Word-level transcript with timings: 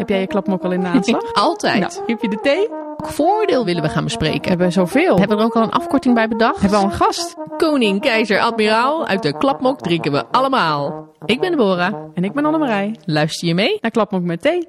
Heb 0.00 0.08
jij 0.08 0.20
je 0.20 0.26
klapmok 0.26 0.62
al 0.62 0.72
in 0.72 0.80
de 0.80 0.86
aanslag? 0.86 1.32
Altijd. 1.46 1.80
Nou, 1.80 1.92
heb 2.06 2.22
je 2.22 2.28
de 2.28 2.38
thee? 2.42 2.68
Welk 2.68 3.06
voordeel 3.06 3.64
willen 3.64 3.82
we 3.82 3.88
gaan 3.88 4.04
bespreken? 4.04 4.48
Hebben 4.48 4.66
we 4.66 4.72
zoveel? 4.72 5.18
Hebben 5.18 5.36
we 5.36 5.42
er 5.42 5.48
ook 5.48 5.56
al 5.56 5.62
een 5.62 5.70
afkorting 5.70 6.14
bij 6.14 6.28
bedacht? 6.28 6.60
Hebben 6.60 6.78
we 6.78 6.84
al 6.84 6.90
een 6.90 6.96
gast? 6.96 7.36
Koning, 7.56 8.00
keizer, 8.00 8.40
admiraal, 8.40 9.06
uit 9.06 9.22
de 9.22 9.36
klapmok 9.38 9.80
drinken 9.80 10.12
we 10.12 10.26
allemaal. 10.26 11.08
Ik 11.24 11.40
ben 11.40 11.50
Deborah. 11.50 11.94
En 12.14 12.24
ik 12.24 12.32
ben 12.32 12.44
Annemarij. 12.44 12.96
Luister 13.04 13.48
je 13.48 13.54
mee? 13.54 13.78
Naar 13.80 13.90
klapmok 13.90 14.22
met 14.22 14.42
thee. 14.42 14.68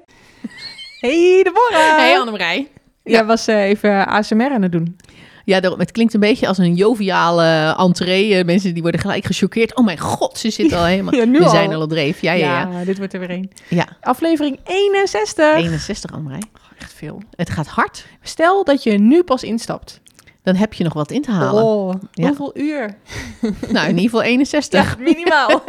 Hey 1.00 1.42
Deborah! 1.42 1.96
Hey 1.96 2.18
Annemarij. 2.18 2.68
Jij 3.02 3.24
was 3.24 3.46
eh, 3.46 3.64
even 3.64 4.06
ASMR 4.06 4.50
aan 4.50 4.62
het 4.62 4.72
doen. 4.72 4.96
Ja, 5.44 5.60
het 5.60 5.92
klinkt 5.92 6.14
een 6.14 6.20
beetje 6.20 6.46
als 6.48 6.58
een 6.58 6.74
joviale 6.74 7.74
entree. 7.78 8.34
Eh, 8.34 8.44
Mensen 8.44 8.72
die 8.72 8.82
worden 8.82 9.00
gelijk 9.00 9.24
gechoqueerd. 9.24 9.76
Oh 9.76 9.84
mijn 9.84 9.98
god, 9.98 10.38
ze 10.38 10.50
zitten 10.50 10.78
al 10.78 10.84
helemaal... 10.94 11.14
Ja, 11.14 11.24
nu 11.24 11.38
we 11.38 11.44
al. 11.44 11.50
zijn 11.50 11.74
al 11.74 11.82
op 11.82 11.88
dreef. 11.88 12.20
Ja, 12.20 12.32
ja, 12.32 12.60
ja. 12.70 12.84
dit 12.84 12.98
wordt 12.98 13.12
er 13.12 13.20
weer 13.20 13.30
een. 13.30 13.50
Ja, 13.68 13.88
Aflevering 14.00 14.58
61. 14.64 15.54
61 15.54 16.12
Annemarij. 16.12 16.42
Echt 16.78 16.92
veel. 16.92 17.22
Het 17.36 17.50
gaat 17.50 17.66
hard. 17.66 18.06
Stel 18.22 18.64
dat 18.64 18.82
je 18.82 18.98
nu 18.98 19.22
pas 19.22 19.42
instapt. 19.42 20.00
Dan 20.42 20.54
heb 20.56 20.72
je 20.72 20.84
nog 20.84 20.92
wat 20.92 21.10
in 21.10 21.22
te 21.22 21.30
halen. 21.30 21.62
Oh, 21.64 21.94
Ja. 22.12 22.26
hoeveel 22.26 22.52
uur? 22.58 22.94
Nou, 23.72 23.84
in 23.88 23.96
ieder 23.98 24.02
geval 24.02 24.22
61. 24.22 24.98
minimaal. 24.98 25.62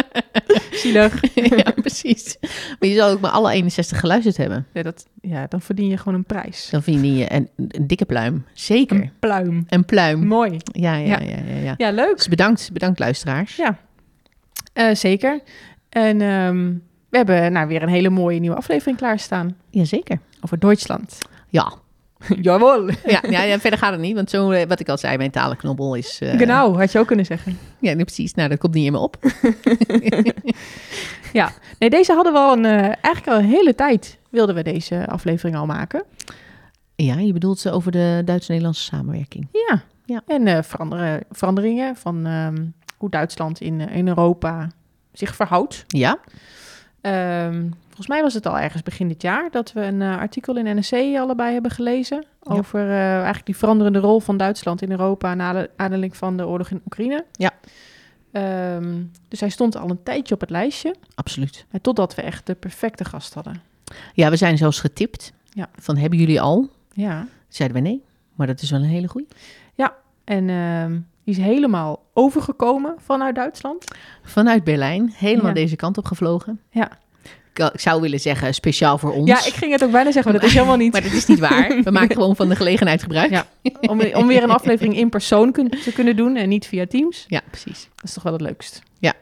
Zielig. 0.72 1.20
ja, 1.64 1.70
precies. 1.70 2.36
Maar 2.78 2.88
je 2.88 2.94
zal 2.94 3.10
ook 3.10 3.20
maar 3.20 3.30
alle 3.30 3.52
61 3.52 4.00
geluisterd 4.00 4.36
hebben. 4.36 4.66
Ja, 4.72 4.82
dat, 4.82 5.06
ja, 5.20 5.46
dan 5.48 5.60
verdien 5.60 5.88
je 5.88 5.96
gewoon 5.96 6.14
een 6.14 6.24
prijs. 6.24 6.68
Dan 6.70 6.82
vind 6.82 7.04
je 7.18 7.32
een, 7.32 7.48
een 7.68 7.86
dikke 7.86 8.04
pluim. 8.04 8.44
Zeker. 8.52 8.96
Een 8.96 9.12
pluim. 9.18 9.64
Een 9.68 9.84
pluim. 9.84 10.26
Mooi. 10.26 10.56
Ja, 10.64 10.94
ja, 10.94 11.06
Ja. 11.06 11.18
ja, 11.28 11.36
ja. 11.54 11.60
ja. 11.62 11.74
Ja, 11.76 11.90
leuk. 11.90 12.16
Dus 12.16 12.28
bedankt, 12.28 12.70
bedankt 12.72 12.98
luisteraars. 12.98 13.56
Ja, 13.56 13.78
Eh, 14.72 14.94
zeker. 14.94 15.40
En 15.88 16.20
ehm, 16.20 16.72
we 17.08 17.16
hebben 17.16 17.52
nou, 17.52 17.66
weer 17.68 17.82
een 17.82 17.88
hele 17.88 18.10
mooie 18.10 18.38
nieuwe 18.40 18.56
aflevering 18.56 18.96
klaarstaan. 18.96 19.56
Jazeker. 19.70 20.18
Over 20.40 20.58
Duitsland. 20.58 21.18
Ja. 21.48 21.72
Jawel. 22.42 22.88
Ja, 22.88 23.22
ja, 23.30 23.42
ja, 23.42 23.58
verder 23.58 23.78
gaat 23.78 23.92
het 23.92 24.00
niet, 24.00 24.14
want 24.14 24.30
zo, 24.30 24.50
eh, 24.50 24.66
wat 24.68 24.80
ik 24.80 24.88
al 24.88 24.98
zei, 24.98 25.16
mijn 25.16 25.30
talenknobbel 25.30 25.94
is... 25.94 26.18
eh, 26.20 26.36
Genau, 26.38 26.76
had 26.76 26.92
je 26.92 26.98
ook 26.98 27.06
kunnen 27.06 27.26
zeggen. 27.26 27.58
Ja, 27.78 27.92
nee, 27.94 28.04
precies. 28.04 28.34
Nou, 28.34 28.48
dat 28.48 28.58
komt 28.58 28.74
niet 28.74 28.86
in 28.86 28.92
me 28.92 28.98
op. 28.98 29.16
Ja, 31.32 31.52
nee, 31.78 31.90
deze 31.90 32.12
hadden 32.14 32.32
we 32.32 32.38
al 32.38 32.52
een, 32.52 32.64
eh, 32.64 32.72
eigenlijk 32.82 33.26
al 33.26 33.38
een 33.38 33.44
hele 33.44 33.74
tijd 33.74 34.18
wilden 34.30 34.54
we 34.54 34.62
deze 34.62 35.06
aflevering 35.08 35.56
al 35.56 35.66
maken. 35.66 36.02
Ja, 36.96 37.18
je 37.18 37.32
bedoelt 37.32 37.58
ze 37.58 37.70
over 37.70 37.92
de 37.92 38.22
Duits-Nederlandse 38.24 38.82
samenwerking. 38.82 39.48
Ja, 39.52 39.82
Ja. 40.04 40.22
en 40.26 40.64
veranderen, 40.64 41.20
veranderingen 41.30 41.96
van 41.96 42.26
ehm, 42.26 42.64
hoe 42.96 43.10
Duitsland 43.10 43.60
in, 43.60 43.80
in 43.80 44.08
Europa 44.08 44.68
zich 45.12 45.34
verhoudt. 45.34 45.84
Ja? 45.86 46.18
Ehm, 47.02 47.68
volgens 47.86 48.06
mij 48.06 48.22
was 48.22 48.34
het 48.34 48.46
al 48.46 48.58
ergens 48.58 48.82
begin 48.82 49.08
dit 49.08 49.22
jaar 49.22 49.50
dat 49.50 49.72
we 49.72 49.80
een 49.80 50.02
eh, 50.02 50.18
artikel 50.18 50.56
in 50.56 50.76
NRC 50.76 51.16
allebei 51.18 51.52
hebben 51.52 51.70
gelezen. 51.70 52.24
Ja. 52.42 52.52
Over 52.52 52.80
eh, 52.80 53.14
eigenlijk 53.14 53.46
die 53.46 53.56
veranderende 53.56 53.98
rol 53.98 54.20
van 54.20 54.36
Duitsland 54.36 54.82
in 54.82 54.90
Europa 54.90 55.34
na 55.34 55.52
de 55.52 55.70
aanleiding 55.76 56.16
van 56.16 56.36
de 56.36 56.46
oorlog 56.46 56.70
in 56.70 56.80
Oekraïne. 56.84 57.24
Ja. 57.32 57.50
Ehm, 58.32 59.02
dus 59.28 59.40
hij 59.40 59.48
stond 59.48 59.76
al 59.76 59.90
een 59.90 60.02
tijdje 60.02 60.34
op 60.34 60.40
het 60.40 60.50
lijstje. 60.50 60.94
Absoluut. 61.14 61.66
Totdat 61.80 62.14
we 62.14 62.22
echt 62.22 62.46
de 62.46 62.54
perfecte 62.54 63.04
gast 63.04 63.34
hadden. 63.34 63.62
Ja, 64.14 64.30
we 64.30 64.36
zijn 64.36 64.56
zelfs 64.56 64.80
getipt. 64.80 65.32
Ja. 65.50 65.68
Van, 65.76 65.96
hebben 65.96 66.18
jullie 66.18 66.40
al? 66.40 66.68
Ja. 66.92 67.26
Zeiden 67.48 67.82
we 67.82 67.88
nee. 67.88 68.04
Maar 68.34 68.46
dat 68.46 68.62
is 68.62 68.70
wel 68.70 68.80
een 68.80 68.86
hele 68.86 69.08
goeie. 69.08 69.26
En 70.24 70.48
ehm, 70.48 71.00
die 71.34 71.44
is 71.44 71.50
helemaal 71.50 72.02
overgekomen 72.14 72.94
vanuit 73.04 73.34
Duitsland. 73.34 73.84
Vanuit 74.22 74.64
Berlijn, 74.64 75.12
helemaal 75.16 75.46
Ja. 75.46 75.52
deze 75.54 75.76
kant 75.76 75.98
op 75.98 76.04
gevlogen. 76.04 76.60
Ja. 76.70 76.90
Ik, 77.54 77.70
ik 77.72 77.80
zou 77.80 78.00
willen 78.00 78.20
zeggen, 78.20 78.54
speciaal 78.54 78.98
voor 78.98 79.12
ons. 79.12 79.28
Ja, 79.28 79.36
ik 79.46 79.52
ging 79.54 79.72
het 79.72 79.84
ook 79.84 79.90
bijna 79.90 80.12
zeggen, 80.12 80.32
maar 80.32 80.40
dat 80.40 80.50
is 80.50 80.56
helemaal 80.56 80.76
niet. 80.76 80.92
Maar 80.92 81.02
dat 81.02 81.12
is 81.12 81.26
niet 81.26 81.38
waar. 81.38 81.68
We 81.84 81.90
maken 81.90 82.14
gewoon 82.16 82.36
van 82.36 82.48
de 82.48 82.56
gelegenheid 82.56 83.02
gebruik. 83.02 83.30
Ja. 83.30 83.46
Om, 83.80 84.00
om 84.00 84.26
weer 84.26 84.42
een 84.42 84.50
aflevering 84.50 84.96
in 84.96 85.08
persoon 85.08 85.52
kun- 85.52 85.68
te 85.70 85.92
kunnen 85.92 86.16
doen 86.16 86.36
en 86.36 86.48
niet 86.48 86.66
via 86.66 86.86
Teams. 86.86 87.24
Ja, 87.28 87.40
precies. 87.50 87.88
Dat 87.94 88.04
is 88.04 88.12
toch 88.12 88.22
wel 88.22 88.32
het 88.32 88.42
leukst. 88.42 88.82
Ja. 88.98 89.12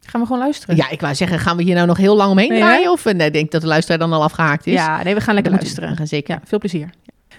Gaan 0.00 0.20
we 0.20 0.26
gewoon 0.26 0.42
luisteren? 0.42 0.76
Ja, 0.76 0.90
ik 0.90 1.00
wou 1.00 1.14
zeggen, 1.14 1.38
gaan 1.38 1.56
we 1.56 1.62
hier 1.62 1.74
nou 1.74 1.86
nog 1.86 1.96
heel 1.96 2.16
lang 2.16 2.30
omheen 2.30 2.48
Nee, 2.48 2.58
draaien? 2.60 2.90
Of 2.90 3.06
eh, 3.06 3.14
nee, 3.14 3.26
ik 3.26 3.32
denk 3.32 3.50
dat 3.50 3.60
de 3.60 3.66
luisteraar 3.66 3.98
dan 3.98 4.12
al 4.12 4.22
afgehaakt 4.22 4.66
is. 4.66 4.72
Ja, 4.72 5.02
nee, 5.02 5.14
we 5.14 5.20
gaan 5.20 5.34
lekker 5.34 5.52
We 5.52 5.58
luisteren. 5.58 5.96
gaan 5.96 6.06
zeker. 6.06 6.34
Ja, 6.34 6.40
veel 6.44 6.58
plezier. 6.58 6.90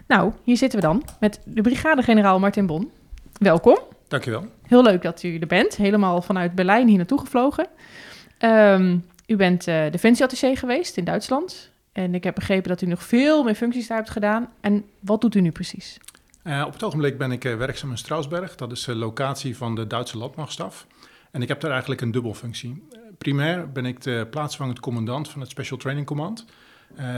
Nou, 0.08 0.32
hier 0.44 0.58
zitten 0.58 0.80
we 0.80 0.86
dan 0.86 1.04
met 1.20 1.40
de 1.46 1.62
brigadegeneraal 1.62 2.40
Martin 2.40 2.66
Bon. 2.66 2.92
Welkom. 3.38 3.78
Dankjewel. 4.08 4.48
Heel 4.62 4.84
leuk 4.84 5.02
dat 5.02 5.24
u 5.24 5.38
er 5.38 5.48
bent. 5.48 5.76
Helemaal 5.76 6.22
vanuit 6.22 6.56
Berlijn 6.56 6.88
hier 6.88 6.98
naartoe 6.98 7.20
gevlogen. 7.20 7.68
Ehm, 8.38 8.98
u 9.28 9.36
bent 9.36 9.68
eh 9.68 9.92
defensieattaché 9.92 10.56
geweest 10.56 10.98
in 10.98 11.04
Duitsland. 11.04 11.72
En 11.92 12.16
ik 12.16 12.24
heb 12.24 12.36
begrepen 12.36 12.70
dat 12.70 12.82
u 12.82 12.86
nog 12.86 13.04
veel 13.04 13.44
meer 13.44 13.56
functies 13.56 13.88
daar 13.88 13.98
hebt 13.98 14.10
gedaan. 14.10 14.50
En 14.62 14.86
wat 15.00 15.22
doet 15.22 15.36
u 15.36 15.42
nu 15.42 15.52
precies? 15.52 15.98
Eh, 16.44 16.64
op 16.66 16.74
het 16.74 16.84
ogenblik 16.84 17.18
ben 17.18 17.32
ik 17.32 17.46
eh, 17.46 17.56
werkzaam 17.56 17.90
in 17.90 17.98
Strausberg. 17.98 18.56
Dat 18.56 18.72
is 18.72 18.84
de 18.84 18.96
locatie 18.96 19.58
van 19.58 19.76
de 19.76 19.88
Duitse 19.88 20.18
landmachtstaf. 20.18 20.88
En 21.32 21.42
ik 21.42 21.48
heb 21.48 21.60
daar 21.60 21.72
eigenlijk 21.72 22.02
een 22.02 22.12
dubbelfunctie. 22.12 22.88
Primair 23.18 23.72
ben 23.72 23.86
ik 23.86 24.02
de 24.02 24.28
plaatsvangend 24.30 24.80
commandant 24.80 25.30
van 25.30 25.42
het 25.42 25.50
Special 25.50 25.78
Training 25.78 26.08
Command. 26.08 26.46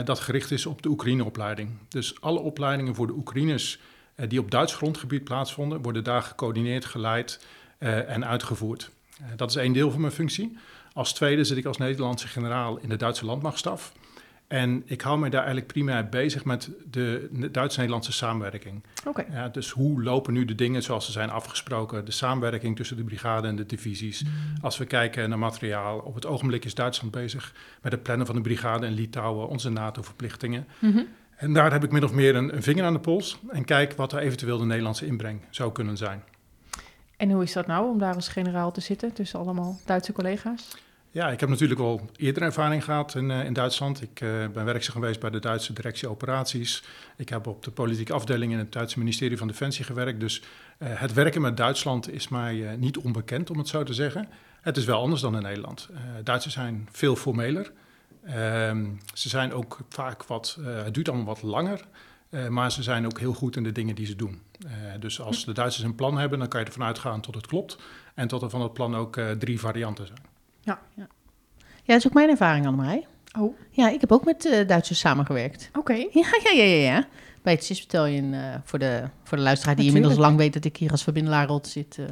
dat 0.03 0.19
gericht 0.19 0.52
is 0.52 0.66
op 0.66 0.81
de 0.81 0.90
Oekraïne-opleiding. 0.90 1.69
Dus 1.90 2.22
alle 2.22 2.40
opleidingen 2.40 2.96
voor 2.96 3.08
de 3.08 3.13
Oekraïners 3.13 3.79
die 4.28 4.40
op 4.40 4.52
Duits 4.52 4.75
grondgebied 4.75 5.24
plaatsvonden, 5.24 5.81
worden 5.81 6.03
daar 6.03 6.22
gecoördineerd, 6.22 6.85
geleid 6.85 7.46
eh, 7.78 8.09
en 8.09 8.25
uitgevoerd. 8.25 8.90
Eh, 9.19 9.25
dat 9.35 9.50
is 9.50 9.56
één 9.56 9.74
deel 9.74 9.91
van 9.91 10.02
mijn 10.02 10.13
functie. 10.13 10.57
Als 10.94 11.13
tweede 11.13 11.44
zit 11.44 11.57
ik 11.57 11.66
als 11.66 11.78
Nederlandse 11.78 12.28
generaal 12.28 12.78
in 12.78 12.90
de 12.90 12.96
Duitse 12.96 13.25
landmachtstaf. 13.25 13.94
En 14.50 14.84
ik 14.85 15.02
hou 15.02 15.19
me 15.19 15.29
daar 15.29 15.40
eigenlijk 15.40 15.72
primair 15.72 16.09
bezig 16.09 16.46
met 16.46 16.69
de 16.91 17.29
Duits-Nederlandse 17.52 18.12
samenwerking. 18.12 18.84
Oké. 19.06 19.25
Ja, 19.31 19.50
dus 19.50 19.69
hoe 19.69 20.03
lopen 20.03 20.34
nu 20.34 20.46
de 20.46 20.56
dingen 20.56 20.84
zoals 20.84 21.06
ze 21.06 21.12
zijn 21.12 21.29
afgesproken? 21.29 22.06
De 22.06 22.12
samenwerking 22.12 22.75
tussen 22.75 22.97
de 22.97 23.03
brigade 23.03 23.47
en 23.47 23.56
de 23.56 23.66
divisies. 23.66 24.24
Als 24.62 24.78
we 24.78 24.85
kijken 24.85 25.29
naar 25.29 25.40
materiaal, 25.40 26.00
op 26.00 26.16
het 26.16 26.25
ogenblik 26.25 26.66
is 26.66 26.75
Duitsland 26.75 27.13
bezig 27.13 27.53
met 27.81 27.91
het 27.91 28.03
plannen 28.03 28.25
van 28.25 28.35
de 28.35 28.41
brigade 28.41 28.85
in 28.85 28.94
Litouwen, 28.94 29.47
onze 29.47 29.69
NATO-verplichtingen. 29.69 30.68
Mhm. 30.79 31.02
En 31.40 31.54
daar 31.54 31.72
heb 31.72 31.84
ik 31.84 31.92
min 31.92 32.04
of 32.04 32.14
meer 32.14 32.36
een, 32.36 32.56
een 32.56 32.64
vinger 32.64 32.84
aan 32.84 32.94
de 32.94 33.00
pols 33.00 33.40
en 33.50 33.66
kijk 33.66 33.94
wat 33.94 34.14
er 34.14 34.20
eventueel 34.20 34.58
de 34.58 34.66
Nederlandse 34.66 35.06
inbreng 35.06 35.42
zou 35.50 35.72
kunnen 35.72 35.98
zijn. 35.98 36.24
En 37.18 37.32
hoe 37.32 37.44
is 37.44 37.54
dat 37.54 37.68
nou 37.68 37.90
om 37.90 38.00
daar 38.00 38.16
als 38.16 38.28
generaal 38.28 38.72
te 38.72 38.82
zitten 38.82 39.14
tussen 39.14 39.40
allemaal 39.40 39.80
Duitse 39.86 40.12
collega's? 40.12 40.76
Ja, 41.12 41.30
ik 41.30 41.40
heb 41.40 41.50
natuurlijk 41.50 41.80
al 41.80 42.10
eerder 42.16 42.44
ervaring 42.44 42.84
gehad 42.84 43.16
in, 43.16 43.32
eh, 43.32 43.46
in 43.46 43.54
Duitsland. 43.54 44.02
Ik 44.02 44.22
eh, 44.22 44.30
ben 44.54 44.66
werkzaam 44.66 44.94
geweest 44.94 45.20
bij 45.20 45.30
de 45.30 45.40
Duitse 45.40 45.74
directie 45.74 46.10
operaties. 46.10 46.84
Ik 47.18 47.30
heb 47.30 47.48
op 47.48 47.64
de 47.64 47.72
politieke 47.72 48.14
afdeling 48.14 48.52
in 48.52 48.58
het 48.58 48.72
Duitse 48.72 49.00
ministerie 49.00 49.38
van 49.38 49.48
Defensie 49.48 49.86
gewerkt. 49.86 50.20
Dus 50.20 50.44
eh, 50.78 50.88
het 50.94 51.14
werken 51.14 51.42
met 51.42 51.58
Duitsland 51.58 52.12
is 52.12 52.28
mij 52.28 52.76
niet 52.78 52.98
onbekend, 52.98 53.50
om 53.50 53.58
het 53.58 53.68
zo 53.68 53.84
te 53.84 53.94
zeggen. 53.94 54.28
Het 54.62 54.78
is 54.78 54.86
wel 54.86 55.02
anders 55.02 55.22
dan 55.22 55.36
in 55.36 55.42
Nederland. 55.42 55.90
Duitsers 56.24 56.54
zijn 56.54 56.88
veel 56.92 57.16
formeler. 57.16 57.72
Ehm, 58.25 58.85
ze 59.13 59.30
zijn 59.30 59.53
ook 59.53 59.78
vaak 59.90 60.24
wat, 60.24 60.57
eh, 60.66 60.84
het 60.84 60.94
duurt 60.94 61.09
allemaal 61.09 61.25
wat 61.28 61.41
langer. 61.41 61.85
eh, 62.30 62.47
maar 62.47 62.72
ze 62.72 62.84
zijn 62.84 63.06
ook 63.06 63.19
heel 63.19 63.34
goed 63.34 63.56
in 63.56 63.63
de 63.63 63.72
dingen 63.72 63.96
die 63.96 64.06
ze 64.06 64.16
doen. 64.16 64.41
Eh, 64.66 64.72
dus 65.00 65.22
als 65.22 65.46
de 65.46 65.52
Duitsers 65.53 65.85
een 65.85 65.96
plan 65.96 66.18
hebben, 66.18 66.40
dan 66.40 66.47
kan 66.47 66.59
je 66.59 66.66
ervan 66.66 66.85
uitgaan 66.85 67.22
tot 67.22 67.35
het 67.35 67.47
klopt. 67.47 67.78
En 68.16 68.28
tot 68.28 68.41
er 68.41 68.50
van 68.50 68.62
het 68.62 68.74
plan 68.74 68.96
ook 68.96 69.18
eh, 69.18 69.31
drie 69.31 69.59
varianten 69.59 70.08
zijn. 70.08 70.19
Ja. 70.62 70.79
Ja, 70.96 71.08
dat 71.85 71.97
is 71.97 72.08
ook 72.08 72.13
mijn 72.13 72.29
ervaring, 72.29 72.66
Annemarij. 72.68 73.06
Oh, 73.40 73.58
Ja, 73.72 73.90
ik 73.90 74.02
heb 74.02 74.12
ook 74.12 74.25
met 74.25 74.46
eh, 74.46 74.68
Duitsers 74.68 75.00
samengewerkt. 75.00 75.69
oké. 75.78 75.94
Ja, 76.12 76.28
ja, 76.44 76.52
ja, 76.52 76.63
ja. 76.63 76.91
ja. 76.94 77.08
Bij 77.41 77.53
het 77.53 77.63
CIS 77.63 77.79
Battalion, 77.79 78.34
eh, 78.34 78.56
voor, 78.63 78.79
de, 78.79 79.03
voor 79.24 79.38
de 79.38 79.44
luisteraar 79.44 79.75
die 79.75 79.85
Natuurlijk. 79.85 80.12
inmiddels 80.13 80.18
lang 80.28 80.38
weet 80.38 80.53
dat 80.53 80.66
ik 80.66 80.78
hier 80.78 80.91
als 80.91 81.03
verbindelaar 81.03 81.47
rot 81.47 81.68
zit, 81.68 81.97
eh, 81.97 82.06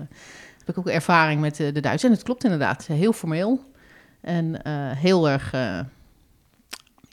heb 0.57 0.69
ik 0.69 0.77
ook 0.77 0.87
ervaring 0.87 1.41
met 1.41 1.59
eh, 1.59 1.73
de 1.73 1.79
Duitsers. 1.79 2.03
En 2.03 2.11
het 2.11 2.23
klopt 2.23 2.43
inderdaad, 2.43 2.85
heel 2.85 3.13
formeel 3.13 3.63
en 4.21 4.63
eh, 4.63 4.73
heel 4.91 5.29
erg, 5.29 5.53
eh, 5.53 5.79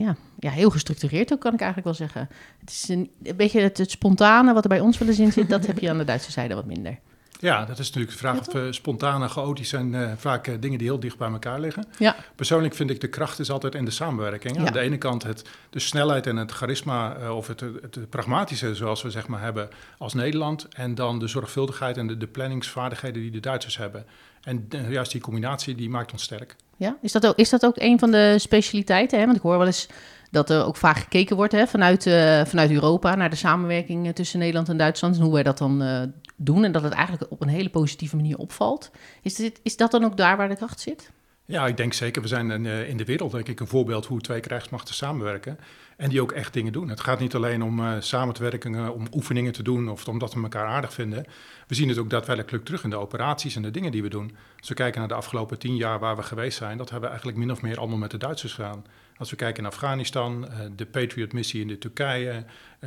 ja, 0.05 0.17
ja, 0.39 0.51
heel 0.51 0.71
gestructureerd 0.71 1.33
ook, 1.33 1.41
kan 1.41 1.55
ik 1.55 1.61
eigenlijk 1.61 1.99
wel 1.99 2.09
zeggen. 2.09 2.29
Het 2.61 2.71
is 2.71 2.89
een, 2.89 3.11
een 3.23 3.37
beetje 3.37 3.61
het, 3.61 3.79
het 3.79 3.91
spontane 3.91 4.53
wat 4.53 4.63
er 4.63 4.69
bij 4.69 4.81
ons 4.81 4.99
wel 4.99 5.09
eens 5.09 5.19
in 5.19 5.33
zit, 5.33 5.49
dat 5.49 5.67
heb 5.67 5.79
je 5.79 5.91
aan 5.91 5.99
de 5.99 6.05
Duitse 6.05 6.33
zijde 6.33 6.55
wat 6.55 6.67
minder. 6.67 6.99
Ja, 7.39 7.65
dat 7.65 7.79
is 7.79 7.87
natuurlijk 7.87 8.13
de 8.13 8.19
vraag 8.19 8.35
Ja, 8.35 8.41
of 8.41 8.53
we 8.53 8.73
spontaan 8.73 9.23
en 9.23 9.31
chaotisch 9.31 9.69
zijn. 9.69 9.95
eh, 9.95 10.13
vaak 10.17 10.47
eh, 10.47 10.55
dingen 10.61 10.79
die 10.79 10.87
heel 10.87 11.01
dicht 11.01 11.19
bij 11.19 11.31
elkaar 11.31 11.61
liggen. 11.61 11.87
Ja. 11.99 12.17
Persoonlijk 12.35 12.75
vind 12.75 12.91
ik 12.91 13.01
de 13.01 13.09
kracht 13.09 13.39
is 13.39 13.51
altijd 13.51 13.75
in 13.75 13.85
de 13.85 13.91
samenwerking. 13.91 14.57
Ja. 14.57 14.67
Aan 14.67 14.73
de 14.73 14.81
ene 14.81 14.99
kant 14.99 15.23
het, 15.23 15.45
de 15.71 15.79
snelheid 15.79 16.27
en 16.27 16.37
het 16.37 16.53
charisma 16.53 17.15
eh, 17.15 17.37
of 17.37 17.47
het, 17.47 17.61
het, 17.61 18.11
pragmatische 18.11 18.75
zoals 18.75 19.03
we 19.03 19.11
zeg 19.11 19.27
maar 19.27 19.41
hebben 19.41 19.69
als 19.99 20.15
Nederland. 20.15 20.69
En 20.69 20.95
dan 20.95 21.19
de 21.19 21.27
zorgvuldigheid 21.27 21.97
en 21.97 22.07
de, 22.07 22.17
de 22.17 22.27
planningsvaardigheden 22.27 23.23
die 23.23 23.31
de 23.31 23.41
Duitsers 23.41 23.77
hebben. 23.77 24.07
En 24.43 24.67
eh, 24.69 24.91
juist 24.91 25.13
die 25.13 25.21
combinatie 25.21 25.75
die 25.75 25.89
maakt 25.89 26.13
ons 26.13 26.23
sterk. 26.23 26.57
Ja, 26.77 26.97
is 27.01 27.13
dat 27.13 27.27
ook, 27.27 27.37
is 27.37 27.51
dat 27.51 27.65
ook 27.65 27.77
een 27.79 27.99
van 27.99 28.11
de 28.11 28.35
specialiteiten? 28.39 29.19
Hè? 29.19 29.25
Want 29.25 29.37
ik 29.37 29.43
hoor 29.43 29.59
wel 29.59 29.67
eens 29.67 29.89
dat 30.35 30.51
er 30.51 30.65
ook 30.65 30.77
vaak 30.77 30.97
gekeken 30.97 31.37
wordt 31.37 31.53
hè, 31.53 31.67
vanuit, 31.67 32.07
eh, 32.07 32.45
vanuit 32.45 32.71
Europa 32.71 33.15
naar 33.15 33.31
de 33.31 33.37
samenwerking 33.37 34.07
eh, 34.07 34.13
tussen 34.13 34.39
Nederland 34.39 34.69
en 34.69 34.77
Duitsland 34.77 35.17
en 35.17 35.23
hoe 35.23 35.33
wij 35.33 35.43
dat 35.43 35.59
dan 35.59 35.83
eh, 35.83 36.03
doen. 36.37 36.65
En 36.65 36.73
dat 36.73 36.83
het 36.83 36.93
eigenlijk 36.93 37.33
op 37.33 37.41
een 37.41 37.49
hele 37.49 37.71
positieve 37.71 38.17
manier 38.17 38.39
opvalt. 38.39 38.91
Is, 39.23 39.35
dit, 39.35 39.61
is 39.63 39.77
dat 39.77 39.91
dan 39.91 40.05
ook 40.05 40.17
daar 40.17 40.37
waar 40.37 40.49
de 40.49 40.57
kracht 40.57 40.81
zit? 40.81 41.11
Ja, 41.47 41.67
ik 41.67 41.77
denk 41.77 41.93
zeker. 41.93 42.23
We 42.23 42.29
zijn 42.29 42.51
in, 42.51 42.65
uh, 42.65 42.89
in 42.89 42.97
de 42.97 43.05
wereld, 43.05 43.33
denk 43.33 43.49
ik, 43.49 43.61
een 43.61 43.67
voorbeeld 43.67 44.07
hoe 44.07 44.21
twee 44.21 44.41
krijgsmachten 44.41 44.95
samenwerken. 44.95 45.59
En 45.97 46.11
die 46.11 46.23
ook 46.23 46.33
echt 46.33 46.53
dingen 46.53 46.73
doen. 46.73 46.89
Het 46.89 47.01
gaat 47.01 47.21
niet 47.21 47.35
alleen 47.35 47.63
om 47.63 47.81
uh, 47.81 47.93
samen 47.99 48.35
te 48.35 48.43
werken, 48.43 48.95
om 48.95 49.07
oefeningen 49.13 49.53
te 49.53 49.63
doen 49.63 49.89
of 49.89 50.09
omdat 50.09 50.35
we 50.35 50.43
elkaar 50.43 50.67
aardig 50.67 50.93
vinden. 50.93 51.25
We 51.67 51.75
zien 51.75 51.89
het 51.89 51.99
ook 51.99 52.11
daadwerkelijk 52.11 52.65
terug 52.65 52.85
in 52.85 52.91
de 52.91 52.97
operaties 52.97 53.57
en 53.57 53.63
de 53.63 53.71
dingen 53.71 53.93
die 53.93 54.03
we 54.03 54.09
doen. 54.09 54.37
Als 54.59 54.69
we 54.69 54.75
kijken 54.75 54.99
naar 54.99 55.09
de 55.09 55.15
afgelopen 55.15 55.59
tien 55.59 55.77
jaar 55.77 55.99
waar 55.99 56.17
we 56.17 56.23
geweest 56.23 56.59
zijn, 56.59 56.77
dat 56.77 56.91
hebben 56.91 57.11
we 57.11 57.15
eigenlijk 57.15 57.47
min 57.47 57.57
of 57.57 57.63
meer 57.63 57.79
allemaal 57.79 57.99
met 57.99 58.11
de 58.11 58.19
Duitsers 58.19 58.53
gedaan. 58.53 58.85
Als 59.17 59.31
we 59.31 59.37
kijken 59.37 59.63
naar 59.63 59.73
Afghanistan, 59.73 60.45
uh, 60.45 60.59
de 60.77 60.87
Patriot-missie 60.87 61.61
in 61.61 61.69
de 61.69 61.79
Turkije, 61.79 62.45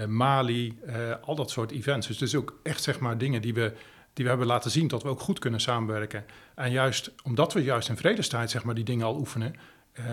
Mali, 0.08 0.80
al 1.22 1.36
dat 1.36 1.52
soort 1.52 1.72
events. 1.72 2.08
Dus 2.08 2.20
het 2.20 2.28
is 2.28 2.36
ook 2.36 2.60
echt 2.64 2.84
zeg 2.84 3.00
maar 3.00 3.18
dingen 3.18 3.42
die 3.42 3.54
we 3.54 3.74
die 4.18 4.26
we 4.26 4.32
hebben 4.32 4.48
laten 4.48 4.72
zien 4.72 4.88
dat 4.88 5.04
we 5.04 5.10
ook 5.10 5.20
goed 5.20 5.40
kunnen 5.40 5.60
samenwerken. 5.60 6.26
En 6.56 6.72
juist 6.72 7.12
omdat 7.24 7.54
we 7.54 7.64
juist 7.64 7.90
in 7.90 7.98
vredestijd 7.98 8.50
zeg 8.50 8.64
maar, 8.64 8.76
die 8.76 8.84
dingen 8.84 9.06
al 9.06 9.18
oefenen, 9.18 9.56
uh, 10.00 10.06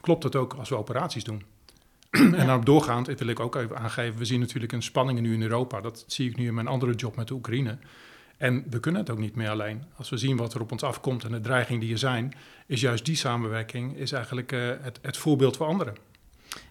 klopt 0.00 0.22
het 0.22 0.36
ook 0.36 0.54
als 0.54 0.68
we 0.68 0.76
operaties 0.76 1.24
doen. 1.24 1.42
en 2.10 2.46
dan 2.46 2.64
doorgaand, 2.64 3.06
wil 3.06 3.28
ik 3.28 3.40
ook 3.40 3.54
even 3.54 3.78
aangeven, 3.78 4.18
we 4.18 4.24
zien 4.24 4.40
natuurlijk 4.40 4.72
een 4.72 4.82
spanning 4.82 5.20
nu 5.20 5.34
in 5.34 5.42
Europa. 5.42 5.80
Dat 5.80 6.04
zie 6.06 6.30
ik 6.30 6.36
nu 6.36 6.46
in 6.46 6.54
mijn 6.54 6.66
andere 6.66 6.94
job 6.94 7.16
met 7.16 7.28
de 7.28 7.34
Oekraïne. 7.34 7.78
En 8.36 8.64
we 8.70 8.80
kunnen 8.80 9.00
het 9.00 9.10
ook 9.10 9.18
niet 9.18 9.34
meer 9.34 9.50
alleen. 9.50 9.84
Als 9.96 10.08
we 10.08 10.16
zien 10.16 10.36
wat 10.36 10.54
er 10.54 10.60
op 10.60 10.72
ons 10.72 10.82
afkomt 10.82 11.24
en 11.24 11.32
de 11.32 11.40
dreigingen 11.40 11.80
die 11.80 11.92
er 11.92 11.98
zijn, 11.98 12.34
is 12.66 12.80
juist 12.80 13.04
die 13.04 13.16
samenwerking 13.16 13.96
is 13.96 14.12
eigenlijk 14.12 14.52
uh, 14.52 14.70
het, 14.80 14.98
het 15.02 15.16
voorbeeld 15.16 15.56
voor 15.56 15.66
anderen. 15.66 15.94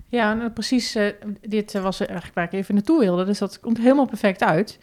Ja, 0.10 0.34
nou, 0.34 0.50
precies. 0.50 0.96
Uh, 0.96 1.08
dit 1.42 1.74
uh, 1.74 1.82
was 1.82 2.00
eigenlijk 2.00 2.36
waar 2.36 2.46
ik 2.46 2.54
even 2.54 2.74
naartoe 2.74 3.00
wilde. 3.00 3.26
Dus 3.26 3.40
dat 3.40 3.60
komt 3.60 3.78
helemaal 3.78 4.06
perfect 4.06 4.44
uit. 4.44 4.80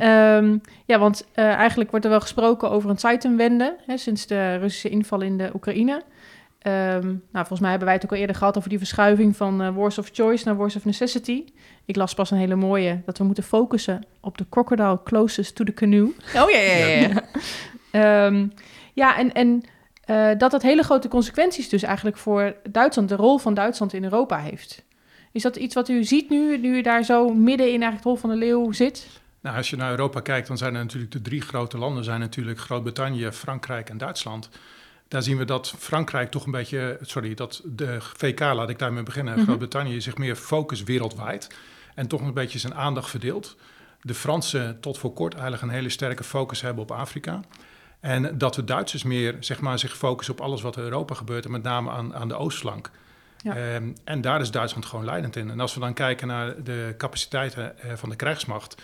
um, 0.00 0.60
ja, 0.90 0.98
want 0.98 1.26
uh, 1.34 1.44
eigenlijk 1.44 1.90
wordt 1.90 2.04
er 2.04 2.10
wel 2.10 2.20
gesproken 2.20 2.70
over 2.70 2.90
een 2.90 2.98
Zeitenwende... 2.98 3.76
Hè, 3.86 3.96
sinds 3.96 4.26
de 4.26 4.56
Russische 4.56 4.88
inval 4.88 5.20
in 5.20 5.36
de 5.36 5.50
Oekraïne. 5.54 5.92
Um, 5.92 7.02
nou, 7.02 7.22
volgens 7.32 7.60
mij 7.60 7.70
hebben 7.70 7.88
wij 7.88 7.96
het 7.96 8.04
ook 8.04 8.12
al 8.12 8.18
eerder 8.18 8.36
gehad... 8.36 8.56
over 8.56 8.68
die 8.68 8.78
verschuiving 8.78 9.36
van 9.36 9.74
wars 9.74 9.98
of 9.98 10.08
choice 10.12 10.44
naar 10.44 10.56
wars 10.56 10.76
of 10.76 10.84
necessity. 10.84 11.44
Ik 11.84 11.96
las 11.96 12.14
pas 12.14 12.30
een 12.30 12.38
hele 12.38 12.56
mooie... 12.56 13.02
dat 13.04 13.18
we 13.18 13.24
moeten 13.24 13.44
focussen 13.44 14.04
op 14.20 14.38
de 14.38 14.46
crocodile 14.50 15.00
closest 15.04 15.54
to 15.54 15.64
the 15.64 15.74
canoe. 15.74 16.12
Oh 16.34 16.50
ja, 16.50 16.58
ja, 16.58 16.86
ja. 16.86 17.08
ja. 17.92 18.30
ja 18.94 19.18
en... 19.18 19.32
en 19.32 19.64
uh, 20.06 20.28
dat 20.38 20.50
dat 20.50 20.62
hele 20.62 20.82
grote 20.82 21.08
consequenties 21.08 21.68
dus 21.68 21.82
eigenlijk 21.82 22.16
voor 22.16 22.56
Duitsland, 22.70 23.08
de 23.08 23.16
rol 23.16 23.38
van 23.38 23.54
Duitsland 23.54 23.92
in 23.92 24.04
Europa 24.04 24.38
heeft. 24.38 24.84
Is 25.32 25.42
dat 25.42 25.56
iets 25.56 25.74
wat 25.74 25.88
u 25.88 26.04
ziet 26.04 26.30
nu, 26.30 26.58
nu 26.58 26.76
u 26.76 26.82
daar 26.82 27.04
zo 27.04 27.28
midden 27.28 27.66
in 27.66 27.82
eigenlijk 27.82 27.94
het 27.94 28.04
Hol 28.04 28.16
van 28.16 28.30
de 28.30 28.36
Leeuw 28.36 28.72
zit? 28.72 29.06
Nou, 29.40 29.56
als 29.56 29.70
je 29.70 29.76
naar 29.76 29.90
Europa 29.90 30.20
kijkt, 30.20 30.48
dan 30.48 30.58
zijn 30.58 30.74
er 30.74 30.82
natuurlijk 30.82 31.12
de 31.12 31.22
drie 31.22 31.40
grote 31.40 31.78
landen, 31.78 32.04
zijn 32.04 32.20
natuurlijk 32.20 32.58
Groot-Brittannië, 32.58 33.32
Frankrijk 33.32 33.90
en 33.90 33.98
Duitsland. 33.98 34.48
Daar 35.08 35.22
zien 35.22 35.36
we 35.36 35.44
dat 35.44 35.74
Frankrijk 35.78 36.30
toch 36.30 36.44
een 36.44 36.50
beetje, 36.50 36.98
sorry, 37.00 37.34
dat 37.34 37.62
de 37.64 37.96
VK, 38.00 38.40
laat 38.40 38.70
ik 38.70 38.78
daarmee 38.78 39.02
beginnen, 39.02 39.32
mm 39.32 39.38
-hmm. 39.38 39.46
Groot-Brittannië 39.46 40.00
zich 40.00 40.16
meer 40.16 40.36
focust 40.36 40.84
wereldwijd 40.84 41.48
en 41.94 42.08
toch 42.08 42.20
een 42.20 42.34
beetje 42.34 42.58
zijn 42.58 42.74
aandacht 42.74 43.10
verdeelt. 43.10 43.56
De 44.00 44.14
Fransen 44.14 44.80
tot 44.80 44.98
voor 44.98 45.12
kort 45.12 45.32
eigenlijk 45.32 45.62
een 45.62 45.68
hele 45.68 45.88
sterke 45.88 46.24
focus 46.24 46.60
hebben 46.60 46.82
op 46.82 46.90
Afrika. 46.90 47.40
En 48.00 48.38
dat 48.38 48.54
de 48.54 48.64
Duitsers 48.64 49.02
meer 49.02 49.36
zeg 49.40 49.60
maar, 49.60 49.78
zich 49.78 49.96
focussen 49.96 50.34
op 50.34 50.40
alles 50.40 50.62
wat 50.62 50.76
in 50.76 50.82
Europa 50.82 51.14
gebeurt, 51.14 51.44
en 51.44 51.50
met 51.50 51.62
name 51.62 51.90
aan, 51.90 52.14
aan 52.14 52.28
de 52.28 52.34
oostflank. 52.34 52.90
Ja. 53.42 53.74
Um, 53.74 53.94
en 54.04 54.20
daar 54.20 54.40
is 54.40 54.50
Duitsland 54.50 54.86
gewoon 54.86 55.04
leidend 55.04 55.36
in. 55.36 55.50
En 55.50 55.60
als 55.60 55.74
we 55.74 55.80
dan 55.80 55.94
kijken 55.94 56.26
naar 56.26 56.62
de 56.62 56.94
capaciteiten 56.98 57.74
uh, 57.84 57.92
van 57.92 58.08
de 58.08 58.16
krijgsmacht, 58.16 58.82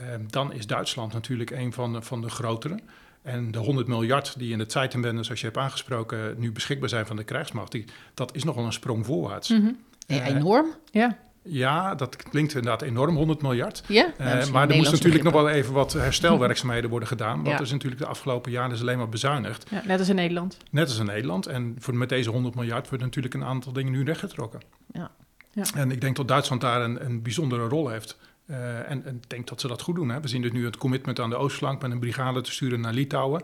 um, 0.00 0.30
dan 0.30 0.52
is 0.52 0.66
Duitsland 0.66 1.12
natuurlijk 1.12 1.50
een 1.50 1.72
van 1.72 1.92
de, 1.92 2.02
van 2.02 2.20
de 2.20 2.30
grotere. 2.30 2.78
En 3.22 3.50
de 3.50 3.58
100 3.58 3.86
miljard 3.86 4.38
die 4.38 4.52
in 4.52 4.58
de 4.58 4.64
Zeitenwende, 4.68 5.22
zoals 5.22 5.40
je 5.40 5.46
hebt 5.46 5.58
aangesproken, 5.58 6.34
nu 6.38 6.52
beschikbaar 6.52 6.88
zijn 6.88 7.06
van 7.06 7.16
de 7.16 7.24
krijgsmacht, 7.24 7.72
die, 7.72 7.84
dat 8.14 8.34
is 8.34 8.44
nogal 8.44 8.64
een 8.64 8.72
sprong 8.72 9.06
voorwaarts. 9.06 9.48
Mm 9.48 9.60
-hmm. 9.60 9.78
ja, 10.06 10.24
enorm. 10.24 10.66
Ja. 10.90 11.18
Ja, 11.48 11.94
dat 11.94 12.16
klinkt 12.16 12.54
inderdaad 12.54 12.82
enorm, 12.82 13.16
100 13.16 13.42
miljard. 13.42 13.82
Ja, 13.86 14.06
uh, 14.20 14.26
maar 14.26 14.68
er 14.68 14.76
moest 14.76 14.90
natuurlijk 14.90 15.02
begrippen. 15.02 15.24
nog 15.24 15.32
wel 15.32 15.48
even 15.48 15.72
wat 15.72 15.92
herstelwerkzaamheden 15.92 16.90
worden 16.90 17.08
gedaan. 17.08 17.36
Want 17.44 17.58
ja. 17.58 17.60
is 17.60 17.70
natuurlijk 17.70 18.00
de 18.00 18.06
afgelopen 18.06 18.50
jaren 18.50 18.72
is 18.72 18.80
alleen 18.80 18.98
maar 18.98 19.08
bezuinigd. 19.08 19.66
Ja, 19.70 19.82
net 19.86 19.98
als 19.98 20.08
in 20.08 20.14
Nederland. 20.14 20.56
Net 20.70 20.88
als 20.88 20.98
in 20.98 21.06
Nederland. 21.06 21.46
En 21.46 21.76
voor, 21.78 21.94
met 21.94 22.08
deze 22.08 22.30
100 22.30 22.54
miljard 22.54 22.88
wordt 22.88 23.04
natuurlijk 23.04 23.34
een 23.34 23.44
aantal 23.44 23.72
dingen 23.72 23.92
nu 23.92 24.04
rechtgetrokken. 24.04 24.60
Ja. 24.92 25.10
Ja. 25.52 25.64
En 25.74 25.90
ik 25.90 26.00
denk 26.00 26.16
dat 26.16 26.28
Duitsland 26.28 26.60
daar 26.60 26.82
een, 26.82 27.04
een 27.04 27.22
bijzondere 27.22 27.68
rol 27.68 27.88
heeft. 27.88 28.18
Uh, 28.46 28.90
en, 28.90 29.04
en 29.04 29.16
ik 29.16 29.30
denk 29.30 29.48
dat 29.48 29.60
ze 29.60 29.68
dat 29.68 29.82
goed 29.82 29.94
doen. 29.94 30.08
Hè. 30.08 30.20
We 30.20 30.28
zien 30.28 30.42
dus 30.42 30.52
nu 30.52 30.64
het 30.64 30.76
commitment 30.76 31.20
aan 31.20 31.30
de 31.30 31.36
oostflank 31.36 31.82
met 31.82 31.90
een 31.90 31.98
brigade 31.98 32.40
te 32.40 32.52
sturen 32.52 32.80
naar 32.80 32.92
Litouwen. 32.92 33.42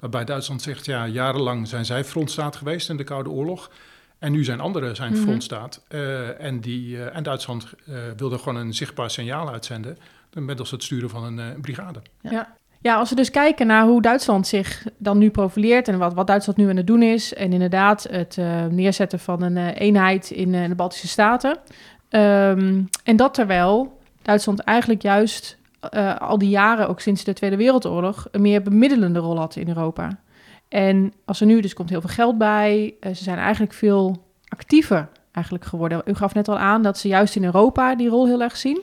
Waarbij 0.00 0.24
Duitsland 0.24 0.62
zegt, 0.62 0.86
ja, 0.86 1.06
jarenlang 1.06 1.68
zijn 1.68 1.84
zij 1.84 2.04
frontstaat 2.04 2.56
geweest 2.56 2.88
in 2.88 2.96
de 2.96 3.04
Koude 3.04 3.30
Oorlog. 3.30 3.70
En 4.18 4.32
nu 4.32 4.44
zijn 4.44 4.60
anderen 4.60 4.96
zijn 4.96 5.12
Mhm. 5.12 5.22
frontstaat. 5.22 5.84
Uh, 5.88 6.40
en, 6.40 6.60
die, 6.60 6.96
uh, 6.96 7.16
en 7.16 7.22
Duitsland 7.22 7.66
uh, 7.88 7.96
wilde 8.16 8.38
gewoon 8.38 8.56
een 8.56 8.74
zichtbaar 8.74 9.10
signaal 9.10 9.50
uitzenden. 9.50 9.98
Middels 10.32 10.70
het 10.70 10.82
sturen 10.82 11.10
van 11.10 11.38
een 11.38 11.60
brigade. 11.60 12.02
Ja. 12.20 12.30
ja. 12.30 12.54
Ja, 12.80 12.96
als 12.96 13.10
we 13.10 13.16
dus 13.16 13.30
kijken 13.30 13.66
naar 13.66 13.86
hoe 13.86 14.02
Duitsland 14.02 14.46
zich 14.46 14.86
dan 14.98 15.18
nu 15.18 15.30
profileert 15.30 15.88
en 15.88 15.98
wat, 15.98 16.14
wat 16.14 16.26
Duitsland 16.26 16.58
nu 16.58 16.68
aan 16.68 16.76
het 16.76 16.86
doen 16.86 17.02
is. 17.02 17.34
En 17.34 17.52
inderdaad 17.52 18.06
het 18.10 18.36
neerzetten 18.70 19.18
van 19.18 19.42
een 19.42 19.56
eenheid 19.56 20.30
in 20.30 20.52
de 20.52 20.74
Baltische 20.74 21.08
Staten. 21.08 21.58
Um, 22.10 22.88
en 23.04 23.16
dat 23.16 23.34
terwijl 23.34 23.98
Duitsland 24.22 24.60
eigenlijk 24.60 25.02
juist 25.02 25.58
al 26.18 26.38
die 26.38 26.48
jaren, 26.48 26.88
ook 26.88 27.00
sinds 27.00 27.24
de 27.24 27.32
Tweede 27.32 27.56
Wereldoorlog, 27.56 28.28
een 28.30 28.42
meer 28.42 28.62
bemiddelende 28.62 29.18
rol 29.18 29.38
had 29.38 29.56
in 29.56 29.68
Europa. 29.68 30.18
En 30.68 31.12
als 31.24 31.40
er 31.40 31.46
nu, 31.46 31.60
dus 31.60 31.74
komt 31.74 31.90
heel 31.90 32.00
veel 32.00 32.10
geld 32.10 32.38
bij, 32.38 32.94
uh, 33.00 33.14
ze 33.14 33.22
zijn 33.22 33.38
eigenlijk 33.38 33.72
veel 33.72 34.24
actiever 34.48 35.08
eigenlijk 35.32 35.64
geworden. 35.64 36.02
U 36.04 36.14
gaf 36.14 36.34
net 36.34 36.48
al 36.48 36.58
aan 36.58 36.82
dat 36.82 36.98
ze 36.98 37.08
juist 37.08 37.36
in 37.36 37.44
Europa 37.44 37.94
die 37.94 38.08
rol 38.08 38.26
heel 38.26 38.42
erg 38.42 38.56
zien. 38.56 38.82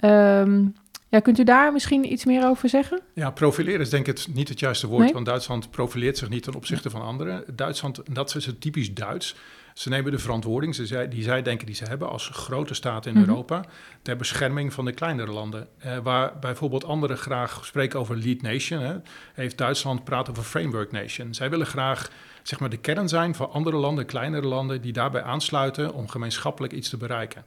Um, 0.00 0.74
ja, 1.16 1.22
kunt 1.22 1.38
u 1.38 1.44
daar 1.44 1.72
misschien 1.72 2.12
iets 2.12 2.24
meer 2.24 2.46
over 2.46 2.68
zeggen? 2.68 3.00
Ja, 3.12 3.30
profileren 3.30 3.80
is 3.80 3.90
denk 3.90 4.06
ik 4.06 4.16
het, 4.16 4.34
niet 4.34 4.48
het 4.48 4.60
juiste 4.60 4.86
woord, 4.86 5.04
Nee? 5.04 5.12
want 5.12 5.26
Duitsland 5.26 5.70
profileert 5.70 6.18
zich 6.18 6.28
niet 6.28 6.42
ten 6.42 6.54
opzichte 6.54 6.90
van 6.90 7.02
anderen. 7.02 7.44
Duitsland, 7.56 8.00
dat 8.10 8.34
is 8.34 8.46
het 8.46 8.60
typisch 8.60 8.94
Duits. 8.94 9.36
Ze 9.74 9.88
nemen 9.88 10.10
de 10.12 10.18
verantwoording 10.18 10.74
ze 10.74 10.86
zei, 10.86 11.08
die 11.08 11.22
zij 11.22 11.42
denken 11.42 11.66
die 11.66 11.74
ze 11.74 11.84
hebben 11.84 12.08
als 12.08 12.28
grote 12.28 12.74
staat 12.74 13.06
in 13.06 13.12
Mhm. 13.14 13.28
Europa 13.28 13.64
ter 14.02 14.16
bescherming 14.16 14.72
van 14.72 14.84
de 14.84 14.92
kleinere 14.92 15.32
landen. 15.32 15.68
Eh, 15.78 15.98
waar 16.02 16.38
bijvoorbeeld 16.38 16.84
anderen 16.84 17.18
graag 17.18 17.66
spreken 17.66 18.00
over 18.00 18.16
lead 18.16 18.42
nation, 18.42 18.80
hè, 18.80 18.96
heeft 19.34 19.58
Duitsland 19.58 20.04
praat 20.04 20.30
over 20.30 20.42
framework 20.42 20.92
nation. 20.92 21.34
Zij 21.34 21.50
willen 21.50 21.66
graag 21.66 22.10
zeg 22.42 22.60
maar 22.60 22.70
de 22.70 22.76
kern 22.76 23.08
zijn 23.08 23.34
van 23.34 23.50
andere 23.50 23.76
landen, 23.76 24.06
kleinere 24.06 24.46
landen, 24.46 24.80
die 24.82 24.92
daarbij 24.92 25.22
aansluiten 25.22 25.92
om 25.92 26.08
gemeenschappelijk 26.08 26.72
iets 26.72 26.88
te 26.88 26.96
bereiken. 26.96 27.44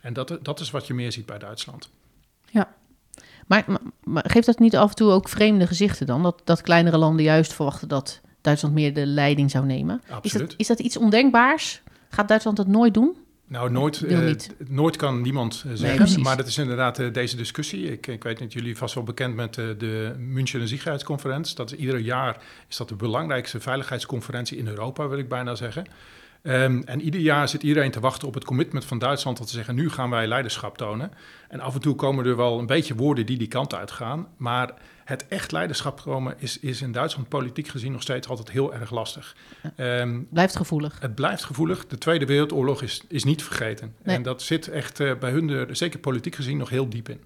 En 0.00 0.12
dat, 0.12 0.38
dat 0.42 0.60
is 0.60 0.70
wat 0.70 0.86
je 0.86 0.94
meer 0.94 1.12
ziet 1.12 1.26
bij 1.26 1.38
Duitsland. 1.38 1.90
Maar, 3.52 3.64
maar, 3.66 3.80
maar 4.04 4.24
geeft 4.26 4.46
dat 4.46 4.58
niet 4.58 4.76
af 4.76 4.88
en 4.88 4.96
toe 4.96 5.10
ook 5.10 5.28
vreemde 5.28 5.66
gezichten 5.66 6.06
dan? 6.06 6.22
Dat, 6.22 6.40
dat 6.44 6.60
kleinere 6.60 6.96
landen 6.98 7.24
juist 7.24 7.52
verwachten 7.52 7.88
dat 7.88 8.20
Duitsland 8.40 8.74
meer 8.74 8.94
de 8.94 9.06
leiding 9.06 9.50
zou 9.50 9.66
nemen? 9.66 10.02
Is 10.06 10.12
Absoluut. 10.12 10.50
dat, 10.50 10.60
is 10.60 10.66
dat 10.66 10.78
iets 10.78 10.96
ondenkbaars? 10.96 11.82
Gaat 12.08 12.28
Duitsland 12.28 12.56
dat 12.56 12.66
nooit 12.66 12.94
doen? 12.94 13.16
Nou, 13.46 13.70
nooit, 13.70 14.02
eh, 14.02 14.34
nooit 14.68 14.96
kan 14.96 15.20
niemand 15.20 15.64
eh, 15.66 15.72
zeggen. 15.74 15.96
precies. 15.96 16.22
maar 16.22 16.36
dat 16.36 16.46
is 16.46 16.58
inderdaad 16.58 16.98
eh, 16.98 17.12
deze 17.12 17.36
discussie. 17.36 17.92
Ik, 17.92 18.06
ik 18.06 18.22
weet 18.22 18.40
niet, 18.40 18.52
jullie 18.52 18.76
vast 18.76 18.94
wel 18.94 19.04
bekend 19.04 19.34
met 19.34 19.54
de 19.54 20.14
München 20.18 20.60
Veiligheidsconferentie. 20.60 21.56
Dat 21.56 21.72
is 21.72 21.78
ieder 21.78 21.98
jaar 21.98 22.36
is 22.68 22.76
dat 22.76 22.88
de 22.88 22.94
belangrijkste 22.94 23.60
veiligheidsconferentie 23.60 24.58
in 24.58 24.66
Europa, 24.66 25.08
wil 25.08 25.18
ik 25.18 25.28
bijna 25.28 25.54
zeggen. 25.54 25.86
Ehm, 26.42 26.82
en 26.84 27.00
ieder 27.00 27.20
jaar 27.20 27.48
zit 27.48 27.62
iedereen 27.62 27.90
te 27.90 28.00
wachten 28.00 28.28
op 28.28 28.34
het 28.34 28.44
commitment 28.44 28.84
van 28.84 28.98
Duitsland 28.98 29.38
dat 29.38 29.48
ze 29.48 29.54
zeggen, 29.54 29.74
nu 29.74 29.90
gaan 29.90 30.10
wij 30.10 30.26
leiderschap 30.26 30.76
tonen. 30.76 31.12
En 31.48 31.60
af 31.60 31.74
en 31.74 31.80
toe 31.80 31.94
komen 31.94 32.26
er 32.26 32.36
wel 32.36 32.58
een 32.58 32.66
beetje 32.66 32.94
woorden 32.94 33.26
die 33.26 33.38
die 33.38 33.48
kant 33.48 33.74
uitgaan. 33.74 34.26
Maar 34.36 34.74
het 35.04 35.28
echt 35.28 35.52
leiderschap 35.52 36.00
komen 36.00 36.34
is, 36.38 36.58
is 36.58 36.82
in 36.82 36.92
Duitsland 36.92 37.28
politiek 37.28 37.68
gezien 37.68 37.92
nog 37.92 38.02
steeds 38.02 38.28
altijd 38.28 38.50
heel 38.50 38.74
erg 38.74 38.90
lastig. 38.90 39.36
Ehm, 39.76 40.20
Blijft 40.30 40.56
gevoelig. 40.56 41.00
het 41.00 41.14
blijft 41.14 41.44
gevoelig. 41.44 41.86
De 41.86 41.98
Tweede 41.98 42.26
Wereldoorlog 42.26 42.82
is, 42.82 43.02
is 43.08 43.24
niet 43.24 43.42
vergeten. 43.42 43.94
Nee. 44.02 44.16
En 44.16 44.22
dat 44.22 44.42
zit 44.42 44.68
echt 44.68 45.00
eh, 45.00 45.18
bij 45.18 45.30
hun, 45.30 45.48
er, 45.48 45.76
zeker 45.76 45.98
politiek 45.98 46.34
gezien, 46.34 46.56
nog 46.56 46.68
heel 46.68 46.88
diep 46.88 47.08
in. 47.08 47.20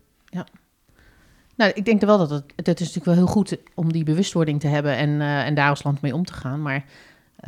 Nou, 1.56 1.73
ik 1.75 1.85
denk 1.85 2.00
wel 2.00 2.18
dat 2.18 2.30
het, 2.30 2.44
het 2.56 2.80
is 2.80 2.87
natuurlijk 2.87 3.04
wel 3.04 3.14
heel 3.14 3.26
goed 3.26 3.56
om 3.75 3.92
die 3.92 4.04
bewustwording 4.04 4.61
te 4.61 4.66
hebben 4.66 4.96
en, 4.96 5.08
uh, 5.08 5.46
en 5.46 5.54
daar 5.54 5.68
als 5.68 5.82
land 5.82 6.00
mee 6.00 6.14
om 6.14 6.25
te 6.25 6.32
gaan. 6.32 6.62
Maar 6.62 6.85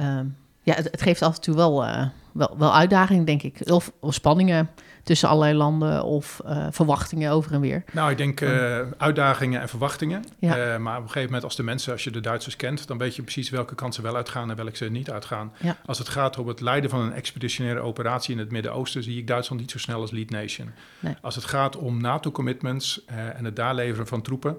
uh, 0.00 0.20
ja, 0.68 0.75
het, 0.75 0.84
het, 0.90 1.02
geeft 1.02 1.22
af 1.22 1.34
en 1.34 1.40
toe 1.40 1.54
wel, 1.54 1.84
uh, 1.84 2.06
wel, 2.32 2.54
wel 2.58 2.75
uitdagingen, 2.75 3.25
denk 3.25 3.42
ik. 3.42 3.60
Of, 3.64 3.92
of, 4.00 4.14
spanningen 4.14 4.70
tussen 5.02 5.28
allerlei 5.28 5.54
landen 5.54 6.04
of 6.04 6.40
uh, 6.46 6.66
verwachtingen 6.70 7.32
over 7.32 7.52
en 7.52 7.60
weer. 7.60 7.84
Nou, 7.92 8.10
ik 8.10 8.16
denk 8.16 8.40
uh, 8.40 8.78
uitdagingen 8.98 9.60
en 9.60 9.68
verwachtingen. 9.68 10.25
Ja. 10.38 10.78
Maar 10.78 10.96
op 10.96 11.02
een 11.02 11.06
gegeven 11.06 11.26
moment 11.26 11.44
als 11.44 11.56
de 11.56 11.62
mensen, 11.62 11.92
als 11.92 12.04
je 12.04 12.10
de 12.10 12.20
Duitsers 12.20 12.56
kent, 12.56 12.87
dan 12.87 12.98
weet 12.98 13.16
je 13.16 13.22
precies 13.22 13.50
welke 13.50 13.75
kansen 13.75 14.02
wel 14.02 14.16
uitgaan 14.16 14.50
en 14.50 14.56
welke 14.56 14.76
ze 14.76 14.90
niet 14.90 15.10
uitgaan. 15.10 15.52
Ja. 15.60 15.76
Als 15.87 15.98
het 15.98 16.08
gaat 16.08 16.38
om 16.38 16.48
het 16.48 16.60
leiden 16.60 16.90
van 16.90 17.00
een 17.00 17.12
expeditionaire 17.12 17.80
operatie 17.80 18.32
in 18.32 18.38
het 18.38 18.50
Midden-Oosten, 18.50 19.02
zie 19.02 19.18
ik 19.18 19.26
Duitsland 19.26 19.60
niet 19.60 19.70
zo 19.70 19.78
snel 19.78 20.00
als 20.00 20.10
lead 20.10 20.30
nation. 20.30 20.70
Nee. 21.00 21.16
Als 21.20 21.34
het 21.34 21.44
gaat 21.44 21.76
om 21.76 22.00
NATO-commitments 22.00 23.04
en 23.06 23.44
het 23.44 23.56
daar 23.56 23.75
leveren 23.75 24.06
van 24.06 24.22
troepen, 24.22 24.56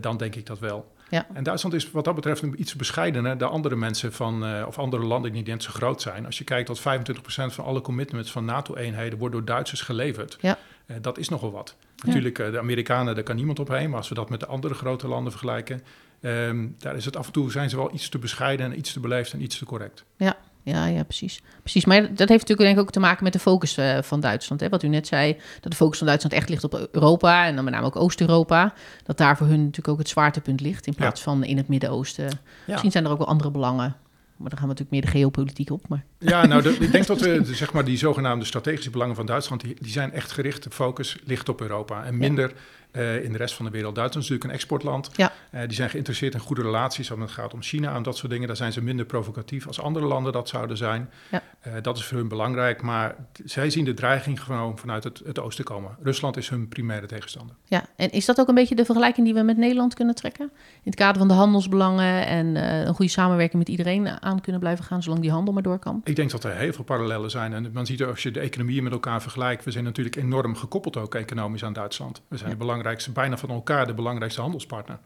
dan 0.00 0.16
denk 0.16 0.34
ik 0.34 0.46
dat 0.46 0.58
wel. 0.58 0.92
Ja. 1.10 1.26
En 1.32 1.42
Duitsland 1.42 1.74
is 1.74 1.90
wat 1.90 2.04
dat 2.04 2.14
betreft 2.14 2.42
een 2.42 2.60
iets 2.60 2.76
bescheidener 2.76 3.38
dan 3.38 3.50
andere 3.50 3.76
mensen 3.76 4.12
van, 4.12 4.44
eh, 4.44 4.64
of 4.66 4.78
andere 4.78 5.04
landen 5.04 5.32
die 5.32 5.42
niet 5.42 5.62
zo 5.62 5.70
groot 5.70 6.02
zijn. 6.02 6.26
Als 6.26 6.38
je 6.38 6.44
kijkt 6.44 6.66
dat 6.66 6.80
25% 6.80 7.52
van 7.52 7.64
alle 7.64 7.80
commitments 7.80 8.30
van 8.30 8.44
NATO-eenheden 8.44 9.18
wordt 9.18 9.34
door 9.34 9.44
Duitsers 9.44 9.80
geleverd. 9.80 10.38
Ja. 10.40 10.58
Eh, 10.86 10.96
dat 11.00 11.18
is 11.18 11.28
nogal 11.28 11.52
wat. 11.52 11.76
Natuurlijk, 12.04 12.38
eh, 12.38 12.50
de 12.50 12.58
Amerikanen, 12.58 13.14
daar 13.14 13.24
kan 13.24 13.36
niemand 13.36 13.58
op 13.58 13.68
heen. 13.68 13.88
Maar 13.88 13.98
als 13.98 14.08
we 14.08 14.14
dat 14.14 14.30
met 14.30 14.40
de 14.40 14.46
andere 14.46 14.74
grote 14.74 15.08
landen 15.08 15.32
vergelijken, 15.32 15.82
ehm, 16.20 16.66
daar 16.78 16.96
is 16.96 17.04
het 17.04 17.16
af 17.16 17.26
en 17.26 17.32
toe 17.32 17.50
zijn 17.50 17.70
ze 17.70 17.76
wel 17.76 17.94
iets 17.94 18.08
te 18.08 18.18
bescheiden 18.18 18.66
en 18.66 18.78
iets 18.78 18.92
te 18.92 19.00
beleefd 19.00 19.32
en 19.32 19.42
iets 19.42 19.58
te 19.58 19.64
correct. 19.64 20.04
Ja, 20.16 20.36
ja, 20.62 20.86
ja, 20.86 21.02
precies. 21.02 21.42
precies. 21.60 21.84
Maar 21.84 22.00
dat 22.00 22.28
heeft 22.28 22.30
natuurlijk 22.30 22.60
denk 22.60 22.76
ik 22.76 22.82
ook 22.82 22.90
te 22.90 23.00
maken 23.00 23.24
met 23.24 23.32
de 23.32 23.38
focus 23.38 23.76
eh, 23.76 24.02
van 24.02 24.20
Duitsland. 24.20 24.60
Hè? 24.60 24.68
Wat 24.68 24.82
u 24.82 24.88
net 24.88 25.06
zei, 25.06 25.36
dat 25.60 25.70
de 25.70 25.76
focus 25.76 25.98
van 25.98 26.06
Duitsland 26.06 26.34
echt 26.34 26.48
ligt 26.48 26.64
op 26.64 26.88
Europa 26.92 27.46
en 27.46 27.54
dan 27.54 27.64
met 27.64 27.72
name 27.72 27.86
ook 27.86 27.96
Oost-Europa. 27.96 28.74
Dat 29.04 29.18
daar 29.18 29.36
voor 29.36 29.46
hun 29.46 29.60
natuurlijk 29.60 29.88
ook 29.88 29.98
het 29.98 30.08
zwaartepunt 30.08 30.60
ligt 30.60 30.86
in 30.86 30.94
plaats 30.94 31.20
van 31.22 31.44
in 31.44 31.56
het 31.56 31.68
Midden-Oosten. 31.68 32.40
Misschien 32.66 32.90
zijn 32.90 33.04
er 33.04 33.10
ook 33.10 33.18
wel 33.18 33.26
andere 33.26 33.50
belangen. 33.50 33.96
Maar 34.40 34.50
dan 34.50 34.58
gaan 34.58 34.68
we 34.68 34.74
natuurlijk 34.74 34.90
meer 34.90 35.12
de 35.12 35.18
geopolitiek 35.18 35.70
op. 35.70 35.88
Maar... 35.88 36.04
Ja, 36.18 36.46
nou, 36.46 36.62
de, 36.62 36.70
ik 36.86 36.92
denk 36.92 37.06
dat 37.06 37.20
we, 37.20 37.42
de, 37.42 37.54
zeg 37.54 37.72
maar, 37.72 37.84
die 37.84 37.98
zogenaamde 37.98 38.44
strategische 38.44 38.90
belangen 38.90 39.14
van 39.16 39.26
Duitsland, 39.26 39.60
die, 39.60 39.76
die 39.80 39.92
zijn 39.92 40.12
echt 40.12 40.32
gericht, 40.32 40.62
de 40.62 40.70
focus 40.70 41.16
ligt 41.24 41.48
op 41.48 41.60
Europa 41.60 42.04
en 42.04 42.18
minder 42.18 42.52
uh, 42.92 43.24
in 43.24 43.32
de 43.32 43.38
rest 43.38 43.54
van 43.54 43.64
de 43.64 43.70
wereld. 43.70 43.94
Duitsland 43.94 44.24
is 44.24 44.30
natuurlijk 44.30 44.44
een 44.44 44.60
exportland. 44.60 45.10
Ja. 45.16 45.32
Uh, 45.54 45.60
die 45.60 45.72
zijn 45.72 45.90
geïnteresseerd 45.90 46.34
in 46.34 46.40
goede 46.40 46.62
relaties. 46.62 47.10
Als 47.10 47.20
het 47.20 47.30
gaat 47.30 47.54
om 47.54 47.62
China 47.62 47.94
en 47.94 48.02
dat 48.02 48.16
soort 48.16 48.32
dingen, 48.32 48.46
daar 48.46 48.56
zijn 48.56 48.72
ze 48.72 48.82
minder 48.82 49.06
provocatief 49.06 49.66
als 49.66 49.80
andere 49.80 50.06
landen 50.06 50.32
dat 50.32 50.48
zouden 50.48 50.76
zijn. 50.76 51.10
Ja. 51.30 51.42
Uh, 51.66 51.72
dat 51.82 51.96
is 51.96 52.04
voor 52.04 52.18
hun 52.18 52.28
belangrijk, 52.28 52.82
maar 52.82 53.14
zij 53.44 53.70
zien 53.70 53.84
de 53.84 53.94
dreiging 53.94 54.42
gewoon 54.42 54.78
vanuit 54.78 55.04
het, 55.04 55.22
het 55.24 55.40
oosten 55.40 55.64
komen. 55.64 55.96
Rusland 56.02 56.36
is 56.36 56.48
hun 56.48 56.68
primaire 56.68 57.06
tegenstander. 57.06 57.56
Ja, 57.64 57.84
en 57.96 58.10
is 58.10 58.24
dat 58.24 58.40
ook 58.40 58.48
een 58.48 58.54
beetje 58.54 58.74
de 58.74 58.84
vergelijking 58.84 59.26
die 59.26 59.34
we 59.34 59.42
met 59.42 59.56
Nederland 59.56 59.94
kunnen 59.94 60.14
trekken? 60.14 60.50
In 60.54 60.80
het 60.90 60.94
kader 60.94 61.18
van 61.18 61.28
de 61.28 61.34
handelsbelangen 61.34 62.26
en 62.26 62.56
een 62.56 62.94
goede 62.94 63.10
samenwerking 63.10 63.58
met 63.58 63.68
iedereen 63.68 64.22
aan 64.22 64.40
kunnen 64.40 64.60
blijven 64.60 64.84
gaan, 64.84 65.02
zolang 65.02 65.22
die 65.22 65.30
handel 65.30 65.54
maar 65.54 65.62
door 65.62 65.78
kan? 65.78 66.00
Ik 66.04 66.16
denk 66.16 66.30
dat 66.30 66.44
er 66.44 66.56
heel 66.56 66.72
veel 66.72 66.84
parallellen 66.84 67.30
zijn. 67.30 67.52
En 67.52 67.70
man 67.72 67.86
ziet 67.86 68.02
als 68.02 68.22
je 68.22 68.30
de 68.30 68.40
economieën 68.40 68.82
met 68.82 68.92
elkaar 68.92 69.22
vergelijkt, 69.22 69.64
we 69.64 69.70
zijn 69.70 69.84
natuurlijk 69.84 70.16
enorm 70.16 70.56
gekoppeld 70.56 70.96
ook 70.96 71.14
economisch 71.14 71.64
aan 71.64 71.72
Duitsland. 71.72 72.22
We 72.28 72.36
zijn 72.36 72.50
ja. 72.50 72.56
de 72.56 72.60
belangrijkste, 72.80 73.10
bijna 73.10 73.36
van 73.36 73.50
elkaar 73.50 73.86
de 73.86 73.94
belangrijkste 73.94 74.40
handelspartner. 74.40 74.98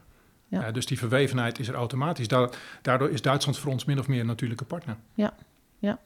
Ja. 0.47 0.67
Uh, 0.67 0.73
dus 0.73 0.85
die 0.85 0.97
verwevenheid 0.97 1.59
is 1.59 1.67
er 1.67 1.75
automatisch. 1.75 2.27
Daardoor 2.81 3.09
is 3.09 3.21
Duitsland 3.21 3.57
voor 3.57 3.71
ons 3.71 3.85
min 3.85 3.99
of 3.99 4.07
meer 4.07 4.19
een 4.19 4.25
natuurlijke 4.25 4.65
partner. 4.65 4.95
Ja, 5.13 5.33
ja. 5.79 5.99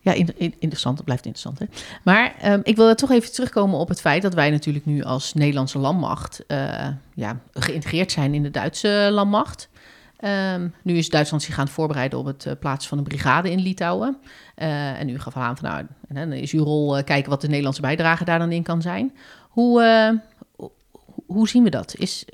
Ja, 0.00 0.12
in, 0.12 0.28
in, 0.36 0.54
interessant. 0.58 0.96
Dat 0.96 1.04
blijft 1.04 1.26
interessant. 1.26 1.58
Hè? 1.58 1.66
Maar 2.04 2.34
um, 2.52 2.60
ik 2.62 2.76
wil 2.76 2.88
er 2.88 2.96
toch 2.96 3.10
even 3.10 3.32
terugkomen 3.32 3.78
op 3.78 3.88
het 3.88 4.00
feit 4.00 4.22
dat 4.22 4.34
wij 4.34 4.50
natuurlijk 4.50 4.86
nu 4.86 5.02
als 5.02 5.34
Nederlandse 5.34 5.78
landmacht 5.78 6.44
uh, 6.48 6.88
ja, 7.14 7.40
geïntegreerd 7.52 8.12
zijn 8.12 8.34
in 8.34 8.42
de 8.42 8.50
Duitse 8.50 9.08
landmacht. 9.12 9.68
Um, 10.24 10.74
nu 10.82 10.96
is 10.96 11.08
Duitsland 11.08 11.42
zich 11.42 11.58
aan 11.58 11.64
het 11.64 11.74
voorbereiden 11.74 12.18
op 12.18 12.24
het 12.24 12.44
uh, 12.44 12.52
plaatsen 12.60 12.88
van 12.88 12.98
een 12.98 13.04
brigade 13.04 13.50
in 13.50 13.60
Litouwen. 13.60 14.18
Uh, 14.56 15.00
en 15.00 15.08
u 15.08 15.18
gaf 15.18 15.36
aan 15.36 15.56
van 15.56 15.68
nou, 15.68 15.86
dan 16.08 16.32
is 16.32 16.52
uw 16.52 16.64
rol 16.64 17.04
kijken 17.04 17.30
wat 17.30 17.40
de 17.40 17.48
Nederlandse 17.48 17.80
bijdrage 17.80 18.24
daar 18.24 18.38
dan 18.38 18.52
in 18.52 18.62
kan 18.62 18.82
zijn. 18.82 19.16
Hoe, 19.48 19.82
hoe 21.26 21.48
zien 21.48 21.62
we 21.62 21.70
dat? 21.70 21.94
Is 21.96 22.24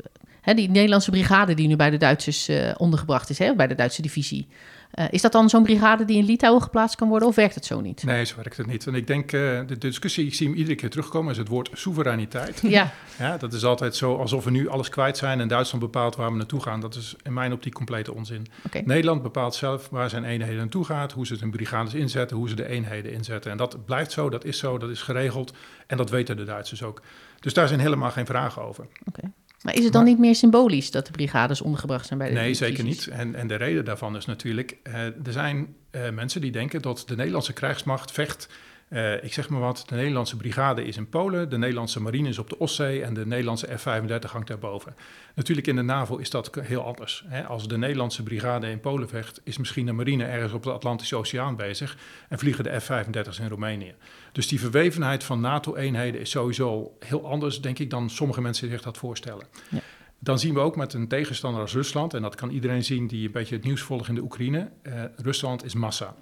hè, 0.44 0.54
die 0.54 0.70
Nederlandse 0.70 1.10
brigade 1.10 1.54
die 1.54 1.68
nu 1.68 1.76
bij 1.76 1.90
de 1.90 1.96
Duitsers 1.96 2.48
uh, 2.48 2.70
ondergebracht 2.76 3.30
is, 3.30 3.38
hè, 3.38 3.54
bij 3.54 3.66
de 3.66 3.74
Duitse 3.74 4.02
divisie, 4.02 4.46
uh, 4.94 5.04
is 5.10 5.22
dat 5.22 5.32
dan 5.32 5.48
zo'n 5.48 5.62
brigade 5.62 6.04
die 6.04 6.16
in 6.16 6.24
Litouwen 6.24 6.62
geplaatst 6.62 6.96
kan 6.96 7.08
worden 7.08 7.28
of 7.28 7.34
werkt 7.34 7.54
het 7.54 7.64
zo 7.64 7.80
niet? 7.80 8.04
Nee, 8.04 8.24
zo 8.24 8.36
werkt 8.36 8.56
het 8.56 8.66
niet. 8.66 8.86
En 8.86 8.94
ik 8.94 9.06
denk, 9.06 9.32
uh, 9.32 9.60
de 9.66 9.78
discussie, 9.78 10.26
ik 10.26 10.34
zie 10.34 10.48
hem 10.48 10.56
iedere 10.56 10.76
keer 10.76 10.90
terugkomen, 10.90 11.32
is 11.32 11.38
het 11.38 11.48
woord 11.48 11.70
soevereiniteit. 11.72 12.60
Ja. 12.60 12.92
ja. 13.18 13.36
Dat 13.36 13.52
is 13.52 13.64
altijd 13.64 13.96
zo 13.96 14.16
alsof 14.16 14.44
we 14.44 14.50
nu 14.50 14.68
alles 14.68 14.88
kwijt 14.88 15.16
zijn 15.16 15.40
en 15.40 15.48
Duitsland 15.48 15.84
bepaalt 15.84 16.16
waar 16.16 16.30
we 16.30 16.36
naartoe 16.36 16.60
gaan. 16.60 16.80
Dat 16.80 16.94
is 16.94 17.16
in 17.22 17.32
mijn 17.32 17.52
optiek 17.52 17.74
complete 17.74 18.14
onzin. 18.14 18.46
Okay. 18.66 18.82
Nederland 18.84 19.22
bepaalt 19.22 19.54
zelf 19.54 19.88
waar 19.88 20.10
zijn 20.10 20.24
eenheden 20.24 20.56
naartoe 20.56 20.84
gaat, 20.84 21.12
hoe 21.12 21.26
ze 21.26 21.36
hun 21.40 21.50
brigades 21.50 21.94
inzetten, 21.94 22.36
hoe 22.36 22.48
ze 22.48 22.54
de 22.54 22.68
eenheden 22.68 23.12
inzetten. 23.12 23.50
En 23.50 23.56
dat 23.56 23.84
blijft 23.84 24.12
zo, 24.12 24.30
dat 24.30 24.44
is 24.44 24.58
zo, 24.58 24.78
dat 24.78 24.90
is 24.90 25.02
geregeld 25.02 25.52
en 25.86 25.96
dat 25.96 26.10
weten 26.10 26.36
de 26.36 26.44
Duitsers 26.44 26.82
ook. 26.82 27.02
Dus 27.40 27.54
daar 27.54 27.68
zijn 27.68 27.80
helemaal 27.80 28.10
geen 28.10 28.26
vragen 28.26 28.62
over. 28.62 28.86
Okay. 29.04 29.30
Maar 29.64 29.74
is 29.74 29.84
het 29.84 29.92
dan 29.92 30.02
maar, 30.02 30.10
niet 30.10 30.20
meer 30.20 30.34
symbolisch 30.34 30.90
dat 30.90 31.06
de 31.06 31.12
brigades 31.12 31.60
ondergebracht 31.60 32.06
zijn 32.06 32.18
bij 32.18 32.28
de 32.28 32.34
Nee, 32.34 32.42
divisies? 32.52 32.68
zeker 32.68 32.84
niet. 32.84 33.06
En, 33.06 33.34
en 33.34 33.46
de 33.46 33.54
reden 33.54 33.84
daarvan 33.84 34.16
is 34.16 34.24
natuurlijk, 34.26 34.76
uh, 34.88 34.94
er 35.04 35.14
zijn 35.32 35.74
uh, 35.90 36.10
mensen 36.10 36.40
die 36.40 36.50
denken 36.50 36.82
dat 36.82 37.02
de 37.06 37.16
Nederlandse 37.16 37.52
krijgsmacht 37.52 38.12
vecht. 38.12 38.48
Uh, 38.94 39.24
ik 39.24 39.32
zeg 39.32 39.48
maar 39.48 39.60
wat, 39.60 39.84
de 39.86 39.94
Nederlandse 39.94 40.36
brigade 40.36 40.84
is 40.84 40.96
in 40.96 41.08
Polen, 41.08 41.48
de 41.50 41.58
Nederlandse 41.58 42.00
marine 42.00 42.28
is 42.28 42.38
op 42.38 42.48
de 42.48 42.60
Oostzee 42.60 43.02
en 43.02 43.14
de 43.14 43.26
Nederlandse 43.26 43.78
F-35 43.78 44.30
hangt 44.30 44.46
daarboven. 44.46 44.94
Natuurlijk 45.34 45.66
in 45.66 45.76
de 45.76 45.82
NAVO 45.82 46.16
is 46.16 46.30
dat 46.30 46.50
heel 46.60 46.84
anders. 46.84 47.24
Hè? 47.26 47.44
Als 47.44 47.68
de 47.68 47.78
Nederlandse 47.78 48.22
brigade 48.22 48.70
in 48.70 48.80
Polen 48.80 49.08
vecht, 49.08 49.40
is 49.44 49.58
misschien 49.58 49.86
de 49.86 49.92
marine 49.92 50.24
ergens 50.24 50.52
op 50.52 50.62
de 50.62 50.72
Atlantische 50.72 51.16
Oceaan 51.16 51.56
bezig 51.56 51.96
en 52.28 52.38
vliegen 52.38 52.64
de 52.64 52.80
F-35's 52.80 53.38
in 53.38 53.48
Roemenië. 53.48 53.94
Dus 54.32 54.48
die 54.48 54.60
verwevenheid 54.60 55.24
van 55.24 55.40
NATO-eenheden 55.40 56.20
is 56.20 56.30
sowieso 56.30 56.96
heel 56.98 57.28
anders, 57.28 57.60
denk 57.60 57.78
ik, 57.78 57.90
dan 57.90 58.10
sommige 58.10 58.40
mensen 58.40 58.70
zich 58.70 58.82
dat 58.82 58.96
voorstellen. 58.96 59.46
Ja. 59.68 59.78
Dan 60.18 60.38
zien 60.38 60.54
we 60.54 60.60
ook 60.60 60.76
met 60.76 60.94
een 60.94 61.08
tegenstander 61.08 61.60
als 61.60 61.72
Rusland, 61.72 62.14
en 62.14 62.22
dat 62.22 62.34
kan 62.34 62.50
iedereen 62.50 62.84
zien 62.84 63.06
die 63.06 63.26
een 63.26 63.32
beetje 63.32 63.54
het 63.54 63.64
nieuws 63.64 63.80
volgt 63.80 64.08
in 64.08 64.14
de 64.14 64.22
Oekraïne, 64.22 64.70
uh, 64.82 65.04
Rusland 65.16 65.64
is 65.64 65.74
massa. 65.74 66.14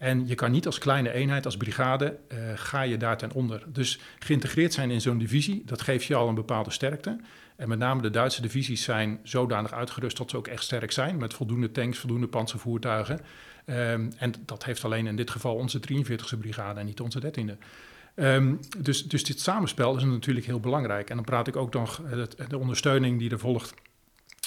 En 0.00 0.26
je 0.26 0.34
kan 0.34 0.50
niet 0.50 0.66
als 0.66 0.78
kleine 0.78 1.12
eenheid, 1.12 1.44
als 1.44 1.56
brigade, 1.56 2.18
uh, 2.28 2.38
ga 2.54 2.82
je 2.82 2.96
daar 2.96 3.16
ten 3.16 3.32
onder. 3.32 3.62
Dus 3.66 3.98
geïntegreerd 4.18 4.72
zijn 4.72 4.90
in 4.90 5.00
zo'n 5.00 5.18
divisie, 5.18 5.62
dat 5.66 5.80
geeft 5.80 6.04
je 6.04 6.14
al 6.14 6.28
een 6.28 6.34
bepaalde 6.34 6.70
sterkte. 6.70 7.20
En 7.56 7.68
met 7.68 7.78
name 7.78 8.02
de 8.02 8.10
Duitse 8.10 8.42
divisies 8.42 8.82
zijn 8.82 9.20
zodanig 9.22 9.72
uitgerust 9.72 10.16
dat 10.16 10.30
ze 10.30 10.36
ook 10.36 10.46
echt 10.46 10.62
sterk 10.62 10.92
zijn, 10.92 11.16
met 11.16 11.34
voldoende 11.34 11.70
tanks, 11.70 11.98
voldoende 11.98 12.26
panzervoertuigen. 12.26 13.20
Um, 13.66 14.12
en 14.16 14.32
dat 14.44 14.64
heeft 14.64 14.84
alleen 14.84 15.06
in 15.06 15.16
dit 15.16 15.30
geval 15.30 15.54
onze 15.54 15.80
43e 15.92 16.38
brigade 16.38 16.80
en 16.80 16.86
niet 16.86 17.00
onze 17.00 17.20
13e. 17.22 17.58
Um, 18.14 18.60
dus, 18.78 19.08
dus 19.08 19.24
dit 19.24 19.40
samenspel 19.40 19.96
is 19.96 20.02
natuurlijk 20.02 20.46
heel 20.46 20.60
belangrijk. 20.60 21.10
En 21.10 21.16
dan 21.16 21.24
praat 21.24 21.48
ik 21.48 21.56
ook 21.56 21.72
nog 21.72 22.02
de, 22.10 22.28
de 22.48 22.58
ondersteuning 22.58 23.18
die 23.18 23.30
er 23.30 23.38
volgt 23.38 23.74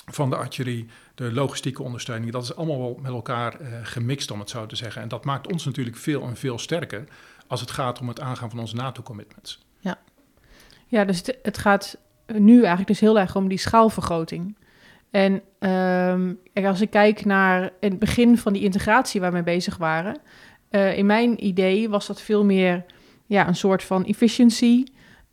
van 0.05 0.29
de 0.29 0.35
artillerie, 0.35 0.87
de 1.15 1.31
logistieke 1.31 1.83
ondersteuning. 1.83 2.31
Dat 2.31 2.43
is 2.43 2.55
allemaal 2.55 2.79
wel 2.79 2.99
met 3.01 3.11
elkaar 3.11 3.61
uh, 3.61 3.67
gemixt, 3.83 4.31
om 4.31 4.39
het 4.39 4.49
zo 4.49 4.65
te 4.65 4.75
zeggen. 4.75 5.01
En 5.01 5.07
dat 5.07 5.25
maakt 5.25 5.51
ons 5.51 5.65
natuurlijk 5.65 5.97
veel 5.97 6.23
en 6.23 6.35
veel 6.35 6.59
sterker 6.59 7.03
als 7.47 7.61
het 7.61 7.71
gaat 7.71 7.99
om 7.99 8.07
het 8.07 8.19
aangaan 8.19 8.49
van 8.49 8.59
onze 8.59 8.75
NATO-commitments. 8.75 9.59
Ja. 9.79 9.99
ja, 10.87 11.05
dus 11.05 11.23
het, 11.41 11.57
gaat 11.57 11.97
nu 12.25 12.57
eigenlijk 12.57 12.87
dus 12.87 12.99
heel 12.99 13.19
erg 13.19 13.35
om 13.35 13.47
die 13.47 13.57
schaalvergroting. 13.57 14.57
En 15.11 15.41
um, 16.13 16.39
als 16.53 16.81
ik 16.81 16.89
kijk 16.89 17.25
naar 17.25 17.71
het 17.79 17.99
begin 17.99 18.37
van 18.37 18.53
die 18.53 18.63
integratie 18.63 19.21
waar 19.21 19.29
we 19.29 19.35
mee 19.35 19.55
bezig 19.55 19.77
waren, 19.77 20.17
uh, 20.71 20.97
in 20.97 21.05
mijn 21.05 21.45
idee 21.45 21.89
was 21.89 22.07
dat 22.07 22.21
veel 22.21 22.45
meer 22.45 22.85
ja, 23.25 23.47
een 23.47 23.55
soort 23.55 23.83
van 23.83 24.05
efficiency. 24.05 24.83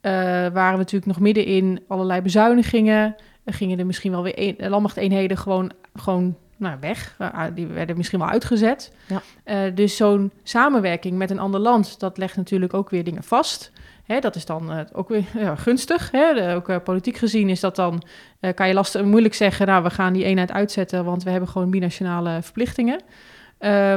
Uh, 0.02 0.12
waren 0.52 0.72
we 0.72 0.78
natuurlijk 0.78 1.06
nog 1.06 1.20
midden 1.20 1.44
in 1.44 1.82
allerlei 1.88 2.20
bezuinigingen. 2.20 3.16
Gingen 3.52 3.78
er 3.78 3.86
misschien 3.86 4.10
wel 4.10 4.22
weer 4.22 4.34
een, 4.36 4.70
landmachteenheden 4.70 5.36
gewoon, 5.36 5.72
gewoon 5.94 6.36
nou, 6.60 6.76
weg. 6.80 7.16
Uh, 7.20 7.44
die 7.54 7.66
werden 7.66 7.96
misschien 7.96 8.18
wel 8.18 8.28
uitgezet. 8.28 8.92
Ja. 9.06 9.22
Uh, 9.44 9.74
dus 9.74 9.96
zo'n 9.96 10.32
samenwerking 10.42 11.18
met 11.18 11.30
een 11.30 11.38
ander 11.38 11.60
land, 11.60 12.00
dat 12.00 12.18
legt 12.18 12.36
natuurlijk 12.36 12.74
ook 12.74 12.90
weer 12.90 13.04
dingen 13.04 13.22
vast. 13.22 13.72
Hè, 14.04 14.18
dat 14.18 14.36
is 14.36 14.44
dan 14.44 14.72
uh, 14.72 14.80
ook 14.92 15.08
weer 15.08 15.24
ja, 15.34 15.54
gunstig. 15.56 16.10
Hè? 16.10 16.34
De, 16.34 16.54
ook 16.54 16.84
politiek 16.84 17.16
gezien 17.16 17.48
is 17.48 17.60
dat 17.60 17.76
dan, 17.76 18.02
kan 18.54 18.68
je 18.68 18.74
lastig, 18.74 19.02
moeilijk 19.02 19.34
zeggen, 19.34 19.66
nou, 19.66 19.82
we 19.82 19.90
gaan 19.90 20.12
die 20.12 20.24
eenheid 20.24 20.52
uitzetten, 20.52 21.04
want 21.04 21.22
we 21.22 21.30
hebben 21.30 21.48
gewoon 21.48 21.70
binationale 21.70 22.42
verplichtingen. 22.42 23.00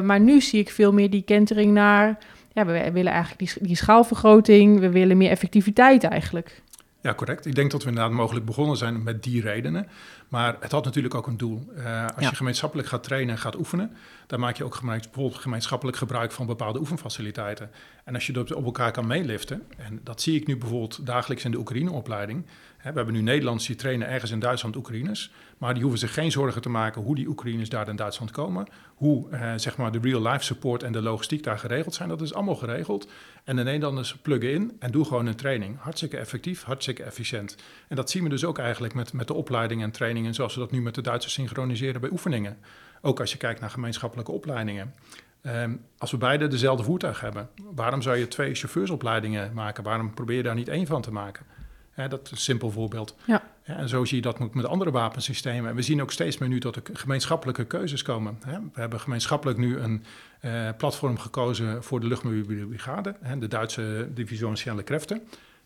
maar 0.04 0.20
nu 0.20 0.42
zie 0.42 0.60
ik 0.60 0.70
veel 0.70 0.94
meer 0.94 1.10
die 1.10 1.22
kentering 1.22 1.74
naar, 1.74 2.18
ja, 2.54 2.66
we 2.66 2.92
willen 2.92 3.12
eigenlijk 3.12 3.54
die, 3.54 3.68
die 3.68 3.76
schaalvergroting, 3.76 4.80
we 4.80 4.90
willen 4.90 5.18
meer 5.18 5.30
effectiviteit 5.30 6.04
eigenlijk. 6.04 6.62
Ja, 7.04 7.14
correct. 7.14 7.46
Ik 7.46 7.56
denk 7.56 7.72
dat 7.72 7.84
we 7.84 7.90
inderdaad 7.90 8.12
mogelijk 8.14 8.46
begonnen 8.46 8.78
zijn 8.78 9.04
met 9.04 9.24
die 9.24 9.42
redenen. 9.42 9.88
Maar 10.28 10.58
het 10.60 10.72
had 10.72 10.86
natuurlijk 10.86 11.16
ook 11.16 11.28
een 11.28 11.38
doel. 11.38 11.66
Uh, 11.78 12.04
als 12.06 12.24
Ja. 12.24 12.30
je 12.30 12.36
gemeenschappelijk 12.36 12.88
gaat 12.88 13.04
trainen 13.04 13.36
en 13.36 13.42
gaat 13.42 13.56
oefenen, 13.56 13.96
dan 14.28 14.40
maak 14.40 14.58
je 14.58 14.64
ook 14.64 14.80
bijvoorbeeld 14.82 15.36
gemeenschappelijk 15.36 15.98
gebruik 15.98 16.32
van 16.32 16.46
bepaalde 16.46 16.80
oefenfaciliteiten. 16.80 17.72
En 18.04 18.14
als 18.14 18.26
je 18.28 18.34
dat 18.34 18.54
op 18.54 18.66
elkaar 18.66 18.92
kan 18.92 19.08
meeliften, 19.08 19.64
en 19.78 20.00
dat 20.04 20.22
zie 20.22 20.36
ik 20.40 20.48
nu 20.48 20.58
bijvoorbeeld 20.58 21.06
dagelijks 21.06 21.46
in 21.46 21.52
de 21.52 21.58
Oekraïne-opleiding. 21.58 22.46
We 22.84 22.92
hebben 22.94 23.14
nu 23.14 23.22
Nederlanders 23.22 23.68
die 23.68 23.76
trainen 23.76 24.08
ergens 24.08 24.32
in 24.32 24.40
Duitsland 24.40 24.76
Oekraïners, 24.76 25.32
maar 25.58 25.74
die 25.74 25.82
hoeven 25.82 26.00
zich 26.00 26.14
geen 26.14 26.32
zorgen 26.32 26.62
te 26.62 26.70
maken 26.70 27.02
hoe 27.02 27.16
die 27.16 27.28
Oekraïners 27.28 27.70
daar 27.70 27.88
in 27.88 27.96
Duitsland 27.96 28.32
komen. 28.32 28.68
Hoe 28.96 29.30
eh, 29.30 29.54
zeg 29.56 29.78
maar 29.78 29.92
de 29.92 30.00
real-life 30.02 30.44
support 30.44 30.84
en 30.84 30.92
de 30.92 31.02
logistiek 31.02 31.44
daar 31.44 31.60
geregeld 31.60 31.94
zijn, 31.94 32.10
dat 32.10 32.22
is 32.22 32.34
allemaal 32.34 32.56
geregeld. 32.56 33.08
En 33.44 33.56
de 33.56 33.64
Nederlanders 33.64 34.16
pluggen 34.16 34.52
in 34.52 34.76
en 34.80 34.92
doen 34.92 35.06
gewoon 35.06 35.26
een 35.26 35.36
training. 35.36 35.80
Hartstikke 35.80 36.18
effectief, 36.18 36.64
hartstikke 36.64 37.04
efficiënt. 37.04 37.56
En 37.88 37.96
dat 37.96 38.10
zien 38.10 38.24
we 38.24 38.30
dus 38.30 38.46
ook 38.46 38.58
eigenlijk 38.58 38.94
met, 38.94 39.14
met 39.14 39.28
de 39.28 39.34
opleiding 39.34 39.82
en 39.82 39.92
trainingen 39.92 40.34
zoals 40.34 40.54
we 40.54 40.60
dat 40.60 40.72
nu 40.72 40.82
met 40.82 40.96
de 40.96 41.02
Duitsers 41.02 41.34
synchroniseren 41.34 42.02
bij 42.02 42.10
oefeningen. 42.10 42.58
Ook 43.02 43.20
als 43.20 43.32
je 43.32 43.38
kijkt 43.38 43.60
naar 43.60 43.70
gemeenschappelijke 43.70 44.32
opleidingen. 44.32 44.94
Ehm, 45.42 45.76
als 45.98 46.12
we 46.12 46.18
beide 46.18 46.48
dezelfde 46.48 46.84
voertuig 46.84 47.20
hebben, 47.20 47.50
waarom 47.76 48.02
zou 48.02 48.18
je 48.18 48.28
twee 48.28 48.54
chauffeursopleidingen 48.54 49.54
maken? 49.54 49.84
Waarom 49.84 50.14
probeer 50.14 50.38
je 50.38 50.44
daar 50.44 50.56
niet 50.56 50.70
één 50.70 50.88
van 50.88 51.02
te 51.02 51.12
maken? 51.12 51.46
Dat 51.96 52.20
is 52.24 52.32
een 52.32 52.38
simpel 52.38 52.72
voorbeeld. 52.72 53.16
Ja. 53.26 53.44
en 53.64 53.90
zo 53.90 54.06
zie 54.06 54.16
je 54.16 54.22
dat 54.22 54.40
ook 54.40 54.54
met 54.54 54.66
andere 54.66 54.92
wapensystemen. 54.92 55.70
En 55.70 55.76
we 55.76 55.82
zien 55.82 56.02
ook 56.02 56.12
steeds 56.12 56.38
meer 56.38 56.50
nu 56.50 56.60
dat 56.60 56.76
er 56.76 56.82
gemeenschappelijke 56.94 57.66
keuzes 57.66 58.02
komen. 58.02 58.38
We 58.74 58.80
hebben 58.80 59.00
gemeenschappelijk 59.00 59.58
nu 59.58 59.78
een 59.78 60.04
eh, 60.40 60.70
platform 60.78 61.18
gekozen 61.18 61.84
voor 61.84 62.00
de 62.00 62.08
luchtmobiele 62.08 62.66
brigade, 62.66 63.16
de 63.40 63.48
Duitse 63.48 64.08
divisie 64.14 64.56
Snelle 64.56 64.84
Krachten. 64.84 65.22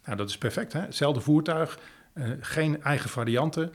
Nou, 0.05 0.17
dat 0.17 0.29
is 0.29 0.37
perfect. 0.37 0.73
Hè? 0.73 0.79
Hetzelfde 0.79 1.21
voertuig, 1.21 1.79
eh, 2.13 2.29
geen 2.39 2.83
eigen 2.83 3.09
varianten. 3.09 3.73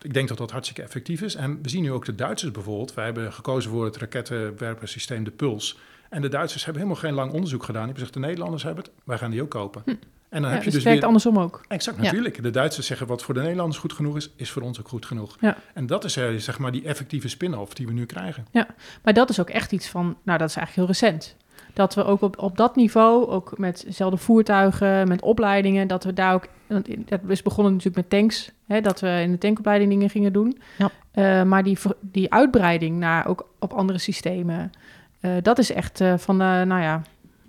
Ik 0.00 0.14
denk 0.14 0.28
dat 0.28 0.38
dat 0.38 0.50
hartstikke 0.50 0.82
effectief 0.82 1.22
is. 1.22 1.34
En 1.34 1.62
we 1.62 1.68
zien 1.68 1.82
nu 1.82 1.92
ook 1.92 2.04
de 2.04 2.14
Duitsers 2.14 2.50
bijvoorbeeld. 2.50 2.94
Wij 2.94 3.04
hebben 3.04 3.32
gekozen 3.32 3.70
voor 3.70 3.84
het 3.84 3.96
rakettenwerpersysteem 3.96 5.24
de 5.24 5.30
Puls. 5.30 5.78
En 6.08 6.22
de 6.22 6.28
Duitsers 6.28 6.64
hebben 6.64 6.82
helemaal 6.82 7.02
geen 7.02 7.14
lang 7.14 7.32
onderzoek 7.32 7.64
gedaan. 7.64 7.86
Die 7.86 7.92
hebben 7.92 8.06
gezegd, 8.06 8.14
de 8.14 8.28
Nederlanders 8.28 8.62
hebben 8.62 8.84
het, 8.84 8.92
wij 9.04 9.18
gaan 9.18 9.30
die 9.30 9.42
ook 9.42 9.50
kopen. 9.50 9.82
Hm. 9.84 9.94
En 10.32 10.42
dan 10.42 10.50
Ja, 10.50 10.56
heb 10.56 10.64
je 10.64 10.70
dus 10.70 10.72
dus 10.72 10.74
het 10.74 10.82
werkt 10.82 10.98
weer... 10.98 11.06
andersom 11.06 11.38
ook. 11.38 11.64
Exact, 11.68 11.96
Ja. 11.96 12.02
natuurlijk. 12.02 12.42
De 12.42 12.50
Duitsers 12.50 12.86
zeggen 12.86 13.06
wat 13.06 13.22
voor 13.22 13.34
de 13.34 13.40
Nederlanders 13.40 13.78
goed 13.78 13.92
genoeg 13.92 14.16
is, 14.16 14.30
is 14.36 14.50
voor 14.50 14.62
ons 14.62 14.80
ook 14.80 14.88
goed 14.88 15.06
genoeg. 15.06 15.36
Ja. 15.40 15.56
En 15.74 15.86
dat 15.86 16.04
is 16.04 16.16
eh, 16.16 16.28
zeg 16.36 16.58
maar 16.58 16.72
die 16.72 16.84
effectieve 16.84 17.28
spin-off 17.28 17.74
die 17.74 17.86
we 17.86 17.92
nu 17.92 18.06
krijgen. 18.06 18.46
Maar 19.02 19.12
dat 19.12 19.30
is 19.30 19.40
ook 19.40 19.50
echt 19.50 19.72
iets 19.72 19.88
van, 19.88 20.16
nou 20.22 20.38
dat 20.38 20.48
is 20.48 20.56
eigenlijk 20.56 20.74
heel 20.74 20.86
recent. 20.86 21.36
Dat 21.72 21.94
we 21.94 22.04
ook 22.04 22.22
op, 22.22 22.38
op 22.38 22.56
dat 22.56 22.76
niveau, 22.76 23.26
ook 23.28 23.58
met 23.58 23.82
dezelfde 23.86 24.16
voertuigen, 24.16 25.08
met 25.08 25.22
opleidingen, 25.22 25.88
dat 25.88 26.04
we 26.04 26.12
daar 26.12 26.34
ook, 26.34 26.46
want 26.66 26.88
dat 27.08 27.20
is 27.28 27.42
begonnen 27.42 27.72
natuurlijk 27.72 28.10
met 28.10 28.20
tanks, 28.20 28.50
hè, 28.66 28.80
dat 28.80 29.00
we 29.00 29.20
in 29.22 29.30
de 29.30 29.38
tankopleiding 29.38 29.90
dingen 29.90 30.10
gingen 30.10 30.32
doen. 30.32 30.58
Ja. 30.78 30.90
Eh, 31.12 31.42
maar 31.42 31.62
die, 31.62 31.78
die 32.00 32.32
uitbreiding 32.32 32.98
naar 32.98 33.26
ook 33.26 33.48
op 33.58 33.72
andere 33.72 33.98
systemen, 33.98 34.70
eh, 35.20 35.30
dat 35.42 35.58
is 35.58 35.72
echt 35.72 36.00
eh, 36.00 36.14
van, 36.18 36.38
de, 36.38 36.44
nou 36.44 36.80
ja, 36.82 37.02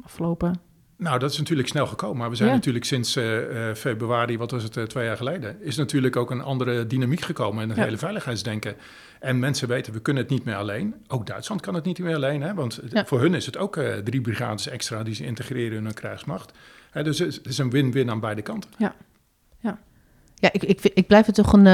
afgelopen. 0.03 0.59
Nou, 0.97 1.19
dat 1.19 1.31
is 1.31 1.37
natuurlijk 1.37 1.67
snel 1.67 1.87
gekomen. 1.87 2.17
Maar 2.17 2.29
we 2.29 2.35
zijn 2.35 2.49
Ja. 2.49 2.55
natuurlijk 2.55 2.85
sinds 2.85 3.15
eh, 3.15 3.69
eh, 3.69 3.75
februari, 3.75 4.37
wat 4.37 4.51
was 4.51 4.63
het, 4.63 4.77
eh, 4.77 4.83
twee 4.83 5.05
jaar 5.05 5.17
geleden, 5.17 5.61
is 5.61 5.75
natuurlijk 5.75 6.15
ook 6.15 6.31
een 6.31 6.41
andere 6.41 6.87
dynamiek 6.87 7.21
gekomen 7.21 7.63
in 7.63 7.69
het 7.69 7.77
Ja. 7.77 7.83
hele 7.83 7.97
veiligheidsdenken. 7.97 8.75
En 9.19 9.39
mensen 9.39 9.67
weten, 9.67 9.93
we 9.93 9.99
kunnen 9.99 10.23
het 10.23 10.31
niet 10.31 10.43
meer 10.45 10.55
alleen. 10.55 10.93
Ook 11.07 11.25
Duitsland 11.27 11.61
kan 11.61 11.73
het 11.73 11.83
niet 11.85 11.99
meer 11.99 12.15
alleen, 12.15 12.41
hè? 12.41 12.53
want 12.53 12.79
Ja. 12.89 13.05
voor 13.05 13.19
hun 13.19 13.33
is 13.33 13.45
het 13.45 13.57
ook 13.57 13.79
drie 14.03 14.21
brigades 14.21 14.67
extra 14.67 15.03
die 15.03 15.15
ze 15.15 15.25
integreren 15.25 15.77
in 15.77 15.83
hun 15.83 15.93
krijgsmacht. 15.93 16.51
Hè, 16.91 17.03
dus 17.03 17.19
het 17.19 17.39
is 17.43 17.57
een 17.57 17.69
win-win 17.69 18.09
aan 18.09 18.19
beide 18.19 18.41
kanten. 18.41 18.69
Ja, 18.77 20.49
ik, 20.51 20.63
ik, 20.63 20.79
vind- 20.79 20.97
ik 20.97 21.07
blijf 21.07 21.25
het 21.25 21.35
toch 21.35 21.53
een, 21.53 21.65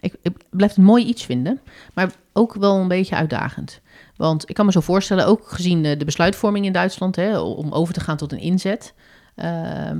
ik, 0.00 0.14
ik 0.22 0.32
blijf 0.50 0.70
het 0.70 0.76
een 0.78 0.84
mooi 0.84 1.04
iets 1.04 1.24
vinden, 1.24 1.60
maar 1.94 2.10
ook 2.32 2.54
wel 2.54 2.76
een 2.76 2.88
beetje 2.88 3.16
uitdagend. 3.16 3.80
Want 4.18 4.48
ik 4.48 4.54
kan 4.54 4.66
me 4.66 4.72
zo 4.72 4.80
voorstellen, 4.80 5.26
ook 5.26 5.48
gezien 5.48 5.82
de 5.82 6.04
besluitvorming 6.04 6.64
in 6.66 6.72
Duitsland, 6.72 7.16
hè, 7.16 7.38
om 7.38 7.72
over 7.72 7.94
te 7.94 8.00
gaan 8.00 8.16
tot 8.16 8.32
een 8.32 8.38
inzet. 8.40 8.94
eh, 9.34 9.90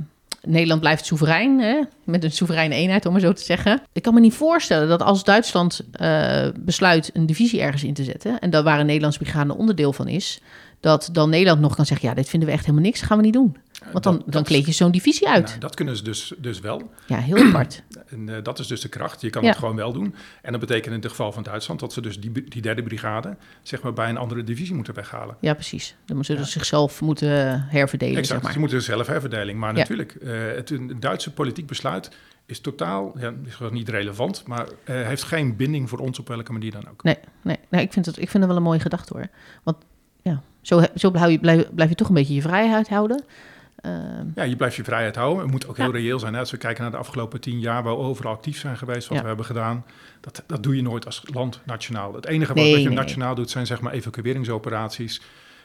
Nederland 0.43 0.79
blijft 0.79 1.05
soeverein, 1.05 1.59
hè, 1.59 1.81
met 2.03 2.23
een 2.23 2.31
soevereine 2.31 2.75
eenheid, 2.75 3.05
om 3.05 3.11
maar 3.11 3.21
zo 3.21 3.33
te 3.33 3.43
zeggen. 3.43 3.81
Ik 3.93 4.01
kan 4.01 4.13
me 4.13 4.19
niet 4.19 4.33
voorstellen 4.33 4.87
dat 4.87 5.01
als 5.01 5.23
Duitsland 5.23 5.81
eh, 5.91 6.47
besluit 6.59 7.09
een 7.13 7.25
divisie 7.25 7.61
ergens 7.61 7.83
in 7.83 7.93
te 7.93 8.03
zetten, 8.03 8.39
en 8.39 8.49
dat 8.49 8.63
waar 8.63 8.79
een 8.79 8.85
Nederlandse 8.85 9.19
brigade 9.19 9.55
onderdeel 9.57 9.93
van 9.93 10.07
is, 10.07 10.41
dat 10.79 11.09
dan 11.11 11.29
Nederland 11.29 11.61
nog 11.61 11.75
kan 11.75 11.85
zeggen, 11.85 12.07
ja, 12.09 12.13
dit 12.15 12.29
vinden 12.29 12.47
we 12.49 12.53
echt 12.55 12.65
helemaal 12.65 12.85
niks, 12.85 13.01
gaan 13.01 13.17
we 13.17 13.23
niet 13.23 13.33
doen. 13.33 13.57
Want 13.91 14.03
dan, 14.03 14.17
Dat- 14.17 14.31
dan 14.33 14.43
kleed 14.43 14.65
je 14.65 14.71
zo'n 14.71 14.91
divisie 14.91 15.27
uit. 15.29 15.47
Nou, 15.47 15.59
dat 15.59 15.75
kunnen 15.75 15.97
ze 15.97 16.03
dus, 16.03 16.33
dus 16.37 16.59
wel. 16.59 16.81
Ja, 17.07 17.17
heel 17.17 17.37
apart. 17.37 17.83
En 18.09 18.29
eh, 18.35 18.43
dat 18.43 18.59
is 18.59 18.67
dus 18.67 18.81
de 18.81 18.89
kracht. 18.89 19.21
Je 19.21 19.29
kan 19.29 19.41
Ja. 19.43 19.49
het 19.49 19.57
gewoon 19.57 19.75
wel 19.75 19.93
doen. 19.93 20.15
En 20.41 20.51
dat 20.51 20.59
betekent 20.61 20.93
in 20.95 20.99
het 21.01 21.09
geval 21.09 21.31
van 21.31 21.43
Duitsland 21.43 21.79
dat 21.79 21.93
ze 21.93 22.01
dus 22.01 22.19
die, 22.19 22.31
die 22.49 22.61
derde 22.61 22.83
brigade 22.83 23.35
zeg 23.63 23.81
maar, 23.81 23.93
bij 23.93 24.09
een 24.09 24.17
andere 24.17 24.43
divisie 24.43 24.75
moeten 24.75 24.93
weghalen. 24.93 25.35
Ja, 25.41 25.53
precies. 25.53 25.95
Dan 26.05 26.15
moeten 26.15 26.35
ze 26.35 26.41
Ja. 26.41 26.47
zichzelf 26.47 27.01
moeten 27.01 27.61
herverdelen, 27.67 28.17
Exact, 28.17 28.27
zeg 28.33 28.41
maar. 28.41 28.51
ze 28.51 28.59
moeten 28.59 28.81
zelf 28.81 29.07
herverdeling. 29.07 29.59
Maar 29.59 29.71
Ja. 29.71 29.77
natuurlijk, 29.77 30.11
eh, 30.15 30.31
het 30.55 30.69
een 30.69 30.99
Duitse 30.99 31.33
politiek 31.33 31.67
besluit 31.67 32.11
is 32.45 32.59
totaal, 32.59 33.15
ja, 33.19 33.33
is 33.45 33.57
niet 33.71 33.89
relevant, 33.89 34.43
maar 34.47 34.67
eh, 34.83 34.95
heeft 35.07 35.23
geen 35.23 35.55
binding 35.55 35.89
voor 35.89 35.99
ons 35.99 36.19
op 36.19 36.27
welke 36.27 36.51
manier 36.51 36.71
dan 36.71 36.87
ook. 36.89 37.03
Nee, 37.03 37.17
nee, 37.41 37.57
nee 37.69 37.81
ik, 37.81 37.93
vind 37.93 38.05
het, 38.05 38.17
ik 38.17 38.29
vind 38.29 38.37
het 38.43 38.45
wel 38.47 38.55
een 38.55 38.63
mooie 38.67 38.79
gedachte 38.79 39.13
hoor. 39.13 39.27
Want 39.63 39.77
ja, 40.21 40.41
zo, 40.61 40.81
zo 40.95 41.11
blijf, 41.11 41.31
je, 41.31 41.39
blijf, 41.39 41.69
blijf 41.73 41.89
je 41.89 41.95
toch 41.95 42.07
een 42.07 42.13
beetje 42.13 42.33
je 42.33 42.41
vrijheid 42.41 42.89
houden. 42.89 43.23
Ehm, 43.81 44.25
Ja, 44.35 44.43
je 44.43 44.55
blijft 44.55 44.75
je 44.75 44.83
vrijheid 44.83 45.15
houden. 45.15 45.41
Het 45.43 45.51
moet 45.51 45.67
ook 45.67 45.77
heel 45.77 45.85
Ja. 45.85 45.91
reëel 45.91 46.19
zijn. 46.19 46.33
Hè? 46.33 46.39
Als 46.39 46.51
we 46.51 46.57
kijken 46.57 46.81
naar 46.81 46.91
de 46.91 46.97
afgelopen 46.97 47.41
tien 47.41 47.59
jaar 47.59 47.83
waar 47.83 47.93
we 47.97 48.01
overal 48.03 48.33
actief 48.33 48.57
zijn 48.59 48.77
geweest, 48.77 49.07
wat 49.07 49.15
Ja. 49.17 49.21
we 49.21 49.27
hebben 49.27 49.45
gedaan, 49.45 49.85
dat, 50.19 50.43
dat 50.47 50.63
doe 50.63 50.75
je 50.75 50.81
nooit 50.81 51.05
als 51.05 51.23
land 51.33 51.61
nationaal. 51.65 52.13
Het 52.13 52.25
enige 52.25 52.53
wat, 52.53 52.63
Nee, 52.63 52.71
wat 52.73 52.81
je 52.81 52.87
nee, 52.87 52.97
nationaal 52.97 53.35
doet 53.35 53.49
zijn 53.49 53.65
zeg 53.65 53.81
maar 53.81 53.93
evacueringsoperaties 53.93 55.21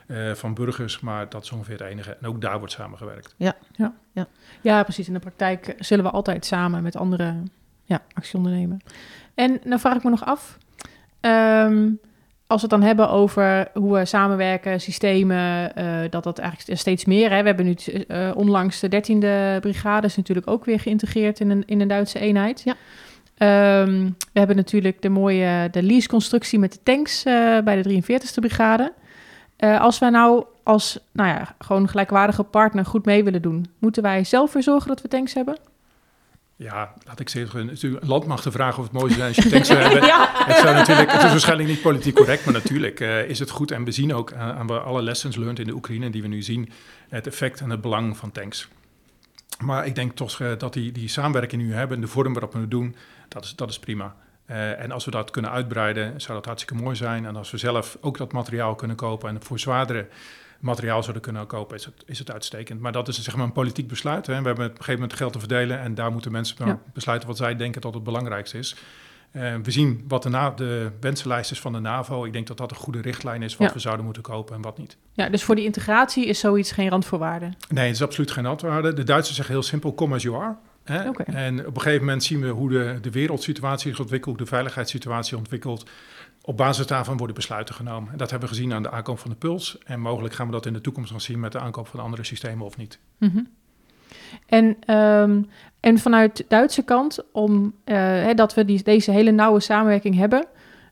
eh, 0.07 0.33
van 0.33 0.55
burgers, 0.55 1.00
maar 1.00 1.29
dat 1.29 1.42
is 1.44 1.50
ongeveer 1.53 1.79
het 1.79 1.87
enige. 1.88 2.16
En 2.20 2.27
ook 2.29 2.40
daar 2.40 2.59
wordt 2.59 2.72
samengewerkt. 2.72 3.35
Ja, 4.62 4.83
precies. 4.83 5.07
In 5.07 5.12
de 5.14 5.18
praktijk 5.20 5.74
zullen 5.79 6.05
we 6.05 6.11
altijd 6.11 6.44
samen 6.46 6.83
met 6.83 6.96
anderen 6.96 7.50
ja, 7.85 8.03
actie 8.12 8.37
ondernemen. 8.37 8.81
En 9.35 9.61
nou 9.64 9.81
vraag 9.81 9.96
ik 9.96 10.03
me 10.05 10.11
nog 10.11 10.24
af, 10.24 10.59
ehm, 11.20 11.90
als 12.54 12.62
we 12.62 12.68
het 12.68 12.80
dan 12.80 12.88
hebben 12.88 13.10
over 13.10 13.68
hoe 13.72 13.98
we 13.98 14.04
samenwerken, 14.04 14.80
systemen, 14.80 15.76
eh, 15.76 15.86
dat 16.10 16.24
dat 16.24 16.38
eigenlijk 16.38 16.80
steeds 16.80 17.04
meer. 17.04 17.30
Hè? 17.30 17.40
We 17.40 17.46
hebben 17.46 17.66
nu 17.66 17.74
eh, 18.08 18.30
onlangs 18.34 18.80
de 18.80 18.88
13e 18.88 19.60
brigade 19.60 20.06
is 20.06 20.16
natuurlijk 20.16 20.50
ook 20.50 20.64
weer 20.64 20.80
geïntegreerd 20.80 21.40
in 21.40 21.50
een, 21.50 21.62
in 21.66 21.80
een 21.80 21.88
Duitse 21.88 22.18
eenheid. 22.18 22.62
Ja. 22.64 22.74
Ehm, 23.36 24.10
we 24.32 24.38
hebben 24.38 24.56
natuurlijk 24.56 25.02
de 25.02 25.08
mooie 25.08 25.68
de 25.70 25.82
lease-constructie 25.82 26.58
met 26.58 26.72
de 26.72 26.78
tanks 26.82 27.24
eh, 27.24 27.58
bij 27.64 27.82
de 27.82 27.82
43e 27.82 28.40
brigade. 28.40 28.92
Als 29.58 29.98
wij 29.98 30.10
nou 30.10 30.44
als 30.62 30.98
nou 31.12 31.28
ja, 31.28 31.54
gewoon 31.58 31.88
gelijkwaardige 31.88 32.42
partner 32.42 32.84
goed 32.84 33.04
mee 33.04 33.24
willen 33.24 33.42
doen, 33.42 33.66
moeten 33.78 34.02
wij 34.02 34.24
zelf 34.24 34.52
weer 34.52 34.62
zorgen 34.62 34.88
dat 34.88 35.02
we 35.02 35.08
tanks 35.08 35.34
hebben? 35.34 35.56
Ja, 36.64 36.94
laat 37.07 37.20
ik 37.20 37.29
zeggen, 37.29 37.66
natuurlijk 37.66 38.27
mag 38.27 38.42
te 38.42 38.50
vragen 38.50 38.79
of 38.79 38.85
het 38.85 38.92
mooi 38.92 39.12
zou 39.12 39.20
zijn 39.20 39.35
als 39.35 39.44
je 39.44 39.50
tanks 39.50 39.68
zou 39.68 39.81
hebben. 39.81 40.03
Het, 40.44 40.57
zou 40.57 40.74
natuurlijk, 40.74 41.12
het 41.12 41.22
is 41.22 41.31
waarschijnlijk 41.31 41.68
niet 41.68 41.83
politiek 41.83 42.14
correct, 42.14 42.44
maar 42.44 42.55
natuurlijk 42.55 43.00
eh, 43.00 43.29
is 43.29 43.38
het 43.38 43.50
goed. 43.50 43.70
En 43.70 43.85
we 43.85 43.90
zien 43.90 44.14
ook 44.14 44.33
aan, 44.33 44.70
aan 44.70 44.85
alle 44.85 45.03
lessons 45.03 45.37
learned 45.37 45.59
in 45.59 45.66
de 45.66 45.72
Oekraïne 45.72 46.11
die 46.11 46.22
we 46.22 46.29
nu 46.29 46.42
zien, 46.42 46.70
het 47.09 47.27
effect 47.27 47.61
en 47.61 47.70
het 47.70 47.81
belang 47.81 48.16
van 48.16 48.33
tanks. 48.33 48.68
Maar 49.64 49.87
ik 49.87 49.94
denk 49.94 50.12
toch 50.12 50.40
eh, 50.40 50.53
dat 50.59 50.72
die, 50.72 50.92
die 50.92 51.09
samenwerking 51.09 51.62
die 51.62 51.70
we 51.70 51.77
hebben, 51.77 52.00
de 52.00 52.07
vorm 52.07 52.33
waarop 52.33 52.53
we 52.53 52.59
het 52.59 52.70
doen, 52.70 52.96
dat 53.29 53.44
is, 53.44 53.57
dat 53.57 53.70
is 53.70 53.79
prima. 53.79 54.14
Eh, 54.46 54.81
en 54.81 54.90
als 54.90 55.05
we 55.05 55.11
dat 55.11 55.31
kunnen 55.31 55.50
uitbreiden, 55.50 56.20
zou 56.20 56.35
dat 56.35 56.46
hartstikke 56.46 56.83
mooi 56.83 56.96
zijn. 56.96 57.27
En 57.27 57.37
als 57.37 57.50
we 57.50 57.57
zelf 57.57 57.98
ook 58.00 58.16
dat 58.18 58.33
materiaal 58.33 58.74
kunnen 58.74 58.96
kopen 58.96 59.29
en 59.29 59.42
voor 59.42 59.59
zwaardere 59.59 60.07
materiaal 60.64 61.00
zouden 61.03 61.22
kunnen 61.22 61.46
kopen, 61.46 61.77
is 61.77 61.85
het, 61.85 61.94
is 62.07 62.18
het 62.18 62.31
uitstekend. 62.33 62.81
Maar 62.81 62.92
dat 62.92 63.09
is 63.09 63.22
zeg 63.22 63.37
maar 63.37 63.44
een 63.46 63.53
politiek 63.53 63.88
besluit. 63.88 64.27
Hè. 64.27 64.40
We 64.40 64.46
hebben 64.46 64.64
op 64.64 64.70
een 64.70 64.77
gegeven 64.77 65.00
moment 65.00 65.12
geld 65.18 65.33
te 65.33 65.38
verdelen 65.38 65.81
en 65.81 65.94
daar 65.94 66.12
moeten 66.12 66.33
mensen 66.33 66.66
Ja. 66.66 66.81
besluiten 66.92 67.29
wat 67.29 67.37
zij 67.37 67.57
denken 67.57 67.81
dat 67.81 67.94
het 67.94 68.03
belangrijkste 68.05 68.59
is. 68.59 68.77
Eh, 69.31 69.55
we 69.62 69.70
zien 69.70 70.05
wat 70.09 70.22
de, 70.22 70.29
na- 70.29 70.50
de 70.50 70.90
wensenlijst 71.00 71.50
is 71.50 71.61
van 71.61 71.72
de 71.72 71.79
NAVO. 71.81 72.24
Ik 72.24 72.33
denk 72.33 72.46
dat 72.46 72.57
dat 72.57 72.70
een 72.70 72.77
goede 72.77 73.00
richtlijn 73.00 73.42
is 73.42 73.57
wat 73.57 73.68
Ja. 73.68 73.74
we 73.74 73.81
zouden 73.81 74.05
moeten 74.05 74.22
kopen 74.22 74.55
en 74.55 74.62
wat 74.62 74.79
niet. 74.79 74.96
Ja, 75.12 75.29
dus 75.29 75.42
voor 75.44 75.55
die 75.55 75.64
integratie 75.64 76.27
is 76.27 76.38
zoiets 76.38 76.72
geen 76.72 76.88
randvoorwaarde. 76.88 77.48
Nee, 77.68 77.87
het 77.87 77.94
is 77.94 78.03
absoluut 78.03 78.31
geen 78.31 78.46
antwoord. 78.46 78.96
De 78.96 79.03
Duitsers 79.05 79.37
zeggen 79.37 79.55
heel 79.55 79.62
simpel, 79.64 79.94
come 79.94 80.14
as 80.14 80.22
you 80.22 80.42
are. 80.42 80.55
Hè? 80.85 80.98
En 81.24 81.66
op 81.66 81.74
een 81.77 81.81
gegeven 81.83 82.05
moment 82.05 82.24
zien 82.24 82.40
we 82.40 82.48
hoe 82.48 82.68
de, 82.70 82.98
de 83.00 83.11
wereldsituatie 83.11 83.90
is 83.90 84.00
ontwikkeld, 84.00 84.37
hoe 84.37 84.44
de 84.44 84.50
veiligheidssituatie 84.50 85.37
ontwikkelt. 85.37 85.90
Op 86.46 86.57
basis 86.57 86.87
daarvan 86.87 87.16
worden 87.16 87.37
besluiten 87.37 87.74
genomen. 87.74 88.12
En 88.12 88.18
dat 88.18 88.30
hebben 88.30 88.48
we 88.48 88.54
gezien 88.54 88.72
aan 88.72 88.83
de 88.83 88.90
aankoop 88.90 89.18
van 89.18 89.30
de 89.30 89.37
Puls. 89.37 89.78
En 89.85 90.00
mogelijk 90.00 90.35
gaan 90.35 90.46
we 90.46 90.52
dat 90.52 90.66
in 90.66 90.72
de 90.72 90.80
toekomst 90.80 91.12
nog 91.12 91.20
zien 91.20 91.40
met 91.40 91.52
de 91.52 91.59
aankoop 91.59 91.87
van 91.87 92.00
andere 92.00 92.24
systemen 92.24 92.66
of 92.66 92.76
niet. 92.76 92.98
Mhm. 93.18 93.42
En, 94.46 94.76
ehm, 94.80 95.42
en 95.80 95.98
vanuit 95.98 96.37
de 96.37 96.44
Duitse 96.48 96.83
kant, 96.83 97.18
om, 97.33 97.74
eh, 97.85 97.96
hè, 97.96 98.35
dat 98.35 98.54
we 98.54 98.64
die, 98.64 98.83
deze 98.83 99.11
hele 99.11 99.30
nauwe 99.30 99.61
samenwerking 99.61 100.14
hebben. 100.14 100.46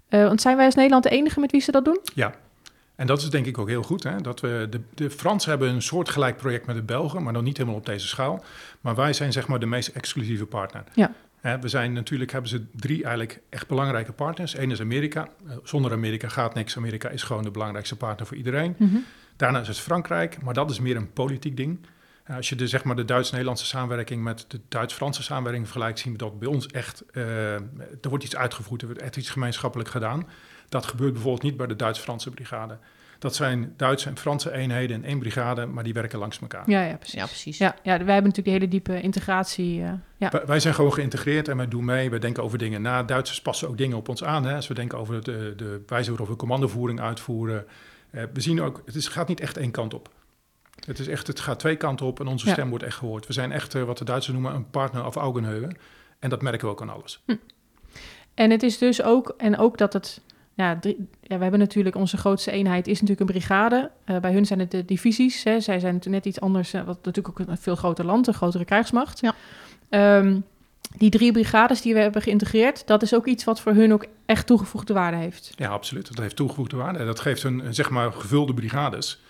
eh, 0.09 0.27
want 0.27 0.41
zijn 0.41 0.57
wij 0.57 0.67
als 0.67 0.75
Nederland 0.75 1.03
de 1.03 1.11
enige 1.11 1.41
met 1.41 1.51
wie 1.51 1.61
ze 1.61 1.71
dat 1.71 1.85
doen? 1.85 1.99
Ja, 2.15 2.35
en 2.95 3.07
dat 3.07 3.23
is 3.23 3.31
denk 3.31 3.47
ik 3.47 3.59
ook 3.59 3.69
heel 3.69 3.83
goed. 3.83 4.03
Hè? 4.03 4.17
Dat 4.21 4.41
we 4.41 4.67
de, 4.71 4.81
de 4.95 5.11
Fransen 5.11 5.51
hebben 5.51 5.69
een 5.69 5.83
soortgelijk 5.83 6.37
project 6.37 6.67
met 6.67 6.77
de 6.77 6.83
Belgen, 6.83 7.23
maar 7.23 7.33
dan 7.33 7.45
niet 7.45 7.57
helemaal 7.57 7.79
op 7.79 7.87
deze 7.87 8.07
schaal. 8.07 8.45
Maar 8.81 8.95
wij 8.95 9.13
zijn 9.13 9.33
zeg 9.33 9.49
maar 9.49 9.59
de 9.59 9.67
meest 9.67 9.89
exclusieve 9.89 10.47
partner. 10.47 10.85
Ja. 10.95 11.13
We 11.43 11.69
zijn 11.69 11.93
natuurlijk, 11.93 12.33
hebben 12.33 12.51
ze 12.51 12.67
drie 12.75 13.03
eigenlijk 13.05 13.41
echt 13.51 13.69
belangrijke 13.69 14.13
partners. 14.13 14.57
Eén 14.57 14.71
is 14.71 14.81
Amerika. 14.81 15.29
Eh, 15.49 15.57
Zonder 15.63 15.93
Amerika 15.93 16.29
gaat 16.29 16.55
niks. 16.55 16.77
Amerika 16.77 17.09
is 17.09 17.23
gewoon 17.23 17.43
de 17.43 17.51
belangrijkste 17.51 17.97
partner 17.97 18.27
voor 18.27 18.37
iedereen. 18.37 18.77
Daarna 19.37 19.61
is 19.61 19.69
het 19.69 19.79
Frankrijk, 19.79 20.43
maar 20.43 20.55
dat 20.55 20.71
is 20.71 20.81
meer 20.81 20.97
een 20.97 21.13
politiek 21.13 21.57
ding. 21.57 21.87
Eh, 22.25 22.37
Als 22.37 22.49
je 22.49 22.55
de, 22.57 22.69
zeg 22.69 22.85
maar, 22.85 22.97
de 22.97 23.05
Duits-Nederlandse 23.05 23.67
samenwerking 23.67 24.23
met 24.23 24.45
de 24.49 24.61
Duits-Franse 24.69 25.23
samenwerking 25.23 25.65
vergelijkt, 25.67 25.99
zien 25.99 26.13
we 26.13 26.19
dat 26.19 26.39
bij 26.39 26.49
ons 26.49 26.67
echt, 26.67 27.05
eh, 27.13 27.55
er 27.55 28.09
wordt 28.09 28.25
iets 28.25 28.37
uitgevoerd, 28.37 28.81
er 28.81 28.87
wordt 28.87 29.03
echt 29.03 29.17
iets 29.17 29.31
gemeenschappelijk 29.31 29.89
gedaan. 29.91 30.29
Dat 30.69 30.87
gebeurt 30.87 31.13
bijvoorbeeld 31.13 31.43
niet 31.43 31.57
bij 31.57 31.67
de 31.67 31.77
Duits-Franse 31.77 32.31
brigade. 32.31 32.79
Dat 33.23 33.35
zijn 33.35 33.75
Duitse 33.77 34.09
en 34.09 34.19
Franse 34.19 34.53
eenheden 34.53 34.97
in 34.97 35.05
één 35.05 35.19
brigade, 35.19 35.67
maar 35.67 35.85
die 35.85 35.93
werken 35.93 36.19
langs 36.19 36.39
elkaar. 36.41 36.71
Ja, 36.71 36.83
ja, 36.85 36.97
precies. 36.97 37.19
Ja, 37.21 37.25
precies. 37.27 37.59
Ja, 37.59 37.67
ja, 37.83 37.83
wij 37.83 37.97
hebben 37.97 38.15
natuurlijk 38.15 38.45
die 38.45 38.53
hele 38.53 38.69
diepe 38.69 39.01
integratie. 39.01 39.83
eh, 39.83 39.93
ja. 40.17 40.31
Wij- 40.31 40.47
Wij 40.47 40.61
zijn 40.61 40.75
gewoon 40.75 40.93
geïntegreerd 40.93 41.49
en 41.49 41.57
wij 41.57 41.69
doen 41.69 41.85
mee. 41.85 42.11
We 42.11 42.19
denken 42.19 42.43
over 42.43 42.59
dingen 42.59 42.83
na. 42.83 43.03
Duitsers 43.03 43.43
passen 43.43 43.69
ook 43.69 43.79
dingen 43.79 43.97
op 43.97 44.09
ons 44.09 44.25
aan. 44.25 44.45
Hè. 44.45 44.55
Als 44.55 44.69
we 44.69 44.75
denken 44.75 44.99
over 44.99 45.25
de, 45.25 45.53
de 45.57 45.83
wijze 45.87 46.09
waarop 46.11 46.29
we 46.29 46.37
commandovoering 46.37 47.01
uitvoeren. 47.01 47.67
Eh, 48.11 48.23
we 48.33 48.41
zien 48.41 48.61
ook, 48.63 48.83
het 48.85 48.95
is, 48.95 49.09
gaat 49.09 49.29
niet 49.29 49.41
echt 49.41 49.57
één 49.57 49.71
kant 49.71 49.95
op. 49.95 50.09
Het, 50.87 50.99
is 50.99 51.09
echt, 51.09 51.27
het 51.27 51.41
gaat 51.41 51.59
twee 51.59 51.77
kanten 51.77 52.07
op 52.07 52.21
en 52.21 52.27
onze 52.27 52.47
Ja. 52.47 52.53
stem 52.53 52.69
wordt 52.69 52.85
echt 52.85 52.97
gehoord. 52.97 53.27
We 53.27 53.33
zijn 53.33 53.53
echt, 53.53 53.75
eh, 53.75 53.83
wat 53.83 53.99
de 53.99 54.05
Duitsers 54.05 54.35
noemen, 54.37 54.55
een 54.55 54.71
partner 54.71 55.07
of 55.07 55.17
Augenhöhe. 55.17 55.69
En 56.19 56.31
dat 56.31 56.43
merken 56.43 56.67
we 56.67 56.73
ook 56.73 56.81
aan 56.83 56.91
alles. 56.91 57.23
En 58.35 58.51
het 58.51 58.63
is 58.63 58.79
dus 58.79 59.03
ook, 59.03 59.35
en 59.37 59.59
ook 59.59 59.79
dat 59.79 59.93
het, 59.93 60.21
ja, 60.55 60.79
drie- 60.79 61.09
ja, 61.21 61.37
we 61.37 61.43
hebben 61.43 61.61
natuurlijk 61.61 61.97
onze 61.97 62.17
grootste 62.17 62.51
eenheid 62.51 62.87
is 62.87 63.01
natuurlijk 63.01 63.21
een 63.21 63.37
brigade. 63.37 63.91
Eh, 64.05 64.17
bij 64.19 64.33
hun 64.33 64.47
zijn 64.47 64.59
het 64.59 64.71
de 64.71 64.85
divisies. 64.85 65.45
Hè. 65.45 65.61
Zij 65.61 65.81
zijn 65.81 66.01
net 66.09 66.25
iets 66.27 66.41
anders, 66.41 66.73
eh, 66.73 66.83
wat 66.83 66.99
natuurlijk 67.05 67.41
ook 67.41 67.49
een 67.49 67.59
veel 67.59 67.77
groter 67.77 68.05
land, 68.05 68.27
een 68.27 68.35
grotere 68.35 68.65
krijgsmacht. 68.65 69.21
Ja. 69.21 69.35
Ehm, 69.89 70.41
die 70.97 71.11
drie 71.11 71.33
brigades 71.33 71.83
die 71.83 71.95
we 71.95 72.01
hebben 72.01 72.23
geïntegreerd, 72.23 72.87
dat 72.87 73.03
is 73.03 73.15
ook 73.15 73.27
iets 73.27 73.45
wat 73.45 73.61
voor 73.61 73.73
hun 73.73 73.93
ook 73.93 74.07
echt 74.27 74.47
toegevoegde 74.47 74.93
waarde 74.93 75.17
heeft. 75.17 75.53
Ja, 75.57 75.69
absoluut. 75.69 76.09
Dat 76.09 76.19
heeft 76.19 76.37
toegevoegde 76.37 76.77
waarde. 76.77 76.99
En 76.99 77.07
dat 77.07 77.21
geeft 77.21 77.43
hun, 77.43 77.75
zeg 77.75 77.91
maar, 77.91 78.13
gevulde 78.13 78.55
brigades. 78.55 79.21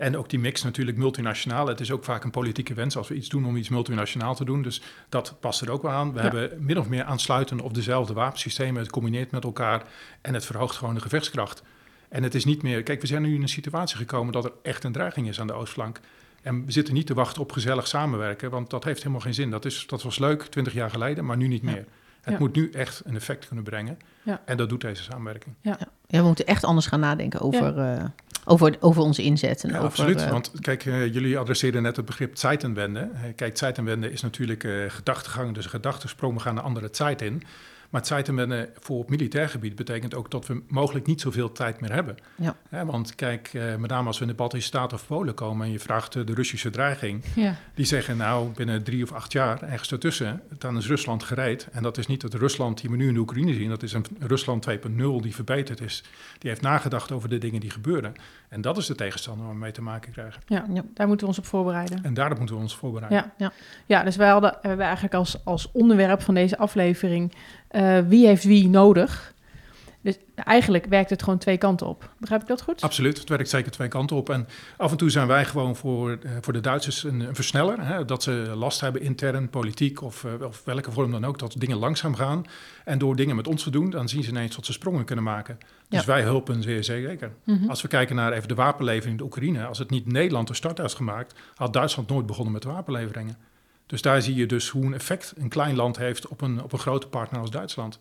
En 0.00 0.16
ook 0.16 0.28
die 0.28 0.38
mix 0.38 0.62
natuurlijk 0.62 0.96
multinationaal. 0.96 1.66
Het 1.66 1.80
is 1.80 1.90
ook 1.90 2.04
vaak 2.04 2.24
een 2.24 2.30
politieke 2.30 2.74
wens 2.74 2.96
als 2.96 3.08
we 3.08 3.14
iets 3.14 3.28
doen 3.28 3.46
om 3.46 3.56
iets 3.56 3.68
multinationaal 3.68 4.34
te 4.34 4.44
doen. 4.44 4.62
Dus 4.62 4.82
dat 5.08 5.36
past 5.40 5.60
er 5.60 5.70
ook 5.70 5.82
wel 5.82 5.90
aan. 5.90 6.12
We 6.12 6.16
Ja. 6.16 6.22
hebben 6.22 6.64
min 6.64 6.78
of 6.78 6.88
meer 6.88 7.04
aansluitend 7.04 7.62
op 7.62 7.74
dezelfde 7.74 8.12
wapensystemen. 8.12 8.82
Het 8.82 8.90
combineert 8.90 9.30
met 9.30 9.44
elkaar 9.44 9.82
en 10.20 10.34
het 10.34 10.46
verhoogt 10.46 10.76
gewoon 10.76 10.94
de 10.94 11.00
gevechtskracht. 11.00 11.62
En 12.08 12.22
het 12.22 12.34
is 12.34 12.44
niet 12.44 12.62
meer... 12.62 12.82
Kijk, 12.82 13.00
we 13.00 13.06
zijn 13.06 13.22
nu 13.22 13.34
in 13.34 13.42
een 13.42 13.48
situatie 13.48 13.96
gekomen 13.96 14.32
dat 14.32 14.44
er 14.44 14.52
echt 14.62 14.84
een 14.84 14.92
dreiging 14.92 15.28
is 15.28 15.40
aan 15.40 15.46
de 15.46 15.52
oostflank. 15.52 16.00
En 16.42 16.64
we 16.64 16.72
zitten 16.72 16.94
niet 16.94 17.06
te 17.06 17.14
wachten 17.14 17.42
op 17.42 17.52
gezellig 17.52 17.86
samenwerken, 17.88 18.50
want 18.50 18.70
dat 18.70 18.84
heeft 18.84 18.98
helemaal 18.98 19.20
geen 19.20 19.34
zin. 19.34 19.50
Dat, 19.50 19.64
is, 19.64 19.86
dat 19.86 20.02
was 20.02 20.18
leuk 20.18 20.42
twintig 20.42 20.72
jaar 20.72 20.90
geleden, 20.90 21.24
maar 21.24 21.36
nu 21.36 21.48
niet 21.48 21.62
Ja. 21.62 21.70
meer. 21.70 21.84
Het 22.20 22.32
Ja. 22.32 22.38
moet 22.38 22.54
nu 22.54 22.70
echt 22.70 23.02
een 23.04 23.14
effect 23.16 23.46
kunnen 23.46 23.64
brengen. 23.64 23.98
Ja. 24.22 24.42
En 24.44 24.56
dat 24.56 24.68
doet 24.68 24.80
deze 24.80 25.02
samenwerking. 25.02 25.54
Ja, 25.60 25.78
we 26.06 26.22
moeten 26.22 26.46
echt 26.46 26.64
anders 26.64 26.86
gaan 26.86 27.00
nadenken 27.00 27.40
over, 27.40 27.78
eh, 27.78 28.04
over, 28.44 28.76
over 28.80 29.02
onze 29.02 29.22
inzet. 29.22 29.64
En 29.64 29.68
Ja, 29.70 29.76
over, 29.76 29.88
absoluut. 29.88 30.20
eh, 30.22 30.30
Want 30.30 30.50
kijk, 30.60 30.86
eh, 30.86 31.12
jullie 31.12 31.38
adresseerden 31.38 31.82
net 31.82 31.96
het 31.96 32.04
begrip 32.04 32.36
Zeitenwende. 32.36 33.00
Eh, 33.00 33.20
kijk, 33.36 33.58
Zeitenwende 33.58 34.12
is 34.12 34.22
natuurlijk 34.22 34.64
eh 34.64 34.72
gedachtegang, 34.88 35.54
dus 35.54 35.66
we 36.34 36.40
gaan 36.40 36.56
een 36.56 36.62
andere 36.62 36.90
tijd 36.90 37.22
in. 37.22 37.42
Maar 37.90 38.06
Zeitenwende 38.06 38.70
voor 38.80 38.98
op 38.98 39.10
militair 39.10 39.48
gebied 39.48 39.74
betekent 39.74 40.14
ook 40.14 40.30
dat 40.30 40.46
we 40.46 40.62
mogelijk 40.68 41.06
niet 41.06 41.20
zoveel 41.20 41.52
tijd 41.52 41.80
meer 41.80 41.92
hebben. 41.92 42.16
Ja. 42.36 42.56
Want 42.84 43.14
kijk, 43.14 43.50
eh, 43.54 43.76
met 43.76 43.90
name 43.90 44.06
als 44.06 44.16
we 44.18 44.24
in 44.24 44.30
de 44.30 44.36
Baltische 44.36 44.66
Staten 44.66 44.96
of 44.96 45.06
Polen 45.06 45.34
komen 45.34 45.66
en 45.66 45.72
je 45.72 45.78
vraagt 45.78 46.16
eh, 46.16 46.26
de 46.26 46.34
Russische 46.34 46.70
dreiging, 46.70 47.24
Ja. 47.34 47.54
die 47.74 47.84
zeggen 47.84 48.16
nou 48.16 48.48
binnen 48.48 48.82
drie 48.82 49.02
of 49.02 49.12
acht 49.12 49.32
jaar, 49.32 49.62
ergens 49.62 49.88
daartussen, 49.88 50.42
dan 50.58 50.76
is 50.76 50.86
Rusland 50.86 51.22
gereed. 51.22 51.68
En 51.72 51.82
dat 51.82 51.98
is 51.98 52.06
niet 52.06 52.22
het 52.22 52.34
Rusland 52.34 52.80
die 52.80 52.90
we 52.90 52.96
nu 52.96 53.08
in 53.08 53.14
de 53.14 53.20
Oekraïne 53.20 53.54
zien, 53.54 53.68
dat 53.68 53.82
is 53.82 53.92
een 53.92 54.04
Rusland 54.18 54.62
2.0 54.62 55.20
die 55.20 55.34
verbeterd 55.34 55.80
is. 55.80 56.02
Die 56.38 56.50
heeft 56.50 56.62
nagedacht 56.62 57.12
over 57.12 57.28
de 57.28 57.38
dingen 57.38 57.60
die 57.60 57.70
gebeuren. 57.70 58.12
En 58.48 58.60
dat 58.60 58.76
is 58.76 58.86
de 58.86 58.94
tegenstander 58.94 59.44
waar 59.44 59.54
we 59.54 59.60
mee 59.60 59.72
te 59.72 59.82
maken 59.82 60.12
krijgen. 60.12 60.42
Ja, 60.46 60.64
Ja. 60.72 60.82
daar 60.94 61.06
moeten 61.06 61.26
we 61.26 61.32
ons 61.32 61.38
op 61.38 61.46
voorbereiden. 61.46 62.04
En 62.04 62.14
daarop 62.14 62.38
moeten 62.38 62.56
we 62.56 62.62
ons 62.62 62.76
voorbereiden. 62.76 63.18
Ja. 63.18 63.32
Ja. 63.46 63.52
ja, 63.86 64.02
dus 64.04 64.16
wij 64.16 64.28
hadden 64.30 64.50
we 64.62 64.68
hebben 64.68 64.84
eigenlijk 64.86 65.14
als, 65.14 65.44
als 65.44 65.70
onderwerp 65.72 66.22
van 66.22 66.34
deze 66.34 66.58
aflevering 66.58 67.32
eh, 67.70 67.98
wie 68.06 68.26
heeft 68.26 68.44
wie 68.44 68.68
nodig. 68.68 69.34
Dus 70.02 70.18
eigenlijk 70.34 70.86
werkt 70.86 71.10
het 71.10 71.22
gewoon 71.22 71.38
twee 71.38 71.56
kanten 71.58 71.86
op. 71.86 72.10
Begrijp 72.18 72.40
ik 72.42 72.48
dat 72.48 72.62
goed? 72.62 72.82
Absoluut, 72.82 73.18
het 73.18 73.28
werkt 73.28 73.48
zeker 73.48 73.70
twee 73.70 73.88
kanten 73.88 74.16
op. 74.16 74.30
En 74.30 74.48
af 74.76 74.90
en 74.90 74.96
toe 74.96 75.10
zijn 75.10 75.26
wij 75.26 75.44
gewoon 75.44 75.76
voor, 75.76 76.18
eh, 76.22 76.30
voor 76.40 76.52
de 76.52 76.60
Duitsers 76.60 77.04
een, 77.04 77.20
een 77.20 77.34
versneller. 77.34 77.86
Hè, 77.86 78.04
dat 78.04 78.22
ze 78.22 78.30
last 78.54 78.80
hebben 78.80 79.02
intern, 79.02 79.50
politiek 79.50 80.02
of, 80.02 80.24
eh, 80.24 80.46
of 80.46 80.62
welke 80.64 80.92
vorm 80.92 81.10
dan 81.10 81.24
ook, 81.24 81.38
dat 81.38 81.54
dingen 81.58 81.76
langzaam 81.76 82.14
gaan. 82.14 82.44
En 82.84 82.98
door 82.98 83.16
dingen 83.16 83.36
met 83.36 83.48
ons 83.48 83.62
te 83.62 83.70
doen, 83.70 83.90
dan 83.90 84.08
zien 84.08 84.22
ze 84.22 84.30
ineens 84.30 84.56
dat 84.56 84.66
ze 84.66 84.72
sprongen 84.72 85.04
kunnen 85.04 85.24
maken. 85.24 85.58
Dus 85.88 86.00
Ja. 86.00 86.06
wij 86.06 86.20
helpen 86.22 86.62
zeer 86.62 86.84
zeker. 86.84 87.32
Mhm. 87.44 87.68
Als 87.68 87.82
we 87.82 87.88
kijken 87.88 88.16
naar 88.16 88.32
even 88.32 88.48
de 88.48 88.54
wapenlevering 88.54 89.10
in 89.10 89.16
de 89.16 89.24
Oekraïne, 89.24 89.64
als 89.66 89.78
het 89.78 89.90
niet 89.90 90.06
Nederland 90.06 90.48
de 90.48 90.54
start 90.54 90.78
had 90.78 90.94
gemaakt, 90.94 91.34
had 91.54 91.72
Duitsland 91.72 92.08
nooit 92.08 92.26
begonnen 92.26 92.52
met 92.52 92.64
wapenleveringen. 92.64 93.36
Dus 93.90 94.02
daar 94.02 94.22
zie 94.22 94.34
je 94.34 94.46
dus 94.46 94.68
hoe 94.68 94.84
een 94.84 94.94
effect 94.94 95.32
een 95.36 95.48
klein 95.48 95.76
land 95.76 95.96
heeft 95.96 96.28
op 96.28 96.40
een, 96.40 96.62
op 96.62 96.72
een 96.72 96.78
grote 96.78 97.08
partner 97.08 97.40
als 97.40 97.50
Duitsland. 97.50 97.98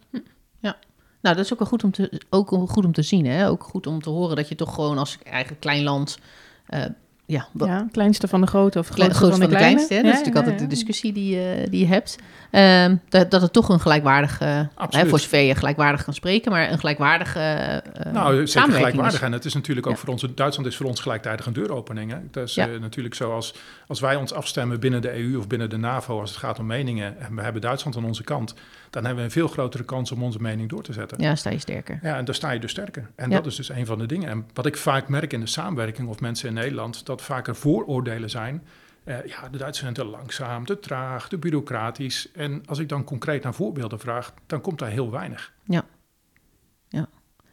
Nou, 1.22 1.36
dat 1.36 1.46
is 1.46 1.54
ook 1.54 1.60
wel 1.60 1.68
goed 1.68 1.84
om 1.84 1.92
te, 1.92 2.22
ook 2.30 2.50
goed 2.50 2.86
om 2.86 2.92
te 2.92 3.02
zien. 3.02 3.26
Hè? 3.26 3.48
Ook 3.48 3.64
goed 3.64 3.88
om 3.88 4.02
te 4.02 4.10
horen 4.10 4.36
dat 4.36 4.50
je 4.50 4.56
toch 4.56 4.74
gewoon 4.74 4.98
als 4.98 5.18
eigen 5.24 5.60
klein 5.60 5.84
land... 5.84 6.20
eh, 6.66 6.86
ja, 7.30 7.48
wa- 7.52 7.66
Ja, 7.68 7.88
kleinste 7.92 8.28
van 8.28 8.42
de 8.42 8.48
grote 8.48 8.80
of 8.80 8.88
grootste 8.88 9.14
grootste 9.14 9.30
van 9.30 9.40
de, 9.40 9.46
van 9.46 9.50
de 9.50 9.56
kleinste. 9.56 9.94
Hè? 9.94 10.02
Dat 10.02 10.12
is 10.12 10.18
natuurlijk 10.18 10.46
ja, 10.46 10.52
altijd 10.52 10.70
de 10.70 10.76
discussie 10.76 11.14
die, 11.14 11.40
eh, 11.40 11.68
die 11.72 11.80
je 11.80 11.88
hebt. 11.88 12.18
Ehm, 12.52 12.96
dat, 13.10 13.32
dat 13.32 13.42
het 13.42 13.54
toch 13.54 13.70
een 13.70 13.80
gelijkwaardig, 13.80 14.40
eh, 14.42 14.48
hè, 14.48 14.64
Absoluut. 14.76 15.10
voor 15.10 15.20
zover 15.20 15.40
je 15.40 15.56
gelijkwaardig 15.56 16.04
kan 16.04 16.14
spreken, 16.14 16.52
maar 16.52 16.72
een 16.72 16.80
gelijkwaardige 16.80 17.40
eh 17.40 18.14
Nou, 18.14 18.34
zeker 18.34 18.48
samenwerking 18.48 18.70
gelijkwaardig. 18.72 19.14
is. 19.20 19.26
En 19.26 19.32
het 19.32 19.46
is 19.46 19.54
natuurlijk 19.54 19.88
ook 19.88 19.94
Ja. 19.94 20.00
voor 20.00 20.10
ons, 20.10 20.26
Duitsland 20.36 20.68
is 20.70 20.76
voor 20.76 20.86
ons 20.86 21.00
gelijktijdig 21.00 21.46
een 21.46 21.54
deuropening. 21.54 22.12
Hè? 22.12 22.18
Dat 22.32 22.48
is 22.48 22.54
Ja. 22.56 22.68
eh, 22.68 22.80
natuurlijk 22.80 23.16
zo 23.16 23.34
als, 23.34 23.54
als 23.88 24.00
wij 24.00 24.16
ons 24.16 24.34
afstemmen 24.34 24.80
binnen 24.80 25.02
de 25.02 25.18
EU 25.18 25.38
of 25.38 25.48
binnen 25.48 25.70
de 25.70 25.78
NAVO 25.78 26.20
als 26.20 26.30
het 26.30 26.40
gaat 26.40 26.60
om 26.60 26.66
meningen 26.66 27.20
en 27.20 27.36
we 27.36 27.42
hebben 27.42 27.62
Duitsland 27.62 27.98
aan 27.98 28.06
onze 28.06 28.24
kant, 28.24 28.54
dan 28.90 29.04
hebben 29.06 29.24
we 29.24 29.30
een 29.30 29.36
veel 29.36 29.48
grotere 29.48 29.84
kans 29.84 30.12
om 30.12 30.24
onze 30.24 30.42
mening 30.42 30.70
door 30.70 30.84
te 30.84 30.94
zetten. 30.94 31.22
Ja, 31.22 31.36
sta 31.36 31.50
je 31.50 31.60
sterker. 31.60 32.00
Ja, 32.04 32.18
en 32.18 32.26
daar 32.26 32.36
sta 32.36 32.52
je 32.52 32.60
dus 32.60 32.72
sterker. 32.72 33.10
En 33.16 33.30
Ja. 33.30 33.36
dat 33.36 33.46
is 33.46 33.56
dus 33.56 33.70
een 33.70 33.86
van 33.86 33.98
de 33.98 34.06
dingen. 34.06 34.30
En 34.30 34.46
wat 34.54 34.66
ik 34.66 34.78
vaak 34.78 35.08
merk 35.10 35.34
in 35.34 35.40
de 35.40 35.48
samenwerking 35.48 36.08
of 36.08 36.20
mensen 36.20 36.48
in 36.48 36.54
Nederland, 36.54 37.06
dat 37.06 37.19
vaker 37.22 37.56
vooroordelen 37.56 38.30
zijn. 38.30 38.64
Eh, 39.04 39.26
ja, 39.26 39.50
de 39.50 39.58
Duitsers 39.58 39.80
zijn 39.80 39.94
te 39.94 40.06
langzaam, 40.06 40.66
te 40.66 40.80
traag, 40.80 41.30
te 41.30 41.38
bureaucratisch. 41.38 42.32
En 42.32 42.64
als 42.66 42.80
ik 42.80 42.90
dan 42.90 43.04
concreet 43.04 43.44
naar 43.44 43.54
voorbeelden 43.54 44.00
vraag, 44.00 44.34
dan 44.48 44.62
komt 44.62 44.80
daar 44.80 44.90
heel 44.90 45.12
weinig. 45.12 45.52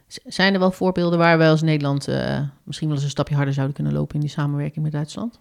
Z- 0.08 0.18
Zijn 0.24 0.52
er 0.54 0.58
wel 0.60 0.70
voorbeelden 0.70 1.18
waar 1.18 1.38
wij 1.38 1.48
als 1.48 1.62
Nederland 1.62 2.08
eh, 2.08 2.40
misschien 2.62 2.86
wel 2.88 2.96
eens 2.96 3.04
een 3.04 3.10
stapje 3.10 3.34
harder 3.34 3.54
zouden 3.54 3.74
kunnen 3.74 3.92
lopen 3.92 4.14
in 4.14 4.20
die 4.20 4.30
samenwerking 4.30 4.84
met 4.84 4.92
Duitsland? 4.92 5.40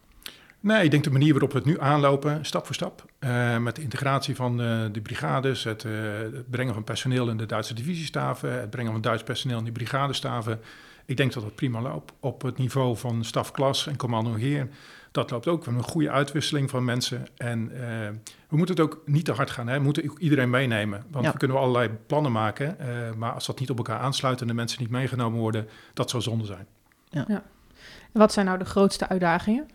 Nee, 0.59 0.83
ik 0.83 0.91
denk 0.91 1.03
de 1.03 1.11
manier 1.11 1.31
waarop 1.31 1.51
we 1.51 1.57
het 1.57 1.67
nu 1.67 1.79
aanlopen, 1.79 2.45
stap 2.45 2.65
voor 2.65 2.75
stap, 2.75 3.05
eh, 3.19 3.57
met 3.57 3.75
de 3.75 3.81
integratie 3.81 4.35
van 4.35 4.57
de 4.57 4.99
brigades, 5.03 5.63
het, 5.63 5.83
het 5.83 6.49
brengen 6.49 6.73
van 6.73 6.83
personeel 6.83 7.29
in 7.29 7.37
de 7.37 7.45
Duitse 7.45 7.73
divisiestaven, 7.73 8.59
het 8.59 8.69
brengen 8.69 8.91
van 8.91 9.01
Duits 9.01 9.23
personeel 9.23 9.57
in 9.57 9.63
die 9.63 9.73
brigadestaven. 9.73 10.59
Ik 11.05 11.17
denk 11.17 11.33
dat 11.33 11.43
dat 11.43 11.55
prima 11.55 11.81
loopt. 11.81 12.13
Op 12.19 12.41
het 12.41 12.57
niveau 12.57 12.97
van 12.97 13.23
stafklas 13.23 13.87
en 13.87 13.95
commando-heer, 13.97 14.67
dat 15.11 15.31
loopt 15.31 15.47
ook. 15.47 15.57
We 15.59 15.63
hebben 15.65 15.83
een 15.83 15.89
goede 15.89 16.11
uitwisseling 16.11 16.69
van 16.69 16.85
mensen. 16.85 17.25
En 17.37 17.71
eh, 17.71 18.09
we 18.49 18.57
moeten 18.57 18.75
het 18.75 18.83
ook 18.83 19.01
niet 19.05 19.25
te 19.25 19.31
hard 19.31 19.49
gaan. 19.49 19.67
Hè? 19.67 19.77
We 19.77 19.83
moeten 19.83 20.11
iedereen 20.17 20.49
meenemen. 20.49 21.03
Want 21.11 21.25
Ja. 21.25 21.31
we 21.31 21.37
kunnen 21.37 21.57
wel 21.57 21.65
allerlei 21.65 21.97
plannen 22.07 22.31
maken, 22.31 22.79
eh, 22.79 23.13
maar 23.17 23.31
als 23.31 23.45
dat 23.45 23.59
niet 23.59 23.69
op 23.69 23.77
elkaar 23.77 23.99
aansluit 23.99 24.41
en 24.41 24.47
de 24.47 24.53
mensen 24.53 24.81
niet 24.81 24.89
meegenomen 24.89 25.39
worden, 25.39 25.67
dat 25.93 26.09
zou 26.09 26.23
zonde 26.23 26.45
zijn. 26.45 26.67
Wat 28.11 28.33
zijn 28.33 28.45
nou 28.45 28.57
de 28.57 28.65
grootste 28.65 29.07
uitdagingen 29.07 29.67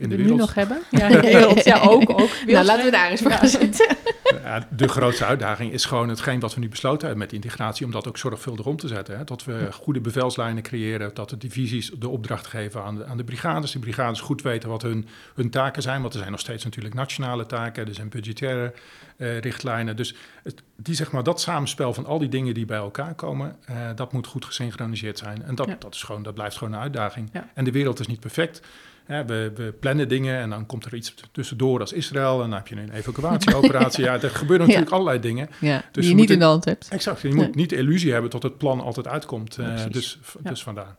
In 0.00 0.08
die 0.08 0.16
de 0.18 0.24
we 0.24 0.28
nu 0.30 0.36
wereld. 0.36 0.38
nog 0.40 0.54
hebben? 0.54 0.78
Ja, 1.00 1.06
in 1.06 1.12
de 1.12 1.20
wereld. 1.20 1.64
Ja, 1.64 1.80
ook. 1.80 2.10
ook. 2.10 2.30
Nou, 2.46 2.64
laten 2.64 2.84
we 2.84 2.90
daar 2.90 3.10
eens 3.10 3.20
voor 3.20 3.30
gaan 3.30 3.48
zitten. 3.48 3.96
Ja, 4.42 4.66
de 4.70 4.88
grootste 4.88 5.24
uitdaging 5.24 5.72
is 5.72 5.84
gewoon 5.84 6.08
hetgeen 6.08 6.40
wat 6.40 6.54
we 6.54 6.60
nu 6.60 6.68
besloten 6.68 7.00
hebben 7.00 7.18
met 7.18 7.30
de 7.30 7.36
integratie, 7.36 7.86
om 7.86 7.92
dat 7.92 8.08
ook 8.08 8.18
zorgvuldig 8.18 8.66
om 8.66 8.76
te 8.76 8.88
zetten. 8.88 9.16
Hè? 9.18 9.24
Dat 9.24 9.44
we 9.44 9.68
goede 9.72 10.00
bevelslijnen 10.00 10.62
creëren, 10.62 11.10
dat 11.14 11.30
de 11.30 11.36
divisies 11.36 11.90
de 11.98 12.08
opdracht 12.08 12.46
geven 12.46 12.82
aan 12.84 12.96
de, 12.96 13.04
aan 13.04 13.16
de 13.16 13.24
brigades. 13.24 13.72
Die 13.72 13.80
brigades 13.80 14.20
goed 14.20 14.42
weten 14.42 14.68
wat 14.68 14.82
hun, 14.82 15.08
hun 15.34 15.50
taken 15.50 15.82
zijn, 15.82 16.00
want 16.00 16.12
er 16.12 16.18
zijn 16.18 16.30
nog 16.30 16.40
steeds 16.40 16.64
natuurlijk 16.64 16.94
nationale 16.94 17.46
taken, 17.46 17.86
er 17.88 17.94
zijn 17.94 18.08
budgettaire 18.08 18.72
eh, 19.16 19.38
richtlijnen. 19.40 19.96
Dus 19.96 20.14
het, 20.42 20.62
die, 20.76 20.94
zeg 20.94 21.12
maar, 21.12 21.22
dat 21.22 21.40
samenspel 21.40 21.94
van 21.94 22.06
al 22.06 22.18
die 22.18 22.28
dingen 22.28 22.54
die 22.54 22.64
bij 22.66 22.78
elkaar 22.78 23.14
komen, 23.14 23.56
eh, 23.64 23.76
dat 23.94 24.12
moet 24.12 24.26
goed 24.26 24.44
gesynchroniseerd 24.44 25.18
zijn. 25.18 25.42
En 25.42 25.54
dat, 25.54 25.66
Ja. 25.66 25.76
dat, 25.78 25.94
is 25.94 26.02
gewoon, 26.02 26.22
dat 26.22 26.34
blijft 26.34 26.56
gewoon 26.56 26.72
een 26.72 26.80
uitdaging. 26.80 27.28
Ja. 27.32 27.48
En 27.54 27.64
de 27.64 27.72
wereld 27.72 28.00
is 28.00 28.06
niet 28.06 28.20
perfect. 28.20 28.60
Ja, 29.08 29.24
we, 29.24 29.52
we 29.54 29.72
plannen 29.80 30.08
dingen 30.08 30.38
en 30.40 30.50
dan 30.50 30.66
komt 30.66 30.84
er 30.84 30.94
iets 30.94 31.14
tussendoor 31.32 31.80
als 31.80 31.92
Israël. 31.92 32.34
En 32.42 32.48
dan 32.50 32.58
heb 32.58 32.68
je 32.68 32.76
een 32.76 32.90
evacuatieoperatie. 32.92 34.04
ja, 34.08 34.12
er 34.22 34.30
gebeuren 34.30 34.66
natuurlijk 34.66 34.92
allerlei 34.92 35.20
dingen. 35.20 35.48
Ja, 35.60 35.82
Dus 35.92 36.04
die 36.04 36.14
je 36.14 36.20
niet 36.20 36.30
in 36.30 36.38
de 36.38 36.44
hand 36.44 36.64
hebt. 36.64 36.88
Exact. 36.90 37.20
Je 37.20 37.28
Nee. 37.28 37.36
moet 37.46 37.54
niet 37.54 37.70
de 37.70 37.76
illusie 37.76 38.12
hebben 38.12 38.30
tot 38.30 38.42
het 38.42 38.58
plan 38.58 38.80
altijd 38.80 39.08
uitkomt. 39.08 39.54
Ja, 39.54 39.74
Eh, 39.76 39.84
dus, 39.90 40.18
Ja. 40.42 40.50
dus 40.50 40.62
vandaar. 40.62 40.94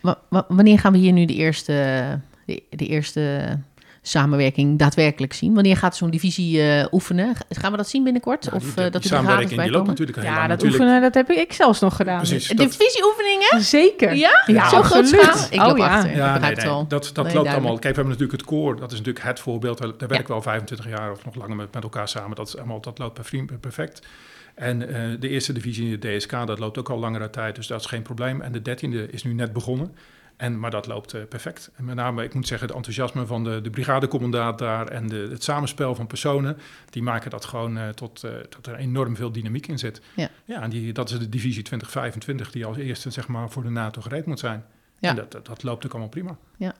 Wa- 0.00 0.44
wanneer 0.48 0.78
gaan 0.78 0.92
we 0.92 0.98
hier 0.98 1.12
nu 1.12 1.24
de 1.24 1.34
eerste, 1.34 1.72
de, 2.46 2.62
de 2.70 2.86
eerste 2.86 3.58
samenwerking 4.02 4.78
daadwerkelijk 4.78 5.32
zien? 5.32 5.54
Wanneer 5.54 5.76
gaat 5.76 5.96
zo'n 5.96 6.10
divisie 6.10 6.62
eh, 6.62 6.86
oefenen? 6.92 7.34
Ga- 7.36 7.44
Gaan 7.60 7.70
we 7.70 7.76
dat 7.76 7.88
zien 7.88 8.04
binnenkort? 8.04 8.44
Nou, 8.44 8.56
of 8.56 8.62
die, 8.62 8.70
eh, 8.70 8.76
die 8.76 8.84
dat 8.90 8.92
de 8.92 8.98
brigades 8.98 9.26
samenwerking 9.26 9.62
die 9.62 9.70
loopt 9.70 9.86
natuurlijk 9.86 10.16
al 10.18 10.22
heel 10.24 10.32
Ja, 10.32 10.38
lang. 10.38 10.48
dat 10.50 10.58
natuurlijk. 10.58 10.90
oefenen, 10.90 11.12
dat 11.12 11.14
heb 11.26 11.36
ik 11.38 11.52
zelfs 11.52 11.80
nog 11.80 11.96
gedaan. 11.96 12.16
Precies. 12.16 12.48
dat- 12.48 12.56
Divisieoefeningen? 12.56 13.60
Zeker. 13.62 14.14
Ja? 14.14 14.42
Ja, 14.46 14.68
Zo 14.68 14.82
groot 14.82 15.00
absoluut. 15.02 15.24
schaal? 15.24 15.46
Ik 15.66 15.72
Oh, 15.72 15.78
ja. 15.78 15.94
achter. 15.94 16.10
Ik 16.10 16.16
Ja, 16.16 16.38
nee, 16.38 16.54
nee, 16.54 16.64
dat, 16.64 16.88
dat 16.88 17.00
Nee, 17.00 17.04
loopt 17.04 17.14
duidelijk. 17.14 17.48
allemaal. 17.54 17.70
Kijk, 17.78 17.82
we 17.94 18.00
hebben 18.00 18.04
natuurlijk 18.18 18.38
het 18.40 18.44
koor, 18.44 18.76
dat 18.80 18.92
is 18.92 18.98
natuurlijk 18.98 19.24
het 19.24 19.40
voorbeeld. 19.40 19.78
Daar, 19.78 19.88
daar 19.98 20.08
werken 20.08 20.26
we 20.28 20.32
al 20.34 20.42
25 20.42 20.88
jaar 20.88 21.10
of 21.12 21.24
nog 21.24 21.34
langer 21.34 21.56
met, 21.56 21.74
met 21.74 21.82
elkaar 21.82 22.08
samen. 22.08 22.36
Dat, 22.36 22.48
is 22.48 22.56
allemaal, 22.56 22.80
dat 22.80 22.98
loopt 22.98 23.20
perfect-. 23.60 24.06
En 24.54 24.88
eh, 24.94 25.20
de 25.20 25.28
eerste 25.28 25.52
divisie, 25.52 25.98
de 25.98 26.16
DSK, 26.16 26.30
dat 26.46 26.58
loopt 26.58 26.78
ook 26.78 26.88
al 26.90 26.98
langere 26.98 27.30
tijd, 27.30 27.54
dus 27.54 27.66
dat 27.66 27.80
is 27.80 27.86
geen 27.86 28.02
probleem. 28.02 28.40
En 28.40 28.52
de 28.52 28.62
dertiende 28.62 29.10
is 29.10 29.24
nu 29.24 29.32
net 29.32 29.52
begonnen. 29.52 29.94
En, 30.38 30.58
maar 30.58 30.70
dat 30.70 30.86
loopt 30.86 31.14
eh, 31.14 31.22
perfect. 31.28 31.70
En 31.76 31.84
met 31.84 31.94
name, 31.94 32.24
ik 32.24 32.34
moet 32.34 32.46
zeggen, 32.46 32.66
het 32.66 32.76
enthousiasme 32.76 33.26
van 33.26 33.44
de, 33.44 33.60
de 33.60 33.70
brigadecommandaat 33.70 34.58
daar 34.58 34.88
en 34.88 35.08
de, 35.08 35.28
het 35.30 35.42
samenspel 35.42 35.94
van 35.94 36.06
personen, 36.06 36.58
die 36.90 37.02
maken 37.02 37.30
dat 37.30 37.44
gewoon 37.44 37.78
eh, 37.78 37.88
tot, 37.88 38.24
eh, 38.24 38.32
tot 38.36 38.66
er 38.66 38.74
enorm 38.74 39.16
veel 39.16 39.32
dynamiek 39.32 39.66
in 39.66 39.78
zit. 39.78 40.00
Ja. 40.16 40.28
ja 40.44 40.62
en 40.62 40.70
die, 40.70 40.92
dat 40.92 41.10
is 41.10 41.18
de 41.18 41.28
divisie 41.28 41.62
2025 41.62 42.50
die 42.50 42.64
als 42.64 42.76
eerste 42.76 43.10
zeg 43.10 43.28
maar, 43.28 43.50
voor 43.50 43.62
de 43.62 43.70
NATO 43.70 44.00
gereed 44.00 44.26
moet 44.26 44.38
zijn. 44.38 44.64
Ja. 44.98 45.08
En 45.08 45.16
dat, 45.16 45.32
dat, 45.32 45.46
dat 45.46 45.62
loopt 45.62 45.84
ook 45.84 45.90
allemaal 45.90 46.10
prima. 46.10 46.36
Ja. 46.56 46.74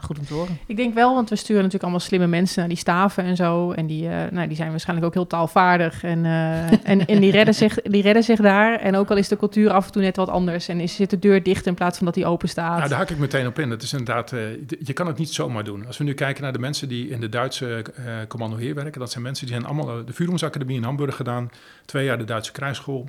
Goed 0.00 0.18
om 0.18 0.24
te 0.24 0.34
horen. 0.34 0.58
Ik 0.66 0.76
denk 0.76 0.94
wel, 0.94 1.14
want 1.14 1.28
we 1.28 1.36
sturen 1.36 1.56
natuurlijk 1.56 1.82
allemaal 1.82 2.00
slimme 2.00 2.26
mensen 2.26 2.58
naar 2.58 2.68
die 2.68 2.78
staven 2.78 3.24
en 3.24 3.36
zo. 3.36 3.72
En 3.72 3.86
die, 3.86 4.08
eh, 4.08 4.30
nou, 4.30 4.46
die 4.46 4.56
zijn 4.56 4.70
waarschijnlijk 4.70 5.06
ook 5.06 5.14
heel 5.14 5.26
taalvaardig. 5.26 6.02
En, 6.02 6.24
eh, 6.24 6.72
en, 6.72 7.06
en 7.06 7.20
die, 7.20 7.30
redden 7.30 7.54
zich, 7.54 7.74
die 7.82 8.02
redden 8.02 8.22
zich 8.22 8.40
daar. 8.40 8.78
En 8.78 8.96
ook 8.96 9.10
al 9.10 9.16
is 9.16 9.28
de 9.28 9.36
cultuur 9.36 9.70
af 9.70 9.86
en 9.86 9.92
toe 9.92 10.02
net 10.02 10.16
wat 10.16 10.28
anders. 10.28 10.68
En 10.68 10.80
is, 10.80 10.94
zit 10.94 11.10
de 11.10 11.18
deur 11.18 11.42
dicht 11.42 11.66
in 11.66 11.74
plaats 11.74 11.96
van 11.96 12.06
dat 12.06 12.14
die 12.14 12.26
open 12.26 12.48
staat. 12.48 12.76
Nou, 12.76 12.88
daar 12.88 12.98
hak 12.98 13.10
ik 13.10 13.18
meteen 13.18 13.46
op 13.46 13.58
in. 13.58 13.68
Dat 13.68 13.82
is 13.82 13.92
inderdaad, 13.92 14.32
eh, 14.32 14.40
je 14.80 14.92
kan 14.92 15.06
het 15.06 15.18
niet 15.18 15.32
zomaar 15.32 15.64
doen. 15.64 15.86
Als 15.86 15.98
we 15.98 16.04
nu 16.04 16.14
kijken 16.14 16.42
naar 16.42 16.52
de 16.52 16.58
mensen 16.58 16.88
die 16.88 17.08
in 17.08 17.20
de 17.20 17.28
Duitse 17.28 17.84
commando 18.28 18.56
heer 18.56 18.74
werken, 18.74 19.00
dat 19.00 19.10
zijn 19.10 19.24
mensen 19.24 19.46
die 19.46 19.54
zijn 19.54 19.66
allemaal 19.66 20.04
de 20.04 20.12
Vuurungsacademie 20.12 20.76
in 20.76 20.82
Hamburg 20.82 21.16
gedaan, 21.16 21.50
twee 21.84 22.04
jaar 22.04 22.18
de 22.18 22.24
Duitse 22.24 22.52
krijgsschool. 22.52 23.08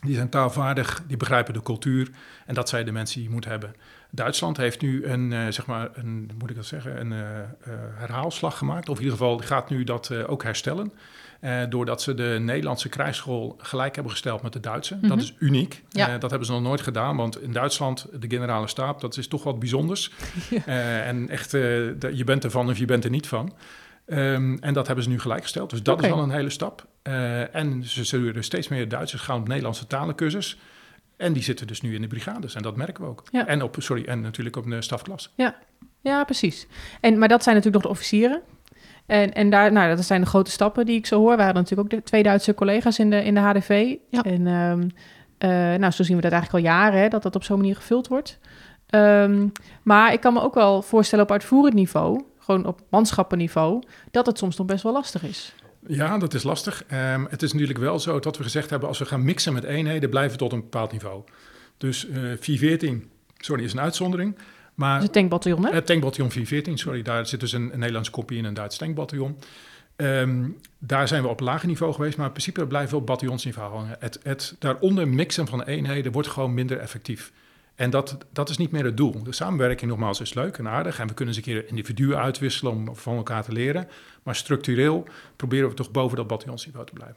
Die 0.00 0.14
zijn 0.14 0.28
taalvaardig, 0.28 1.02
die 1.06 1.16
begrijpen 1.16 1.54
de 1.54 1.62
cultuur 1.62 2.10
en 2.46 2.54
dat 2.54 2.68
zijn 2.68 2.84
de 2.84 2.92
mensen 2.92 3.14
die 3.14 3.28
je 3.28 3.34
moet 3.34 3.44
hebben. 3.44 3.74
Duitsland 4.10 4.56
heeft 4.56 4.80
nu 4.80 5.04
een, 5.04 5.32
eh, 5.32 5.46
zeg 5.48 5.66
maar, 5.66 5.88
een, 5.94 6.30
moet 6.38 6.50
ik 6.50 6.56
dat 6.56 6.66
zeggen, 6.66 7.00
een 7.00 7.12
eh, 7.12 7.38
eh, 7.40 7.46
herhaalslag 7.94 8.58
gemaakt. 8.58 8.88
Of 8.88 8.96
in 8.96 9.02
ieder 9.02 9.18
geval 9.18 9.38
gaat 9.38 9.70
nu 9.70 9.84
dat 9.84 10.10
eh, 10.10 10.30
ook 10.30 10.42
herstellen. 10.42 10.92
Doordat 11.68 12.02
ze 12.02 12.14
de 12.14 12.36
Nederlandse 12.40 12.88
krijgsschool 12.88 13.56
gelijk 13.58 13.94
hebben 13.94 14.12
gesteld 14.12 14.42
met 14.42 14.52
de 14.52 14.60
Duitse. 14.60 14.96
Mhm. 14.96 15.08
Dat 15.08 15.18
is 15.18 15.34
uniek. 15.38 15.82
Ja. 15.88 16.18
Dat 16.18 16.30
hebben 16.30 16.48
ze 16.48 16.52
nog 16.52 16.62
nooit 16.62 16.80
gedaan, 16.80 17.16
want 17.16 17.42
in 17.42 17.52
Duitsland, 17.52 18.06
de 18.12 18.30
generale 18.30 18.66
staap, 18.66 19.00
dat 19.00 19.16
is 19.16 19.28
toch 19.28 19.42
wat 19.42 19.58
bijzonders. 19.58 20.10
En 20.66 21.28
echt, 21.28 21.50
je 21.50 22.22
bent 22.24 22.44
ervan 22.44 22.68
of 22.68 22.78
je 22.78 22.84
bent 22.84 23.04
er 23.04 23.10
niet 23.10 23.26
van. 23.26 23.52
Ehm, 24.06 24.56
en 24.60 24.74
dat 24.74 24.86
hebben 24.86 25.04
ze 25.04 25.10
nu 25.10 25.20
gelijk 25.20 25.42
gesteld. 25.42 25.70
Dus 25.70 25.82
dat 25.82 26.04
is 26.04 26.10
al 26.10 26.22
een 26.22 26.30
hele 26.30 26.50
stap. 26.50 26.86
En 27.52 27.84
ze 27.84 28.04
zullen 28.04 28.44
steeds 28.44 28.68
meer 28.68 28.88
Duitsers 28.88 29.22
gaan 29.22 29.40
op 29.40 29.48
Nederlandse 29.48 29.86
talencursus. 29.86 30.58
En 31.20 31.32
die 31.32 31.42
zitten 31.42 31.66
dus 31.66 31.80
nu 31.80 31.94
in 31.94 32.00
de 32.00 32.06
brigades. 32.06 32.54
En 32.54 32.62
dat 32.62 32.76
merken 32.76 33.04
we 33.04 33.10
ook. 33.10 33.22
Ja. 33.30 33.46
En, 33.46 33.62
op, 33.62 33.76
sorry, 33.78 34.04
en 34.04 34.20
natuurlijk 34.20 34.56
op 34.56 34.70
de 34.70 34.82
stafklas. 34.82 35.32
Ja, 36.02 36.24
precies. 36.24 36.66
En, 37.00 37.18
maar 37.18 37.28
dat 37.28 37.42
zijn 37.42 37.56
natuurlijk 37.56 37.84
nog 37.84 37.92
de 37.92 37.98
officieren. 37.98 38.42
En, 39.06 39.32
en 39.32 39.50
daar, 39.50 39.72
nou, 39.72 39.96
dat 39.96 40.04
zijn 40.04 40.20
de 40.20 40.26
grote 40.26 40.50
stappen 40.50 40.86
die 40.86 40.96
ik 40.96 41.06
zo 41.06 41.18
hoor. 41.18 41.36
We 41.36 41.42
hadden 41.42 41.62
natuurlijk 41.62 41.92
ook 41.92 42.00
de 42.00 42.06
twee 42.06 42.22
Duitse 42.22 42.54
collega's 42.54 42.98
in 42.98 43.10
de, 43.10 43.24
in 43.24 43.34
de 43.34 43.40
HDV. 43.40 43.94
Ja. 44.10 44.22
En 44.22 44.46
ehm, 44.46 44.88
eh, 45.38 45.78
nou, 45.78 45.92
zo 45.92 46.02
zien 46.02 46.16
we 46.16 46.22
dat 46.22 46.32
eigenlijk 46.32 46.64
al 46.64 46.72
jaren, 46.72 47.00
hè, 47.00 47.08
dat 47.08 47.22
dat 47.22 47.36
op 47.36 47.44
zo'n 47.44 47.56
manier 47.56 47.76
gevuld 47.76 48.08
wordt. 48.08 48.38
Ehm, 48.86 49.48
maar 49.82 50.12
ik 50.12 50.20
kan 50.20 50.32
me 50.32 50.40
ook 50.40 50.54
wel 50.54 50.82
voorstellen 50.82 51.24
op 51.24 51.30
uitvoerend 51.30 51.74
niveau, 51.74 52.24
gewoon 52.38 52.66
op 52.66 52.80
manschappenniveau, 52.90 53.82
dat 54.10 54.26
het 54.26 54.38
soms 54.38 54.56
nog 54.56 54.66
best 54.66 54.82
wel 54.82 54.92
lastig 54.92 55.22
is. 55.22 55.54
Ja, 55.86 56.18
dat 56.18 56.34
is 56.34 56.42
lastig. 56.42 56.84
Ehm, 56.86 57.24
het 57.28 57.42
is 57.42 57.52
natuurlijk 57.52 57.78
wel 57.78 57.98
zo 57.98 58.18
dat 58.18 58.36
we 58.36 58.42
gezegd 58.42 58.70
hebben... 58.70 58.88
als 58.88 58.98
we 58.98 59.04
gaan 59.04 59.24
mixen 59.24 59.52
met 59.52 59.64
eenheden, 59.64 60.10
blijven 60.10 60.32
we 60.32 60.38
tot 60.38 60.52
een 60.52 60.60
bepaald 60.60 60.92
niveau. 60.92 61.22
Dus 61.76 62.08
eh 62.08 62.14
414, 62.14 63.10
sorry, 63.36 63.64
is 63.64 63.72
een 63.72 63.80
uitzondering. 63.80 64.36
Maar 64.74 64.94
Dus 64.94 65.04
het 65.04 65.12
tankbataljon, 65.12 65.64
hè? 65.64 65.72
Het 65.72 65.86
tankbataljon 65.86 66.30
414, 66.30 66.78
sorry, 66.78 67.02
daar 67.02 67.26
zit 67.26 67.40
dus 67.40 67.52
een, 67.52 67.72
een 67.72 67.78
Nederlandse 67.78 68.12
kopie 68.12 68.38
in 68.38 68.44
een 68.44 68.54
Duits 68.54 68.76
tankbataljon. 68.76 69.38
Ehm, 69.96 70.48
daar 70.78 71.08
zijn 71.08 71.22
we 71.22 71.28
op 71.28 71.40
lager 71.40 71.68
niveau 71.68 71.92
geweest, 71.92 72.16
maar 72.16 72.26
in 72.26 72.32
principe 72.32 72.66
blijven 72.66 72.90
we 72.90 72.96
op 72.96 73.06
bataljonsniveau 73.06 73.74
hangen. 73.74 73.96
Het, 73.98 74.20
het 74.22 74.56
daaronder 74.58 75.08
mixen 75.08 75.46
van 75.46 75.62
eenheden 75.62 76.12
wordt 76.12 76.28
gewoon 76.28 76.54
minder 76.54 76.78
effectief. 76.78 77.32
En 77.80 77.90
dat, 77.90 78.16
dat 78.32 78.48
is 78.48 78.56
niet 78.56 78.70
meer 78.70 78.84
het 78.84 78.96
doel. 78.96 79.22
De 79.22 79.32
samenwerking 79.32 79.90
nogmaals 79.90 80.20
is 80.20 80.34
leuk 80.34 80.58
en 80.58 80.68
aardig. 80.68 80.98
En 80.98 81.06
we 81.08 81.14
kunnen 81.14 81.34
eens 81.34 81.46
een 81.46 81.52
keer 81.52 81.68
individuen 81.68 82.18
uitwisselen 82.18 82.72
om 82.72 82.96
van 82.96 83.16
elkaar 83.16 83.44
te 83.44 83.52
leren. 83.52 83.88
Maar 84.22 84.34
structureel 84.34 85.04
proberen 85.36 85.68
we 85.68 85.74
toch 85.74 85.90
boven 85.90 86.16
dat 86.16 86.26
bataljonsniveau 86.26 86.86
te 86.86 86.92
blijven. 86.92 87.16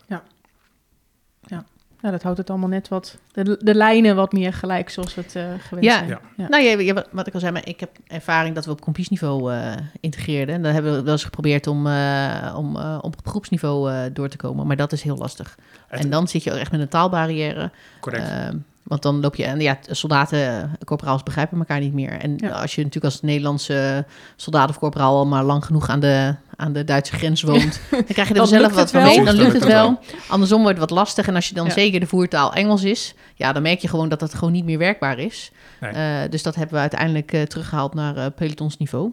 Nou, 2.01 2.15
dat 2.15 2.23
houdt 2.23 2.37
het 2.37 2.49
allemaal 2.49 2.69
net 2.69 2.87
wat, 2.87 3.17
de, 3.31 3.57
de 3.63 3.75
lijnen 3.75 4.15
wat 4.15 4.31
meer 4.31 4.53
gelijk 4.53 4.89
zoals 4.89 5.15
het 5.15 5.35
eh, 5.35 5.43
gewend 5.59 5.85
Ja. 5.85 5.97
zijn. 5.97 6.19
Ja. 6.37 6.47
Nou, 6.47 6.63
ja, 6.63 6.79
ja, 6.79 6.93
wat- 6.93 7.07
wat 7.11 7.27
ik 7.27 7.33
al 7.33 7.39
zei, 7.39 7.51
maar 7.51 7.67
ik 7.67 7.79
heb 7.79 7.89
ervaring 8.07 8.55
dat 8.55 8.65
we 8.65 8.71
op 8.71 8.81
kompiesniveau 8.81 9.53
eh 9.53 9.73
integreerden. 9.99 10.55
En 10.55 10.61
dan 10.63 10.73
hebben 10.73 10.95
we 10.95 11.03
wel 11.03 11.11
eens 11.11 11.23
geprobeerd 11.23 11.67
om, 11.67 11.87
eh, 11.87 12.53
om 12.57 12.75
eh, 12.77 12.97
op 13.01 13.15
groepsniveau 13.27 13.91
eh, 13.91 14.03
door 14.13 14.27
te 14.29 14.37
komen. 14.37 14.67
Maar 14.67 14.75
dat 14.75 14.91
is 14.91 15.01
heel 15.03 15.17
lastig. 15.17 15.57
Het- 15.87 15.99
en 16.03 16.09
dan 16.09 16.27
zit 16.27 16.43
je 16.43 16.51
echt 16.51 16.71
met 16.71 16.81
een 16.81 16.87
taalbarrière. 16.87 17.71
Correct. 17.99 18.53
Want 18.83 19.01
dan 19.01 19.19
loop 19.19 19.35
je... 19.35 19.43
En 19.45 19.59
ja, 19.59 19.77
soldaten, 19.89 20.71
corporaals 20.85 21.23
begrijpen 21.23 21.57
elkaar 21.57 21.79
niet 21.79 21.93
meer. 21.93 22.11
En 22.11 22.33
Ja. 22.37 22.49
als 22.49 22.75
je 22.75 22.83
natuurlijk 22.83 23.13
als 23.13 23.21
Nederlandse 23.21 24.05
soldaat 24.35 24.69
of 24.69 24.79
corporaal... 24.79 25.17
al 25.17 25.25
maar 25.25 25.43
lang 25.43 25.65
genoeg 25.65 25.89
aan 25.89 25.99
de, 25.99 26.35
aan 26.55 26.73
de 26.73 26.83
Duitse 26.83 27.15
grens 27.15 27.41
woont... 27.51 27.79
dan 27.89 28.03
krijg 28.03 28.27
je 28.27 28.33
er 28.33 28.39
Dan 28.39 28.47
zelf 28.47 28.73
wat 28.73 28.91
van 28.91 29.01
wel. 29.01 29.15
mee. 29.15 29.25
Dan 29.25 29.35
lukt 29.35 29.53
het 29.53 29.65
wel. 29.65 29.99
Andersom 30.29 30.61
wordt 30.61 30.79
het 30.79 30.89
wat 30.89 30.97
lastig. 30.97 31.27
En 31.27 31.35
als 31.35 31.47
je 31.49 31.55
dan 31.55 31.65
Ja. 31.65 31.71
zeker 31.71 31.99
de 31.99 32.07
voertaal 32.07 32.53
Engels 32.53 32.83
is... 32.83 33.15
ja, 33.35 33.53
dan 33.53 33.61
merk 33.61 33.79
je 33.79 33.87
gewoon 33.87 34.09
dat 34.09 34.21
het 34.21 34.33
gewoon 34.33 34.53
niet 34.53 34.65
meer 34.65 34.77
werkbaar 34.77 35.19
is. 35.19 35.51
Nee. 35.81 35.91
Eh, 35.91 36.29
dus 36.29 36.43
dat 36.43 36.55
hebben 36.55 36.73
we 36.75 36.81
uiteindelijk 36.81 37.33
eh, 37.33 37.41
teruggehaald 37.41 37.93
naar 37.93 38.17
eh, 38.17 38.25
pelotonsniveau. 38.35 39.11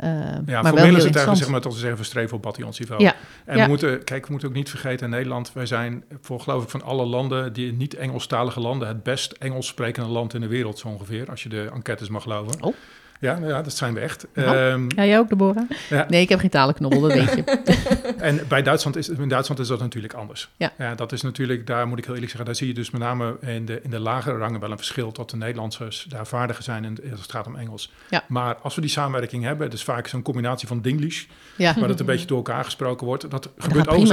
Eh, 0.00 0.10
Ja, 0.46 0.62
maar 0.62 0.72
formeel 0.72 0.96
is 0.96 1.04
het 1.04 1.16
eigenlijk 1.16 1.36
zeg 1.36 1.48
maar 1.48 1.60
dat 1.60 1.72
we 1.72 1.78
zeggen 1.78 1.98
we 1.98 2.04
streven 2.04 2.36
op 2.36 2.42
bataljonsniveau. 2.42 3.02
Ja, 3.02 3.14
En 3.44 3.56
ja. 3.56 3.62
we 3.62 3.68
moeten, 3.68 4.04
kijk, 4.04 4.24
we 4.24 4.30
moeten 4.30 4.48
ook 4.48 4.54
niet 4.54 4.70
vergeten 4.70 5.04
in 5.04 5.12
Nederland, 5.12 5.52
wij 5.52 5.66
zijn 5.66 6.04
voor 6.20 6.40
geloof 6.40 6.62
ik 6.62 6.68
van 6.68 6.82
alle 6.82 7.04
landen, 7.04 7.52
die 7.52 7.72
niet 7.72 7.94
Engelstalige 7.94 8.60
landen, 8.60 8.88
het 8.88 9.02
best 9.02 9.32
Engels 9.32 9.66
sprekende 9.66 10.08
land 10.08 10.34
in 10.34 10.40
de 10.40 10.46
wereld 10.46 10.78
zo 10.78 10.88
ongeveer, 10.88 11.30
als 11.30 11.42
je 11.42 11.48
de 11.48 11.70
enquêtes 11.74 12.08
mag 12.08 12.22
geloven. 12.22 12.62
Oh. 12.62 12.74
Ja, 13.20 13.38
nou 13.38 13.52
ja, 13.52 13.62
dat 13.62 13.76
zijn 13.76 13.94
we 13.94 14.00
echt. 14.00 14.26
Nou. 14.34 14.56
Ehm, 14.56 14.84
Ja, 14.96 15.06
jij 15.06 15.18
ook, 15.18 15.28
Deborah? 15.28 15.70
Nee, 16.08 16.20
ik 16.20 16.28
heb 16.28 16.38
geen 16.38 16.50
talenknobbel, 16.50 17.00
dat 17.00 17.12
weet 17.12 17.34
je. 17.34 17.42
en 18.18 18.40
bij 18.48 18.62
Duitsland 18.62 18.96
is, 18.96 19.08
in 19.08 19.28
Duitsland 19.28 19.60
is 19.60 19.68
dat 19.68 19.78
natuurlijk 19.80 20.12
anders. 20.14 20.50
Ja. 20.56 20.94
dat 20.94 21.12
is 21.12 21.22
natuurlijk, 21.22 21.66
daar 21.66 21.86
moet 21.86 21.98
ik 21.98 22.04
heel 22.04 22.14
eerlijk 22.14 22.30
zeggen, 22.30 22.50
daar 22.50 22.58
zie 22.58 22.68
je 22.68 22.74
dus 22.74 22.90
met 22.90 23.00
name 23.00 23.36
in 23.40 23.64
de, 23.64 23.80
in 23.82 23.90
de 23.90 23.98
lagere 23.98 24.38
rangen 24.38 24.60
wel 24.60 24.70
een 24.70 24.76
verschil 24.76 25.12
tot 25.12 25.30
de 25.30 25.36
Nederlanders 25.36 26.06
daar 26.08 26.26
vaardiger 26.26 26.64
zijn 26.64 26.84
in, 26.84 26.98
als 27.10 27.20
het 27.20 27.30
gaat 27.30 27.46
om 27.46 27.56
Engels. 27.56 27.92
Ja. 28.10 28.24
Maar 28.28 28.56
als 28.56 28.74
we 28.74 28.80
die 28.80 28.90
samenwerking 28.90 29.44
hebben, 29.44 29.64
het 29.66 29.74
is 29.74 29.84
vaak 29.84 30.06
zo'n 30.06 30.22
combinatie 30.22 30.68
van 30.68 30.80
Dinglish, 30.80 31.24
Ja, 31.56 31.74
waar 31.78 31.88
het 31.88 32.00
een 32.00 32.06
beetje 32.12 32.26
door 32.26 32.36
elkaar 32.36 32.64
gesproken 32.64 33.06
wordt. 33.06 33.30
Dat 33.30 33.30
dat 33.30 33.50
gebeurt 33.58 33.88
ook 33.88 34.06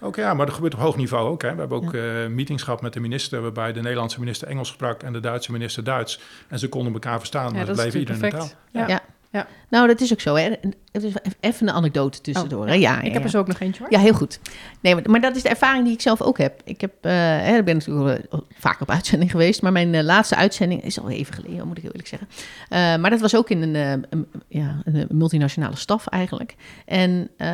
Ook 0.00 0.16
ja, 0.16 0.34
maar 0.34 0.46
dat 0.46 0.54
gebeurt 0.54 0.74
op 0.74 0.80
hoog 0.80 0.96
niveau 0.96 1.28
ook. 1.28 1.42
Hè. 1.42 1.54
We 1.54 1.60
hebben 1.60 1.76
ook 1.76 1.94
eh, 1.94 2.26
meetings 2.26 2.62
gehad 2.62 2.82
met 2.82 2.92
de 2.92 3.00
minister, 3.00 3.42
waarbij 3.42 3.72
de 3.72 3.80
Nederlandse 3.80 4.20
minister 4.20 4.48
Engels 4.48 4.68
sprak 4.68 5.02
en 5.02 5.12
de 5.12 5.20
Duitse 5.20 5.52
minister 5.52 5.84
Duits. 5.84 6.20
En 6.48 6.58
ze 6.58 6.68
konden 6.68 6.92
elkaar 6.92 7.18
verstaan, 7.18 7.44
maar 7.44 7.52
Ja, 7.52 7.58
het 7.58 7.66
dat 7.66 7.76
bleef 7.76 7.94
iedereen 7.94 8.22
in 8.22 8.30
taal. 8.30 8.48
Ja. 8.70 9.02
Ja. 9.30 9.46
Nou, 9.70 9.86
dat 9.86 10.00
is 10.00 10.12
ook 10.12 10.20
zo. 10.20 10.34
Hè. 10.34 10.50
Is 10.92 11.02
even 11.40 11.68
een 11.68 11.74
anekdote 11.74 12.20
tussendoor. 12.20 12.66
hè. 12.66 12.74
Ja, 12.74 12.96
Ik 12.98 13.04
ja, 13.06 13.10
heb 13.10 13.12
ja. 13.18 13.22
er 13.22 13.28
zo 13.30 13.38
ook 13.38 13.46
nog 13.46 13.60
eentje, 13.60 13.82
hoor. 13.82 13.92
Ja, 13.92 13.98
heel 13.98 14.12
goed. 14.12 14.40
Nee, 14.80 14.94
maar, 14.94 15.10
maar 15.10 15.20
dat 15.20 15.36
is 15.36 15.42
de 15.42 15.48
ervaring 15.48 15.84
die 15.84 15.92
ik 15.92 16.00
zelf 16.00 16.22
ook 16.22 16.38
heb. 16.38 16.60
Ik 16.64 16.80
heb, 16.80 16.92
eh, 17.00 17.12
hè, 17.12 17.56
ik 17.56 17.64
ben 17.64 17.76
natuurlijk 17.76 18.26
wel 18.30 18.44
vaak 18.58 18.80
op 18.80 18.90
uitzending 18.90 19.30
geweest, 19.30 19.62
maar 19.62 19.72
mijn 19.72 19.94
eh, 19.94 20.02
laatste 20.02 20.36
uitzending 20.36 20.82
is 20.84 21.00
al 21.00 21.10
even 21.10 21.34
geleden, 21.34 21.66
moet 21.66 21.76
ik 21.76 21.82
heel 21.82 21.90
eerlijk 21.92 22.08
zeggen. 22.08 22.28
Eh, 22.68 22.96
maar 23.00 23.10
dat 23.10 23.20
was 23.20 23.36
ook 23.36 23.50
in 23.50 23.62
een, 23.62 23.74
eh, 23.76 23.90
een- 24.10 24.26
ja, 24.48 24.80
een 24.84 25.06
multinationale 25.10 25.76
staf 25.76 26.06
eigenlijk. 26.06 26.54
En 26.86 27.28
eh, 27.36 27.48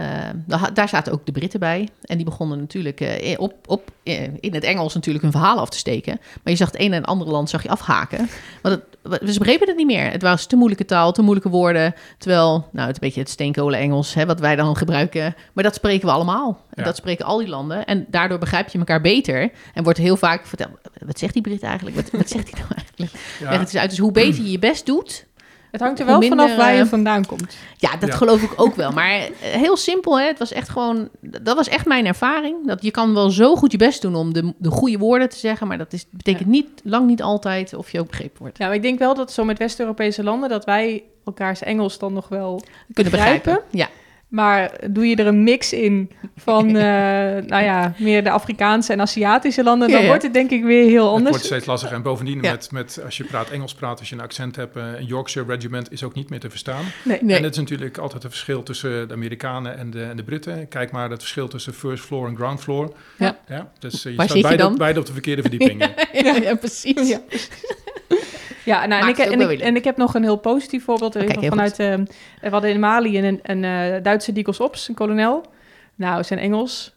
da- 0.47 0.71
daar 0.75 0.89
zaten 0.89 1.13
ook 1.13 1.27
de 1.27 1.33
Britten 1.33 1.61
bij. 1.61 1.89
En 2.03 2.17
die 2.17 2.25
begonnen 2.27 2.59
natuurlijk 2.59 3.01
eh, 3.01 3.41
op, 3.41 3.55
op, 3.67 3.91
eh, 4.03 4.23
in 4.41 4.55
het 4.55 4.65
Engels 4.65 4.95
natuurlijk 4.95 5.23
hun 5.25 5.33
verhaal 5.33 5.59
af 5.59 5.69
te 5.71 5.79
steken. 5.79 6.19
Maar 6.43 6.53
je 6.53 6.57
zag 6.59 6.71
het 6.71 6.81
ene 6.81 6.95
en 6.95 7.01
het 7.01 7.11
andere 7.11 7.31
land 7.31 7.51
zag 7.51 7.63
je 7.63 7.69
afhaken. 7.69 8.29
Want 8.63 8.75
het, 9.03 9.33
ze 9.33 9.39
begrepen 9.39 9.67
het 9.69 9.77
niet 9.77 9.87
meer. 9.87 10.11
Het 10.11 10.23
was 10.23 10.47
te 10.47 10.57
moeilijke 10.57 10.85
taal, 10.85 11.13
te 11.13 11.23
moeilijke 11.23 11.49
woorden. 11.51 11.95
Terwijl, 12.19 12.69
nou, 12.73 12.87
het 12.87 12.97
een 12.97 13.01
beetje 13.01 13.21
het 13.21 13.31
steenkolen 13.31 13.79
Engels, 13.79 14.15
hè, 14.15 14.27
wat 14.27 14.41
wij 14.41 14.57
dan 14.57 14.77
gebruiken. 14.77 15.35
Maar 15.53 15.65
dat 15.65 15.75
spreken 15.75 16.07
we 16.07 16.13
allemaal. 16.13 16.49
En 16.71 16.75
Ja. 16.83 16.85
dat 16.85 16.97
spreken 16.97 17.25
al 17.25 17.39
die 17.39 17.49
landen. 17.49 17.85
En 17.87 18.07
daardoor 18.09 18.39
begrijp 18.39 18.69
je 18.69 18.79
elkaar 18.79 19.01
beter. 19.01 19.51
En 19.75 19.83
wordt 19.83 19.99
heel 19.99 20.17
vaak 20.17 20.47
verteld, 20.47 20.71
wat 21.07 21.19
zegt 21.19 21.33
die 21.33 21.43
Brit 21.43 21.63
eigenlijk? 21.63 21.97
Wat, 21.97 22.11
wat 22.11 22.29
zegt 22.29 22.51
hij 22.51 22.61
nou 22.61 22.73
eigenlijk? 22.79 23.13
Ja. 23.41 23.51
Het 23.51 23.61
eens 23.61 23.77
uit. 23.77 23.91
Dus 23.91 23.99
hoe 23.99 24.13
beter 24.13 24.43
je 24.45 24.51
je 24.51 24.59
best 24.59 24.87
doet, 24.87 25.27
Het 25.77 25.85
hangt 25.85 26.01
er 26.01 26.07
wel 26.07 26.19
minder, 26.19 26.39
vanaf 26.39 26.57
waar 26.57 26.75
je 26.75 26.81
eh, 26.81 26.87
vandaan 26.87 27.27
komt. 27.27 27.57
ja, 27.77 27.97
dat 27.97 28.09
Ja. 28.09 28.15
geloof 28.17 28.43
ik 28.43 28.53
ook 28.57 28.75
wel. 28.75 28.93
Maar 28.93 29.11
eh, 29.19 29.29
heel 29.41 29.77
simpel, 29.77 30.19
hè? 30.19 30.27
het 30.27 30.39
was 30.39 30.53
echt 30.53 30.69
gewoon, 30.69 31.09
dat 31.21 31.57
was 31.57 31.69
echt 31.69 31.87
mijn 31.87 32.07
ervaring. 32.07 32.67
Dat 32.67 32.83
je 32.83 32.91
kan 32.91 33.15
wel 33.15 33.31
zo 33.31 33.57
goed 33.57 33.73
je 33.73 33.79
best 33.79 34.03
doen 34.03 34.15
om 34.15 34.33
de, 34.33 34.55
de 34.59 34.71
goede 34.71 34.99
woorden 34.99 35.29
te 35.29 35.37
zeggen, 35.39 35.67
maar 35.67 35.79
dat 35.79 35.93
is, 35.93 36.07
betekent 36.11 36.49
niet, 36.49 36.69
lang 36.85 37.07
niet 37.07 37.23
altijd 37.23 37.75
of 37.75 37.91
je 37.91 38.01
ook 38.01 38.09
begrepen 38.09 38.39
wordt. 38.39 38.59
Ja, 38.59 38.67
maar 38.67 38.75
ik 38.75 38.83
denk 38.83 38.99
wel 38.99 39.15
dat 39.15 39.33
zo 39.33 39.45
met 39.45 39.59
West-Europese 39.59 40.23
landen... 40.23 40.49
dat 40.49 40.65
wij 40.65 41.03
elkaars 41.25 41.63
Engels 41.63 41.99
dan 41.99 42.13
nog 42.13 42.29
wel 42.29 42.63
Kunnen 42.93 43.13
begrijpen. 43.13 43.43
begrijpen. 43.53 43.79
Ja, 43.79 43.89
Maar 44.29 44.73
doe 44.91 45.07
je 45.07 45.17
er 45.17 45.27
een 45.27 45.43
mix 45.43 45.73
in 45.73 46.11
van, 46.37 46.67
eh, 46.77 46.83
nou 47.47 47.63
ja, 47.65 47.95
meer 47.99 48.25
de 48.25 48.31
Afrikaanse 48.31 48.93
en 48.93 49.01
Aziatische 49.01 49.63
landen, 49.63 49.89
dan 49.89 49.97
Ja, 49.97 50.03
ja. 50.03 50.09
wordt 50.09 50.23
het 50.23 50.33
denk 50.35 50.51
ik 50.51 50.65
weer 50.65 50.85
heel 50.89 51.05
Het 51.05 51.13
anders. 51.13 51.31
wordt 51.31 51.45
steeds 51.45 51.67
lastiger. 51.67 51.97
En 51.97 52.03
bovendien, 52.03 52.43
Ja. 52.43 52.51
met, 52.51 52.71
met, 52.73 53.01
als 53.05 53.17
je 53.17 53.25
praat 53.25 53.51
Engels 53.51 53.75
praat, 53.75 53.99
als 53.99 54.09
je 54.09 54.15
een 54.15 54.21
accent 54.21 54.57
hebt, 54.57 54.77
eh, 54.77 54.85
een 54.99 55.05
Yorkshire 55.05 55.53
Regiment 55.55 55.93
is 55.93 56.03
ook 56.03 56.15
niet 56.15 56.31
meer 56.31 56.41
te 56.41 56.51
verstaan. 56.51 56.85
Nee. 57.05 57.19
nee. 57.23 57.37
En 57.37 57.43
het 57.43 57.53
is 57.53 57.59
natuurlijk 57.59 57.99
altijd 57.99 58.25
een 58.25 58.31
verschil 58.31 58.63
tussen 58.63 59.09
de 59.09 59.15
Amerikanen 59.15 59.79
en 59.79 59.91
de, 59.91 60.03
en 60.03 60.17
de 60.17 60.23
Britten. 60.25 60.69
Kijk 60.69 60.91
maar 60.91 61.11
het 61.11 61.21
verschil 61.21 61.49
tussen 61.49 61.75
first 61.75 62.05
floor 62.05 62.29
en 62.29 62.37
ground 62.37 62.61
floor. 62.61 62.93
Ja. 63.19 63.39
ja 63.49 63.71
dus 63.79 64.05
eh, 64.05 64.11
je 64.11 64.17
Waar 64.17 64.27
staat 64.27 64.37
je 64.37 64.43
beide, 64.43 64.63
dan? 64.63 64.77
beide 64.77 65.01
op 65.01 65.07
de 65.07 65.13
verkeerde 65.13 65.43
verdiepingen. 65.43 65.91
ja, 66.25 66.35
ja, 66.37 66.55
precies. 66.55 67.17
Ja. 68.67 68.87
Nou, 68.87 69.03
en, 69.03 69.09
ik, 69.09 69.17
het 69.17 69.27
ook 69.27 69.33
en, 69.33 69.39
wel 69.39 69.51
ik, 69.51 69.59
weer 69.59 69.67
en 69.67 69.77
ik 69.77 69.85
heb 69.85 69.97
nog 69.97 70.15
een 70.15 70.23
heel 70.23 70.37
positief 70.37 70.85
voorbeeld 70.85 71.17
Oh, 71.17 71.23
vanuit... 71.49 71.79
eh, 71.79 71.95
we 72.41 72.49
hadden 72.51 72.71
in 72.71 72.81
Mali 72.81 73.19
een, 73.19 73.41
een 73.43 73.65
eh, 73.65 74.03
Duitse 74.03 74.33
Dikos 74.33 74.61
Ops, 74.61 74.89
een 74.89 74.95
kolonel. 74.95 75.45
Nou, 75.95 76.25
zijn 76.25 76.39
Engels... 76.41 76.95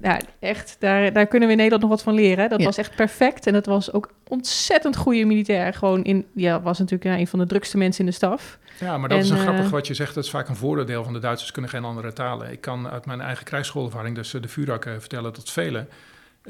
Ja, 0.00 0.20
echt, 0.40 0.76
daar, 0.78 1.12
daar 1.12 1.26
kunnen 1.26 1.48
we 1.48 1.54
in 1.54 1.60
Nederland 1.60 1.82
nog 1.82 1.90
wat 1.90 2.02
van 2.02 2.14
leren. 2.14 2.48
Dat 2.48 2.58
Ja. 2.58 2.64
was 2.64 2.76
echt 2.76 2.94
perfect. 2.96 3.46
En 3.46 3.52
dat 3.52 3.66
was 3.66 3.92
ook 3.92 4.10
ontzettend 4.28 4.96
goede 4.96 5.24
militair. 5.24 5.74
Gewoon 5.74 6.04
in, 6.04 6.26
ja, 6.34 6.60
was 6.60 6.78
natuurlijk 6.78 7.20
een 7.20 7.26
van 7.26 7.38
de 7.38 7.46
drukste 7.46 7.78
mensen 7.78 8.00
in 8.04 8.10
de 8.10 8.16
staf. 8.16 8.58
Ja, 8.80 8.98
maar 8.98 9.08
dat 9.08 9.18
En, 9.18 9.24
is 9.24 9.30
een 9.30 9.36
eh, 9.36 9.42
grappig 9.42 9.70
wat 9.70 9.86
je 9.86 9.94
zegt. 9.94 10.14
Dat 10.14 10.24
is 10.24 10.30
vaak 10.30 10.48
een 10.48 10.56
voordeel 10.56 11.04
van 11.04 11.12
de 11.12 11.18
Duitsers 11.18 11.50
kunnen 11.50 11.70
geen 11.70 11.84
andere 11.84 12.12
talen. 12.12 12.52
Ik 12.52 12.60
kan 12.60 12.88
uit 12.88 13.06
mijn 13.06 13.20
eigen 13.20 13.44
krijgsschoolervaring, 13.44 14.14
dus 14.14 14.34
eh, 14.34 14.42
de 14.42 14.48
vuurak, 14.48 14.84
eh, 14.84 14.92
vertellen 14.98 15.32
dat 15.34 15.50
velen 15.50 15.88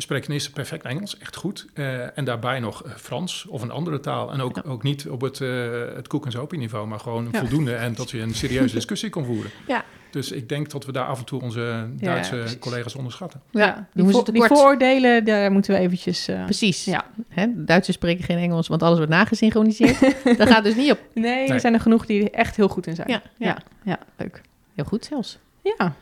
spreken 0.03 0.33
eerst 0.33 0.53
perfect 0.53 0.85
Engels, 0.85 1.19
echt 1.19 1.37
goed. 1.37 1.67
eh, 1.75 2.19
en 2.19 2.25
daarbij 2.25 2.61
nog 2.61 2.83
eh, 2.85 2.93
Frans 2.97 3.47
of 3.49 3.63
een 3.63 3.71
andere 3.71 4.01
taal. 4.01 4.33
En 4.33 4.41
ook, 4.41 4.57
Ja. 4.57 4.63
ook 4.67 4.83
niet 4.83 5.09
op 5.09 5.21
het, 5.21 5.41
eh 5.41 5.49
het 5.95 6.09
koek- 6.09 6.27
en 6.27 6.59
niveau, 6.59 6.87
maar 6.87 7.01
gewoon 7.01 7.29
Ja. 7.33 7.39
voldoende. 7.39 7.75
En 7.75 7.95
dat 7.95 8.11
je 8.11 8.21
een 8.21 8.35
serieuze 8.35 8.75
discussie 8.81 9.11
kon 9.11 9.25
voeren. 9.25 9.51
Ja. 9.67 9.85
Dus 10.11 10.33
ik 10.33 10.49
denk 10.49 10.71
dat 10.71 10.85
we 10.85 10.93
daar 10.93 11.07
af 11.07 11.19
en 11.19 11.25
toe 11.25 11.41
onze 11.43 11.87
Duitse 12.01 12.45
collega's 12.59 12.95
onderschatten. 12.95 13.41
Ja, 13.51 13.75
die, 13.75 13.85
doen 13.93 14.07
we 14.07 14.13
ze 14.13 14.19
vo- 14.25 14.33
die 14.33 14.43
vooroordelen, 14.45 15.25
daar 15.25 15.53
moeten 15.53 15.75
we 15.75 15.81
eventjes... 15.81 16.29
eh, 16.29 16.45
Precies. 16.45 16.85
Ja. 16.85 17.05
Hè, 17.29 17.47
Duitsers 17.55 17.97
spreken 17.97 18.25
geen 18.25 18.39
Engels, 18.39 18.69
want 18.69 18.83
alles 18.83 18.97
wordt 18.97 19.13
nagesynchroniseerd. 19.13 20.01
dat 20.39 20.49
gaat 20.49 20.65
dus 20.65 20.75
niet 20.77 20.91
op. 20.91 20.99
nee, 21.15 21.43
er 21.43 21.49
Nee. 21.49 21.59
zijn 21.59 21.75
er 21.75 21.81
genoeg 21.81 22.07
die 22.07 22.23
er 22.23 22.31
echt 22.39 22.57
heel 22.57 22.69
goed 22.69 22.87
in 22.87 22.95
zijn. 22.95 23.09
Ja, 23.09 23.23
ja. 23.39 23.47
ja, 23.47 23.59
ja, 23.85 23.99
leuk. 24.17 24.41
Heel 24.75 24.85
goed 24.85 25.05
zelfs. 25.05 25.39
Ja, 25.63 25.95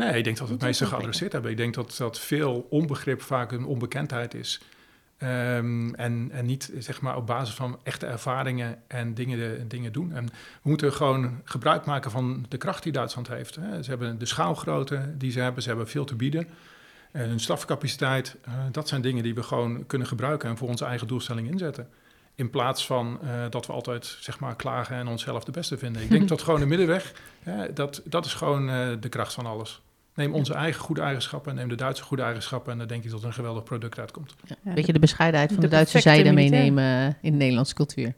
Nee, 0.00 0.18
ik 0.18 0.24
denk 0.24 0.36
dat 0.36 0.46
we 0.46 0.52
het 0.52 0.62
meeste 0.62 0.86
geadresseerd 0.86 1.32
hebben. 1.32 1.50
Ik 1.50 1.56
denk 1.56 1.74
dat, 1.74 1.94
dat 1.98 2.18
veel 2.18 2.66
onbegrip 2.70 3.22
vaak 3.22 3.52
een 3.52 3.64
onbekendheid 3.64 4.34
is. 4.34 4.60
Ehm, 5.18 5.94
en, 5.94 6.28
en 6.32 6.46
niet 6.46 6.72
zeg 6.78 7.00
maar 7.00 7.16
op 7.16 7.26
basis 7.26 7.54
van 7.54 7.78
echte 7.82 8.06
ervaringen 8.06 8.82
en 8.86 9.14
dingen, 9.14 9.68
dingen 9.68 9.92
doen. 9.92 10.12
En 10.12 10.26
we 10.26 10.68
moeten 10.68 10.92
gewoon 10.92 11.40
gebruik 11.44 11.84
maken 11.84 12.10
van 12.10 12.46
de 12.48 12.56
kracht 12.56 12.82
die 12.82 12.92
Duitsland 12.92 13.28
heeft. 13.28 13.56
Hè. 13.56 13.82
Ze 13.82 13.90
hebben 13.90 14.18
de 14.18 14.26
schaalgrootte 14.26 15.14
die 15.16 15.30
ze 15.30 15.40
hebben, 15.40 15.62
ze 15.62 15.68
hebben 15.68 15.88
veel 15.88 16.04
te 16.04 16.14
bieden. 16.14 16.48
En 17.12 17.28
hun 17.28 17.40
stafcapaciteit, 17.40 18.36
eh, 18.44 18.52
dat 18.70 18.88
zijn 18.88 19.00
dingen 19.00 19.22
die 19.22 19.34
we 19.34 19.42
gewoon 19.42 19.86
kunnen 19.86 20.06
gebruiken 20.06 20.48
en 20.48 20.56
voor 20.56 20.68
onze 20.68 20.84
eigen 20.84 21.06
doelstelling 21.06 21.50
inzetten. 21.50 21.88
In 22.34 22.50
plaats 22.50 22.86
van 22.86 23.18
eh, 23.22 23.44
dat 23.50 23.66
we 23.66 23.72
altijd 23.72 24.16
zeg 24.20 24.38
maar 24.38 24.56
klagen 24.56 24.96
en 24.96 25.08
onszelf 25.08 25.44
de 25.44 25.52
beste 25.52 25.78
vinden. 25.78 26.02
Ik 26.02 26.10
denk 26.10 26.28
dat 26.34 26.42
gewoon 26.42 26.60
de 26.60 26.66
middenweg, 26.66 27.12
hè, 27.42 27.72
dat, 27.72 28.02
dat 28.04 28.24
is 28.24 28.34
gewoon 28.34 28.68
eh, 28.68 28.88
de 29.00 29.08
kracht 29.08 29.32
van 29.32 29.46
alles. 29.46 29.82
Neem 30.20 30.34
onze 30.34 30.54
eigen 30.54 30.80
goede 30.80 31.00
eigenschappen, 31.00 31.54
neem 31.54 31.68
de 31.68 31.74
Duitse 31.74 32.02
goede 32.02 32.22
eigenschappen 32.22 32.72
en 32.72 32.78
dan 32.78 32.86
denk 32.86 33.04
ik 33.04 33.10
dat 33.10 33.20
er 33.20 33.26
een 33.26 33.32
geweldig 33.32 33.62
product 33.62 33.98
uitkomt. 33.98 34.34
Ja, 34.46 34.72
Beetje 34.74 34.92
de 34.92 34.98
bescheidenheid 34.98 35.52
van 35.52 35.60
de, 35.60 35.68
de 35.68 35.74
Duitse 35.74 36.00
zijde 36.00 36.32
meenemen 36.32 36.84
eh, 36.84 37.06
in 37.06 37.32
de 37.32 37.38
Nederlandse 37.38 37.74
cultuur. 37.74 38.14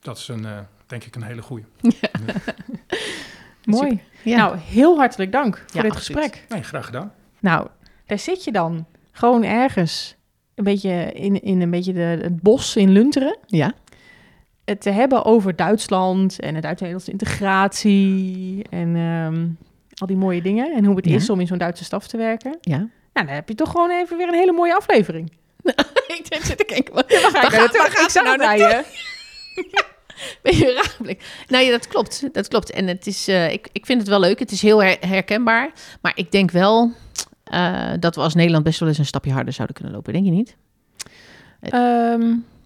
Dat 0.00 0.18
is 0.18 0.28
een, 0.28 0.44
eh, 0.44 0.58
denk 0.86 1.04
ik 1.04 1.16
een 1.16 1.22
hele 1.22 1.42
goede. 1.42 1.64
mooi. 3.64 4.00
Ja. 4.22 4.36
Nou, 4.36 4.58
heel 4.58 4.96
hartelijk 4.96 5.32
dank 5.32 5.64
voor 5.66 5.82
dit 5.82 5.90
absoluut. 5.90 6.22
gesprek. 6.22 6.44
Nee, 6.48 6.62
graag 6.62 6.84
gedaan. 6.84 7.12
Nou, 7.40 7.68
daar 8.06 8.18
zit 8.18 8.44
je 8.44 8.52
dan. 8.52 8.86
Gewoon 9.12 9.44
ergens. 9.44 10.16
Een 10.54 10.64
beetje 10.64 11.12
in, 11.12 11.42
in 11.42 11.60
een 11.60 11.70
beetje 11.70 11.92
de, 11.92 12.00
het 12.00 12.40
bos 12.42 12.76
in 12.76 12.90
Lunteren. 12.90 13.38
ja. 13.46 13.74
Het 14.64 14.80
te 14.80 14.90
hebben 14.90 15.24
over 15.24 15.56
Duitsland 15.56 16.40
en 16.40 16.54
de 16.54 16.60
Duitse-Nederlandse 16.60 17.10
integratie. 17.10 18.64
En 18.70 18.96
ehm, 18.96 19.46
al 20.00 20.06
die 20.06 20.16
mooie 20.16 20.42
dingen. 20.42 20.72
En 20.74 20.84
hoe 20.84 20.96
het 20.96 21.04
Ja. 21.04 21.14
is 21.14 21.30
om 21.30 21.40
in 21.40 21.46
zo'n 21.46 21.58
Duitse 21.58 21.84
staf 21.84 22.06
te 22.06 22.16
werken. 22.16 22.58
ja. 22.60 22.88
Nou, 23.12 23.26
dan 23.28 23.36
heb 23.36 23.48
je 23.48 23.54
toch 23.54 23.70
gewoon 23.70 23.90
even 23.90 24.16
weer 24.16 24.28
een 24.28 24.34
hele 24.34 24.52
mooie 24.52 24.74
aflevering. 24.74 25.32
ik 26.18 26.26
denk, 26.28 26.42
zit 26.44 26.58
te 26.58 26.64
kijken. 26.64 26.94
Waar 26.94 27.04
Ja, 27.08 27.20
waar 27.30 27.50
ga 27.50 27.64
ik 27.64 27.70
waar 27.70 27.90
gaat 27.90 28.12
ze 28.12 28.20
nou 28.22 28.36
bij 28.46 28.58
je. 28.58 28.84
Beetje 30.42 30.68
een 30.68 30.74
rare 30.74 30.94
blik. 31.02 31.44
Nou 31.48 31.64
ja, 31.64 31.70
dat 31.70 31.88
klopt. 31.88 32.34
Dat 32.34 32.48
klopt. 32.48 32.70
En 32.70 32.86
het 32.86 33.06
is, 33.06 33.28
eh, 33.28 33.52
ik, 33.52 33.68
ik 33.72 33.86
vind 33.86 34.00
het 34.00 34.08
wel 34.08 34.20
leuk. 34.20 34.38
Het 34.38 34.50
is 34.50 34.62
heel 34.62 34.82
her- 34.82 34.96
herkenbaar. 35.08 35.70
Maar 36.00 36.12
ik 36.14 36.30
denk 36.32 36.50
wel 36.50 36.92
eh, 37.44 37.90
dat 38.00 38.14
we 38.14 38.20
als 38.20 38.34
Nederland 38.34 38.64
best 38.64 38.80
wel 38.80 38.88
eens 38.88 38.98
een 38.98 39.06
stapje 39.06 39.32
harder 39.32 39.52
zouden 39.52 39.76
kunnen 39.76 39.94
lopen. 39.94 40.12
Denk 40.12 40.24
je 40.24 40.30
niet? 40.30 40.56
Ehm, 41.60 42.18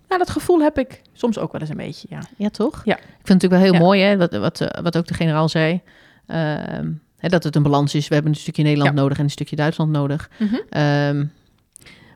nou, 0.09 0.19
dat 0.19 0.31
gevoel 0.31 0.61
heb 0.61 0.79
ik 0.79 1.01
soms 1.12 1.38
ook 1.38 1.53
wel 1.53 1.61
eens 1.61 1.71
een 1.71 1.77
beetje, 1.77 2.07
ja. 2.11 2.21
Ja, 2.37 2.49
toch? 2.49 2.83
Ja. 2.85 2.97
Ik 2.97 3.03
vind 3.03 3.43
het 3.43 3.43
natuurlijk 3.43 3.62
wel 3.62 3.71
heel 3.71 3.73
Ja. 3.73 3.79
mooi, 3.79 4.01
hè, 4.03 4.16
wat, 4.16 4.33
wat, 4.37 4.61
eh, 4.61 4.83
wat 4.83 4.97
ook 4.97 5.07
de 5.07 5.14
generaal 5.14 5.49
zei. 5.49 5.81
Ehm, 6.27 6.90
hè, 7.20 7.28
dat 7.28 7.44
het 7.44 7.56
een 7.56 7.62
balans 7.62 7.94
is. 7.94 8.09
We 8.09 8.14
hebben 8.14 8.33
een 8.33 8.38
stukje 8.38 8.62
Nederland 8.62 8.94
Ja. 8.96 9.00
nodig 9.02 9.18
en 9.18 9.24
een 9.24 9.30
stukje 9.30 9.56
Duitsland 9.56 9.90
nodig. 9.92 10.30
Ehm, 10.70 11.24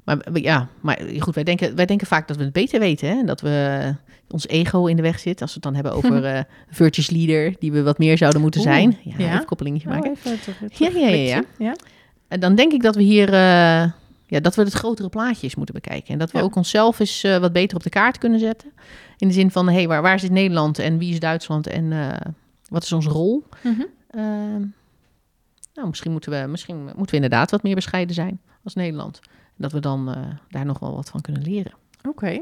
maar 0.04 0.18
ja, 0.32 0.68
maar 0.80 1.00
goed, 1.18 1.34
wij 1.34 1.44
denken, 1.44 1.74
wij 1.76 1.86
denken 1.86 2.06
vaak 2.06 2.28
dat 2.28 2.36
we 2.36 2.42
het 2.42 2.52
beter 2.52 2.80
weten. 2.80 3.08
Hè? 3.08 3.14
En 3.18 3.26
dat 3.26 3.40
we 3.40 3.94
ons 4.30 4.48
ego 4.48 4.86
in 4.86 4.96
de 4.96 5.02
weg 5.02 5.18
zit. 5.18 5.40
Als 5.40 5.50
we 5.54 5.54
het 5.54 5.62
dan 5.62 5.74
hebben 5.74 5.92
over 5.92 6.46
virtuous 6.70 7.10
leader, 7.10 7.54
die 7.58 7.72
we 7.72 7.82
wat 7.82 7.98
meer 7.98 8.18
zouden 8.18 8.40
moeten 8.40 8.60
Oeh, 8.60 8.70
zijn. 8.70 8.96
Ja, 9.02 9.14
ja. 9.18 9.32
even 9.34 9.44
koppelingetje 9.44 9.88
Oh, 9.88 9.94
maken. 9.94 10.10
even 10.10 10.40
terug- 10.40 10.58
Ja, 10.78 10.88
ja, 10.88 10.98
ja, 10.98 11.06
ja. 11.06 11.10
terugblikje. 11.10 11.64
ja. 11.64 11.74
En 12.28 12.40
dan 12.40 12.54
denk 12.54 12.72
ik 12.72 12.82
dat 12.82 12.94
we 12.96 13.02
hier, 13.02 13.28
eh, 13.28 13.90
ja, 14.26 14.40
dat 14.40 14.54
we 14.54 14.62
het 14.62 14.72
grotere 14.72 15.08
plaatje 15.08 15.42
eens 15.42 15.54
moeten 15.54 15.74
bekijken. 15.74 16.12
En 16.12 16.18
dat 16.18 16.30
we 16.30 16.38
Ja. 16.38 16.44
ook 16.44 16.54
onszelf 16.56 16.98
eens 17.00 17.22
eh, 17.24 17.38
wat 17.38 17.52
beter 17.52 17.76
op 17.76 17.82
de 17.82 17.90
kaart 17.90 18.18
kunnen 18.18 18.38
zetten. 18.40 18.70
In 19.18 19.28
de 19.28 19.34
zin 19.34 19.50
van, 19.50 19.68
hé, 19.68 19.74
hey, 19.74 19.86
waar, 19.88 20.02
waar 20.02 20.20
zit 20.20 20.30
Nederland 20.30 20.78
en 20.78 20.98
wie 20.98 21.12
is 21.12 21.20
Duitsland 21.20 21.66
en 21.66 21.92
wat 22.68 22.82
is 22.82 22.92
onze 22.92 23.08
rol? 23.08 23.44
Mhm. 23.62 23.82
Ehm, 24.10 24.62
nou, 25.74 25.88
misschien 25.88 26.12
moeten, 26.12 26.30
we, 26.30 26.46
misschien 26.46 26.84
moeten 26.84 27.06
we 27.06 27.14
inderdaad 27.14 27.50
wat 27.50 27.62
meer 27.62 27.74
bescheiden 27.74 28.14
zijn 28.14 28.40
als 28.64 28.74
Nederland. 28.74 29.20
En 29.24 29.56
dat 29.56 29.72
we 29.72 29.80
dan 29.80 30.14
eh, 30.14 30.22
daar 30.48 30.64
nog 30.64 30.78
wel 30.78 30.94
wat 30.94 31.10
van 31.10 31.20
kunnen 31.20 31.42
leren. 31.42 31.72
Oké. 32.08 32.40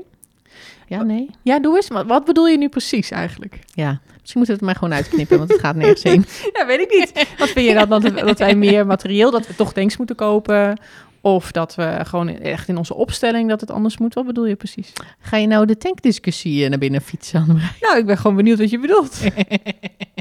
Ja, 0.87 1.03
nee? 1.03 1.31
Ja, 1.42 1.61
doe 1.61 1.77
eens. 1.77 1.88
Wat 1.88 2.25
bedoel 2.25 2.47
je 2.47 2.59
nu 2.59 2.68
precies 2.68 3.11
eigenlijk? 3.11 3.59
Ja, 3.75 4.01
misschien 4.21 4.40
moeten 4.40 4.47
we 4.47 4.53
het 4.53 4.61
maar 4.61 4.75
gewoon 4.75 4.95
uitknippen, 4.95 5.38
want 5.38 5.51
het 5.51 5.61
gaat 5.61 5.77
nergens 5.77 6.03
heen. 6.03 6.25
Ja, 6.59 6.66
weet 6.66 6.81
ik 6.81 6.90
niet. 6.90 7.29
Wat 7.38 7.49
vind 7.49 7.68
je 7.68 7.87
dan 7.87 7.88
dat, 8.01 8.18
dat 8.18 8.38
wij 8.38 8.55
meer 8.55 8.87
materieel, 8.87 9.31
dat 9.31 9.47
we 9.47 9.55
toch 9.55 9.73
tanks 9.73 9.97
moeten 9.97 10.16
kopen? 10.16 10.81
Of 11.21 11.53
dat 11.53 11.75
we 11.75 11.99
gewoon 12.03 12.29
echt 12.29 12.68
in 12.68 12.77
onze 12.77 12.95
opstelling 12.95 13.49
dat 13.49 13.61
het 13.61 13.71
anders 13.71 13.99
moet? 13.99 14.14
Wat 14.14 14.27
bedoel 14.27 14.47
je 14.47 14.57
precies? 14.57 14.92
Ga 15.18 15.37
je 15.37 15.47
nou 15.47 15.66
de 15.66 15.77
tankdiscussie 15.77 16.64
eh, 16.64 16.71
naar 16.71 16.79
binnen 16.79 17.01
fietsen? 17.01 17.47
Nou, 17.81 17.99
ik 17.99 18.07
ben 18.07 18.16
gewoon 18.18 18.37
benieuwd 18.37 18.59
wat 18.59 18.71
je 18.71 18.79
bedoelt. 18.79 19.21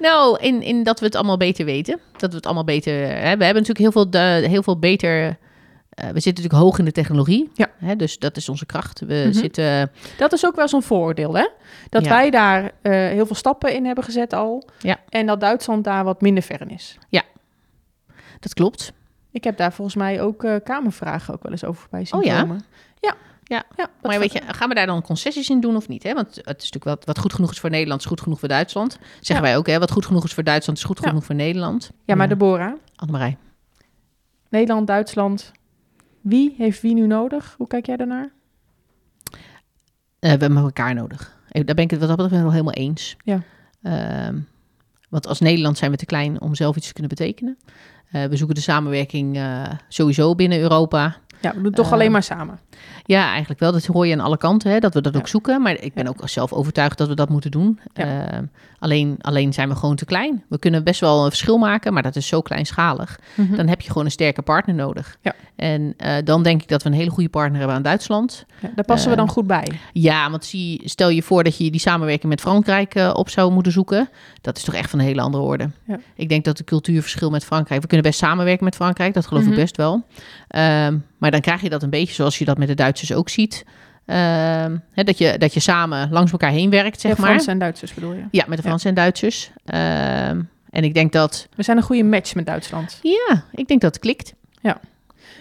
Nou, 0.00 0.38
in, 0.40 0.62
in 0.62 0.82
dat 0.82 0.98
we 1.00 1.06
het 1.06 1.14
allemaal 1.14 1.36
beter 1.36 1.64
weten. 1.64 2.00
Dat 2.16 2.30
we 2.30 2.36
het 2.36 2.44
allemaal 2.46 2.64
beter... 2.64 2.92
Hè, 2.94 3.36
we 3.36 3.44
hebben 3.44 3.62
natuurlijk 3.62 3.78
heel 3.78 3.92
veel, 3.92 4.10
de, 4.10 4.18
heel 4.48 4.62
veel 4.62 4.78
beter... 4.78 5.26
eh, 5.26 6.04
we 6.04 6.20
zitten 6.20 6.34
natuurlijk 6.42 6.62
hoog 6.62 6.78
in 6.78 6.84
de 6.84 6.92
technologie. 6.92 7.50
Ja. 7.54 7.70
Hè, 7.78 7.96
dus 7.96 8.18
dat 8.18 8.36
is 8.36 8.48
onze 8.48 8.66
kracht. 8.66 9.00
We 9.00 9.22
Mhm. 9.28 9.32
zitten... 9.38 9.90
Dat 10.16 10.32
is 10.32 10.46
ook 10.46 10.56
wel 10.56 10.68
zo'n 10.68 10.82
vooroordeel, 10.82 11.34
hè? 11.36 11.48
Dat 11.88 12.04
Ja. 12.04 12.10
wij 12.10 12.30
daar 12.30 12.70
eh, 12.82 12.92
heel 12.92 13.26
veel 13.26 13.36
stappen 13.36 13.74
in 13.74 13.84
hebben 13.86 14.04
gezet 14.04 14.32
al. 14.32 14.68
Ja. 14.78 14.96
En 15.08 15.26
dat 15.26 15.40
Duitsland 15.40 15.84
daar 15.84 16.04
wat 16.04 16.20
minder 16.20 16.42
ver 16.42 16.60
in 16.60 16.70
is. 16.70 16.98
Dat 18.40 18.54
klopt. 18.54 18.92
Ik 19.32 19.44
heb 19.44 19.56
daar 19.56 19.72
volgens 19.72 19.96
mij 19.96 20.20
ook 20.22 20.44
eh, 20.44 20.54
kamervragen 20.64 21.34
ook 21.34 21.42
wel 21.42 21.52
eens 21.52 21.64
over 21.64 21.80
voorbij 21.80 22.04
zien 22.04 22.18
Oh 22.20 22.24
ja? 22.24 22.40
komen. 22.40 22.64
Ja. 23.00 23.14
Ja. 23.50 23.64
ja 23.76 23.88
Maar 24.02 24.18
weet 24.18 24.32
je, 24.32 24.40
gaan 24.46 24.68
we 24.68 24.74
daar 24.74 24.86
dan 24.86 25.02
concessies 25.02 25.48
in 25.50 25.60
doen 25.60 25.76
of 25.76 25.88
niet? 25.88 26.02
Hè? 26.02 26.14
Want 26.14 26.26
het 26.26 26.38
is 26.62 26.70
natuurlijk 26.70 26.84
wat, 26.84 27.04
wat 27.04 27.18
goed 27.18 27.32
genoeg 27.32 27.50
is 27.50 27.58
voor 27.60 27.70
Nederland, 27.70 28.00
is 28.00 28.06
goed 28.06 28.20
genoeg 28.20 28.38
voor 28.38 28.48
Duitsland. 28.48 28.98
Zeggen 29.20 29.34
Ja. 29.36 29.40
wij 29.42 29.56
ook, 29.56 29.66
hè? 29.66 29.78
Wat 29.78 29.90
goed 29.90 30.06
genoeg 30.06 30.24
is 30.24 30.34
voor 30.34 30.44
Duitsland, 30.44 30.78
is 30.78 30.84
goed 30.84 30.98
Ja. 31.02 31.08
genoeg 31.08 31.24
voor 31.24 31.34
Nederland. 31.34 31.90
Ja, 32.04 32.14
maar 32.14 32.28
Deborah, 32.28 32.72
Annemarij. 32.96 33.36
Nederland, 34.48 34.86
Duitsland. 34.86 35.52
Wie 36.20 36.54
heeft 36.58 36.80
wie 36.80 36.94
nu 36.94 37.06
nodig? 37.06 37.54
Hoe 37.56 37.66
kijk 37.66 37.86
jij 37.86 37.96
daarnaar? 37.96 38.30
Eh, 39.32 39.38
we 40.18 40.26
hebben 40.28 40.56
elkaar 40.56 40.94
nodig. 40.94 41.38
Eh, 41.48 41.64
Daar 41.66 41.74
ben 41.74 41.84
ik 41.84 41.90
het 41.90 41.98
wat 42.00 42.08
dat 42.08 42.16
betreft 42.16 42.42
wel 42.42 42.50
helemaal 42.52 42.72
eens. 42.74 43.16
Ja. 43.24 43.42
Ehm, 43.82 44.38
want 45.08 45.26
als 45.26 45.40
Nederland 45.40 45.78
zijn 45.78 45.90
we 45.90 45.96
te 45.96 46.06
klein 46.06 46.40
om 46.40 46.54
zelf 46.54 46.76
iets 46.76 46.86
te 46.86 46.92
kunnen 46.92 47.10
betekenen. 47.16 47.58
Eh, 48.10 48.24
we 48.24 48.36
zoeken 48.36 48.54
de 48.54 48.60
samenwerking 48.62 49.40
sowieso 49.88 50.34
binnen 50.34 50.58
Europa. 50.60 51.16
Ja, 51.40 51.54
we 51.54 51.60
doen 51.62 51.72
toch 51.72 51.86
Eh, 51.86 51.92
alleen 51.92 52.12
maar 52.12 52.22
samen. 52.22 52.58
Ja, 53.04 53.28
eigenlijk 53.30 53.60
wel. 53.60 53.72
Dat 53.72 53.84
hoor 53.86 54.06
je 54.06 54.12
aan 54.12 54.20
alle 54.20 54.36
kanten, 54.36 54.70
hè, 54.70 54.78
dat 54.78 54.94
we 54.94 55.00
dat 55.00 55.12
Ja. 55.12 55.18
ook 55.18 55.28
zoeken. 55.28 55.62
Maar 55.62 55.72
ik 55.82 55.94
ben 55.94 56.08
ook 56.08 56.28
zelf 56.28 56.52
overtuigd 56.52 56.98
dat 56.98 57.08
we 57.08 57.14
dat 57.14 57.28
moeten 57.28 57.50
doen. 57.50 57.80
Ja. 57.94 58.28
Ehm, 58.28 58.44
alleen, 58.78 59.16
alleen 59.20 59.52
zijn 59.52 59.68
we 59.68 59.74
gewoon 59.74 59.96
te 59.96 60.04
klein. 60.04 60.44
We 60.48 60.58
kunnen 60.58 60.84
best 60.84 61.00
wel 61.00 61.22
een 61.24 61.28
verschil 61.28 61.58
maken, 61.58 61.92
maar 61.92 62.02
dat 62.02 62.16
is 62.16 62.26
zo 62.26 62.40
kleinschalig. 62.40 63.18
Mhm. 63.34 63.56
Dan 63.56 63.68
heb 63.68 63.80
je 63.80 63.88
gewoon 63.88 64.04
een 64.04 64.10
sterke 64.10 64.42
partner 64.42 64.74
nodig. 64.74 65.16
Ja. 65.20 65.34
En 65.56 65.94
eh, 65.96 66.14
dan 66.24 66.42
denk 66.42 66.62
ik 66.62 66.68
dat 66.68 66.82
we 66.82 66.88
een 66.88 66.94
hele 66.94 67.10
goede 67.10 67.28
partner 67.28 67.58
hebben 67.58 67.76
aan 67.76 67.82
Duitsland. 67.82 68.44
Daar 68.74 68.84
passen 68.84 69.10
we 69.10 69.16
dan 69.16 69.28
goed 69.28 69.46
bij. 69.46 69.66
Ja, 69.92 70.30
want 70.30 70.44
zie, 70.44 70.80
stel 70.84 71.08
je 71.08 71.22
voor 71.22 71.44
dat 71.44 71.56
je 71.56 71.70
die 71.70 71.80
samenwerking 71.80 72.28
met 72.30 72.40
Frankrijk 72.40 72.94
eh, 72.94 73.10
op 73.14 73.28
zou 73.28 73.52
moeten 73.52 73.72
zoeken. 73.72 74.08
Dat 74.40 74.56
is 74.56 74.62
toch 74.64 74.74
echt 74.74 74.90
van 74.90 74.98
een 74.98 75.04
hele 75.04 75.20
andere 75.20 75.42
orde. 75.44 75.70
Ik 76.14 76.28
denk 76.28 76.44
dat 76.44 76.58
het 76.58 76.66
cultuurverschil 76.66 77.30
met 77.30 77.44
Frankrijk... 77.44 77.80
We 77.80 77.86
kunnen 77.86 78.06
best 78.06 78.18
samenwerken 78.18 78.64
met 78.64 78.74
Frankrijk, 78.74 79.14
dat 79.14 79.26
geloof 79.26 79.42
Mhm. 79.42 79.52
ik 79.52 79.58
best 79.58 79.76
wel. 79.76 80.04
Ehm, 80.48 80.98
maar 81.20 81.30
dan 81.30 81.40
krijg 81.40 81.60
je 81.60 81.68
dat 81.68 81.82
een 81.82 81.90
beetje 81.90 82.14
zoals 82.14 82.38
je 82.38 82.44
dat 82.44 82.58
met 82.58 82.68
de 82.68 82.74
Duitsers 82.74 83.12
ook 83.12 83.28
ziet. 83.28 83.64
Ehm, 84.06 84.76
hè, 84.90 85.04
dat, 85.04 85.18
je, 85.18 85.38
dat 85.38 85.54
je 85.54 85.60
samen 85.60 86.10
langs 86.10 86.32
elkaar 86.32 86.50
heen 86.50 86.70
werkt, 86.70 87.00
zeg 87.00 87.10
ja, 87.10 87.20
maar. 87.20 87.30
Fransen 87.30 87.52
en 87.52 87.58
Duitsers 87.58 87.94
bedoel 87.94 88.12
je? 88.12 88.22
Ja, 88.30 88.44
met 88.48 88.56
de 88.56 88.62
Fransen 88.62 88.88
en 88.88 88.94
Duitsers. 88.94 89.50
Ehm, 89.64 90.40
en 90.70 90.84
ik 90.84 90.94
denk 90.94 91.12
dat... 91.12 91.48
We 91.54 91.62
zijn 91.62 91.76
een 91.76 91.82
goede 91.82 92.04
match 92.04 92.34
met 92.34 92.46
Duitsland. 92.46 92.98
Ja, 93.02 93.44
ik 93.52 93.68
denk 93.68 93.80
dat 93.80 93.94
het 93.94 94.02
klikt. 94.02 94.34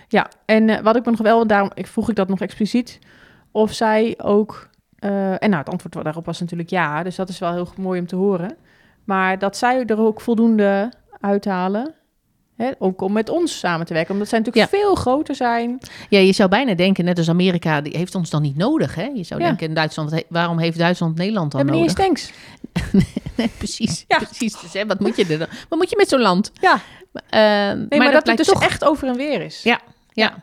Ja, 0.10 0.30
en 0.46 0.70
eh, 0.70 0.82
wat 0.82 0.96
ik 0.96 1.06
me 1.06 1.12
nog 1.12 1.22
wel, 1.22 1.48
daarom 1.48 1.72
ik 1.74 1.88
vroeg 1.88 2.10
ik 2.10 2.16
dat 2.16 2.28
nog 2.28 2.40
expliciet, 2.40 3.00
of 3.52 3.74
zij 3.74 4.16
ook, 4.18 4.70
eh, 5.00 5.32
en 5.32 5.50
nou 5.50 5.58
het 5.64 5.70
antwoord 5.70 6.04
daarop 6.04 6.26
was 6.26 6.40
natuurlijk 6.40 6.70
ja, 6.70 7.04
dus 7.04 7.16
dat 7.16 7.30
is 7.30 7.40
wel 7.40 7.54
heel 7.54 7.68
mooi 7.78 8.00
om 8.00 8.08
te 8.08 8.16
horen, 8.16 8.56
maar 9.04 9.40
dat 9.40 9.58
zij 9.58 9.86
er 9.86 10.00
ook 10.00 10.22
voldoende 10.22 10.92
uithalen 11.20 11.94
Hè, 12.60 12.72
ook 12.80 13.02
om 13.02 13.12
met 13.14 13.30
ons 13.30 13.60
samen 13.60 13.86
te 13.86 13.94
werken. 13.94 14.14
Omdat 14.14 14.28
zij 14.30 14.40
natuurlijk 14.40 14.70
veel 14.70 14.96
groter 14.96 15.36
zijn. 15.36 15.80
Ja, 16.10 16.20
je 16.20 16.32
zou 16.34 16.50
bijna 16.50 16.74
denken, 16.74 17.06
net 17.06 17.18
als 17.18 17.30
Amerika, 17.30 17.82
die 17.82 17.98
heeft 17.98 18.16
ons 18.16 18.30
dan 18.30 18.42
niet 18.42 18.56
nodig. 18.58 18.96
Hè? 18.96 19.04
Je 19.14 19.24
zou 19.24 19.40
Ja. 19.42 19.48
denken, 19.48 19.68
in 19.68 19.74
Duitsland, 19.74 20.24
waarom 20.30 20.60
heeft 20.60 20.78
Duitsland 20.78 21.16
Nederland 21.18 21.52
dan 21.52 21.62
hebben 21.62 21.80
niet 21.82 21.98
nodig? 21.98 22.08
eens 22.08 22.32
tanks. 22.82 23.04
nee, 23.38 23.50
precies. 23.58 24.06
Ja. 24.08 24.18
precies. 24.18 24.60
Dus, 24.60 24.74
hè, 24.74 24.86
wat 24.86 25.00
moet 25.00 25.16
je 25.18 25.26
er 25.26 25.38
dan? 25.38 25.48
Wat 25.70 25.80
moet 25.80 25.90
je 25.90 25.96
met 25.98 26.10
zo'n 26.10 26.22
land? 26.22 26.52
Ja, 26.62 26.80
Eh, 27.14 27.40
nee, 27.40 28.00
maar, 28.00 28.00
dat, 28.00 28.14
het 28.14 28.24
blijkt 28.24 28.38
dus 28.38 28.48
toch. 28.54 28.64
echt 28.64 28.84
over 28.86 29.08
en 29.08 29.16
weer 29.16 29.42
is. 29.42 29.64
Ja. 29.64 29.80
Ja. 30.14 30.34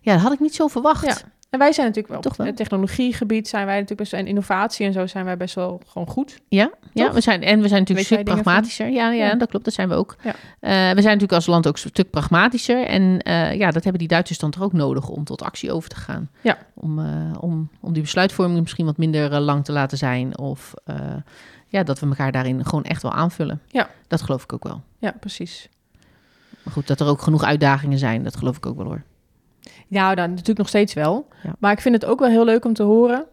ja, 0.00 0.12
dat 0.12 0.22
had 0.22 0.32
ik 0.32 0.40
niet 0.40 0.54
zo 0.54 0.66
verwacht. 0.68 1.24
En 1.54 1.60
wij 1.60 1.72
zijn 1.72 1.86
natuurlijk 1.86 2.12
wel 2.14 2.22
Toch 2.22 2.32
op 2.32 2.38
wel. 2.38 2.46
het 2.46 2.56
technologiegebied 2.56 3.48
zijn 3.48 3.64
wij 3.64 3.74
natuurlijk 3.74 4.00
best 4.00 4.10
wel 4.12 4.20
en 4.20 4.26
innovatie 4.26 4.86
en 4.86 4.92
zo 4.92 5.06
zijn 5.06 5.24
wij 5.24 5.36
best 5.36 5.54
wel 5.54 5.80
gewoon 5.86 6.08
goed. 6.08 6.40
Ja, 6.48 6.70
ja 6.92 7.12
we 7.12 7.20
zijn, 7.20 7.42
en 7.42 7.60
we 7.60 7.68
zijn 7.68 7.80
natuurlijk 7.80 8.10
een 8.10 8.16
stuk 8.16 8.24
pragmatischer. 8.24 8.90
Ja, 8.90 9.10
ja, 9.12 9.26
Ja. 9.26 9.34
dat 9.34 9.48
klopt, 9.48 9.64
dat 9.64 9.74
zijn 9.74 9.88
we 9.88 9.94
ook. 9.94 10.16
Ja. 10.22 10.30
Eh, 10.60 10.70
we 10.70 10.76
zijn 11.02 11.04
natuurlijk 11.04 11.32
als 11.32 11.46
land 11.46 11.66
ook 11.66 11.74
een 11.82 11.90
stuk 11.90 12.10
pragmatischer. 12.10 12.86
En 12.86 13.18
eh, 13.22 13.54
ja, 13.54 13.70
dat 13.70 13.82
hebben 13.82 13.98
die 13.98 14.08
Duitsers 14.08 14.38
dan 14.38 14.50
toch 14.50 14.62
ook 14.62 14.72
nodig 14.72 15.08
om 15.08 15.24
tot 15.24 15.42
actie 15.42 15.72
over 15.72 15.88
te 15.88 15.96
gaan. 15.96 16.30
Ja. 16.40 16.58
Om, 16.74 16.98
eh, 16.98 17.06
om, 17.40 17.68
om 17.80 17.92
die 17.92 18.02
besluitvorming 18.02 18.60
misschien 18.60 18.86
wat 18.86 18.96
minder 18.96 19.40
lang 19.40 19.64
te 19.64 19.72
laten 19.72 19.98
zijn. 19.98 20.38
Of 20.38 20.74
ja, 21.66 21.82
dat 21.82 22.00
we 22.00 22.06
elkaar 22.06 22.32
daarin 22.32 22.64
gewoon 22.66 22.84
echt 22.84 23.02
wel 23.02 23.12
aanvullen. 23.12 23.60
Ja. 23.66 23.88
Dat 24.08 24.22
geloof 24.22 24.42
ik 24.42 24.52
ook 24.52 24.64
wel. 24.64 24.82
Ja, 24.98 25.14
precies. 25.20 25.68
Maar 26.62 26.72
goed, 26.72 26.86
dat 26.86 27.00
er 27.00 27.06
ook 27.06 27.22
genoeg 27.22 27.42
uitdagingen 27.44 27.98
zijn, 27.98 28.22
dat 28.22 28.36
geloof 28.36 28.56
ik 28.56 28.66
ook 28.66 28.76
wel 28.76 28.86
hoor. 28.86 29.02
Ja, 29.88 30.14
dan 30.14 30.30
natuurlijk 30.30 30.58
nog 30.58 30.68
steeds 30.68 30.94
wel. 30.94 31.28
Ja. 31.42 31.54
Maar 31.58 31.72
ik 31.72 31.80
vind 31.80 31.94
het 31.94 32.04
ook 32.04 32.18
wel 32.18 32.28
heel 32.28 32.44
leuk 32.44 32.64
om 32.64 32.72
te 32.72 32.82
horen. 32.82 33.26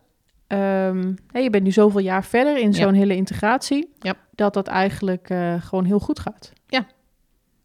Ehm, 0.48 1.14
je 1.34 1.50
bent 1.50 1.64
nu 1.64 1.72
zoveel 1.72 2.00
jaar 2.00 2.24
verder 2.24 2.58
in 2.58 2.72
Ja. 2.72 2.78
zo'n 2.78 2.94
hele 2.94 3.16
integratie. 3.16 3.92
Ja. 4.00 4.14
Dat 4.32 4.54
dat 4.54 4.68
eigenlijk 4.68 5.30
eh, 5.30 5.54
gewoon 5.62 5.86
heel 5.86 6.00
goed 6.00 6.20
gaat. 6.20 6.52
Ja. 6.68 6.86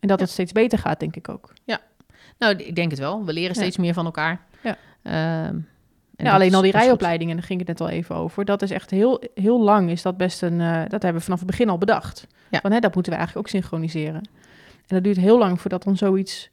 En 0.01 0.09
dat 0.09 0.19
Ja. 0.19 0.25
het 0.25 0.33
steeds 0.33 0.53
beter 0.53 0.79
gaat, 0.79 1.01
denk 1.01 1.17
ik 1.17 1.29
ook. 1.29 1.53
Nou, 2.39 2.57
ik 2.57 2.75
denk 2.75 2.91
het 2.91 3.01
wel. 3.01 3.25
We 3.25 3.33
leren 3.33 3.49
Ja. 3.55 3.61
steeds 3.61 3.77
meer 3.77 3.95
van 3.95 4.05
elkaar. 4.05 4.41
Ja. 4.63 4.77
Ehm, 5.03 5.59
Ja, 6.17 6.33
alleen 6.33 6.55
al 6.55 6.63
die 6.63 6.73
rijopleidingen, 6.73 7.37
daar 7.37 7.45
ging 7.45 7.61
ik 7.61 7.67
het 7.69 7.79
net 7.79 7.89
al 7.89 7.95
even 7.95 8.15
over. 8.15 8.45
Dat 8.45 8.63
is 8.63 8.71
echt 8.71 8.91
heel, 8.91 9.23
heel 9.35 9.61
lang, 9.63 9.91
is 9.91 10.03
dat 10.03 10.17
best 10.17 10.43
een... 10.43 10.61
eh, 10.61 10.75
dat 10.89 11.03
hebben 11.03 11.15
we 11.15 11.21
vanaf 11.21 11.39
het 11.39 11.47
begin 11.49 11.69
al 11.69 11.79
bedacht. 11.79 12.27
Ja. 12.51 12.61
Van, 12.61 12.73
hè, 12.73 12.79
dat 12.79 12.95
moeten 12.95 13.13
we 13.13 13.19
eigenlijk 13.19 13.47
ook 13.49 13.53
synchroniseren. 13.53 14.15
En 14.87 14.95
dat 14.95 15.05
duurt 15.05 15.17
heel 15.17 15.39
lang 15.39 15.61
voordat 15.61 15.83
dan 15.83 15.97
zoiets... 15.97 16.51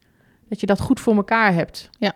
Dat 0.54 0.62
je 0.62 0.68
dat 0.68 0.80
goed 0.80 1.00
voor 1.00 1.16
elkaar 1.16 1.54
hebt. 1.54 1.90
Ja. 2.00 2.14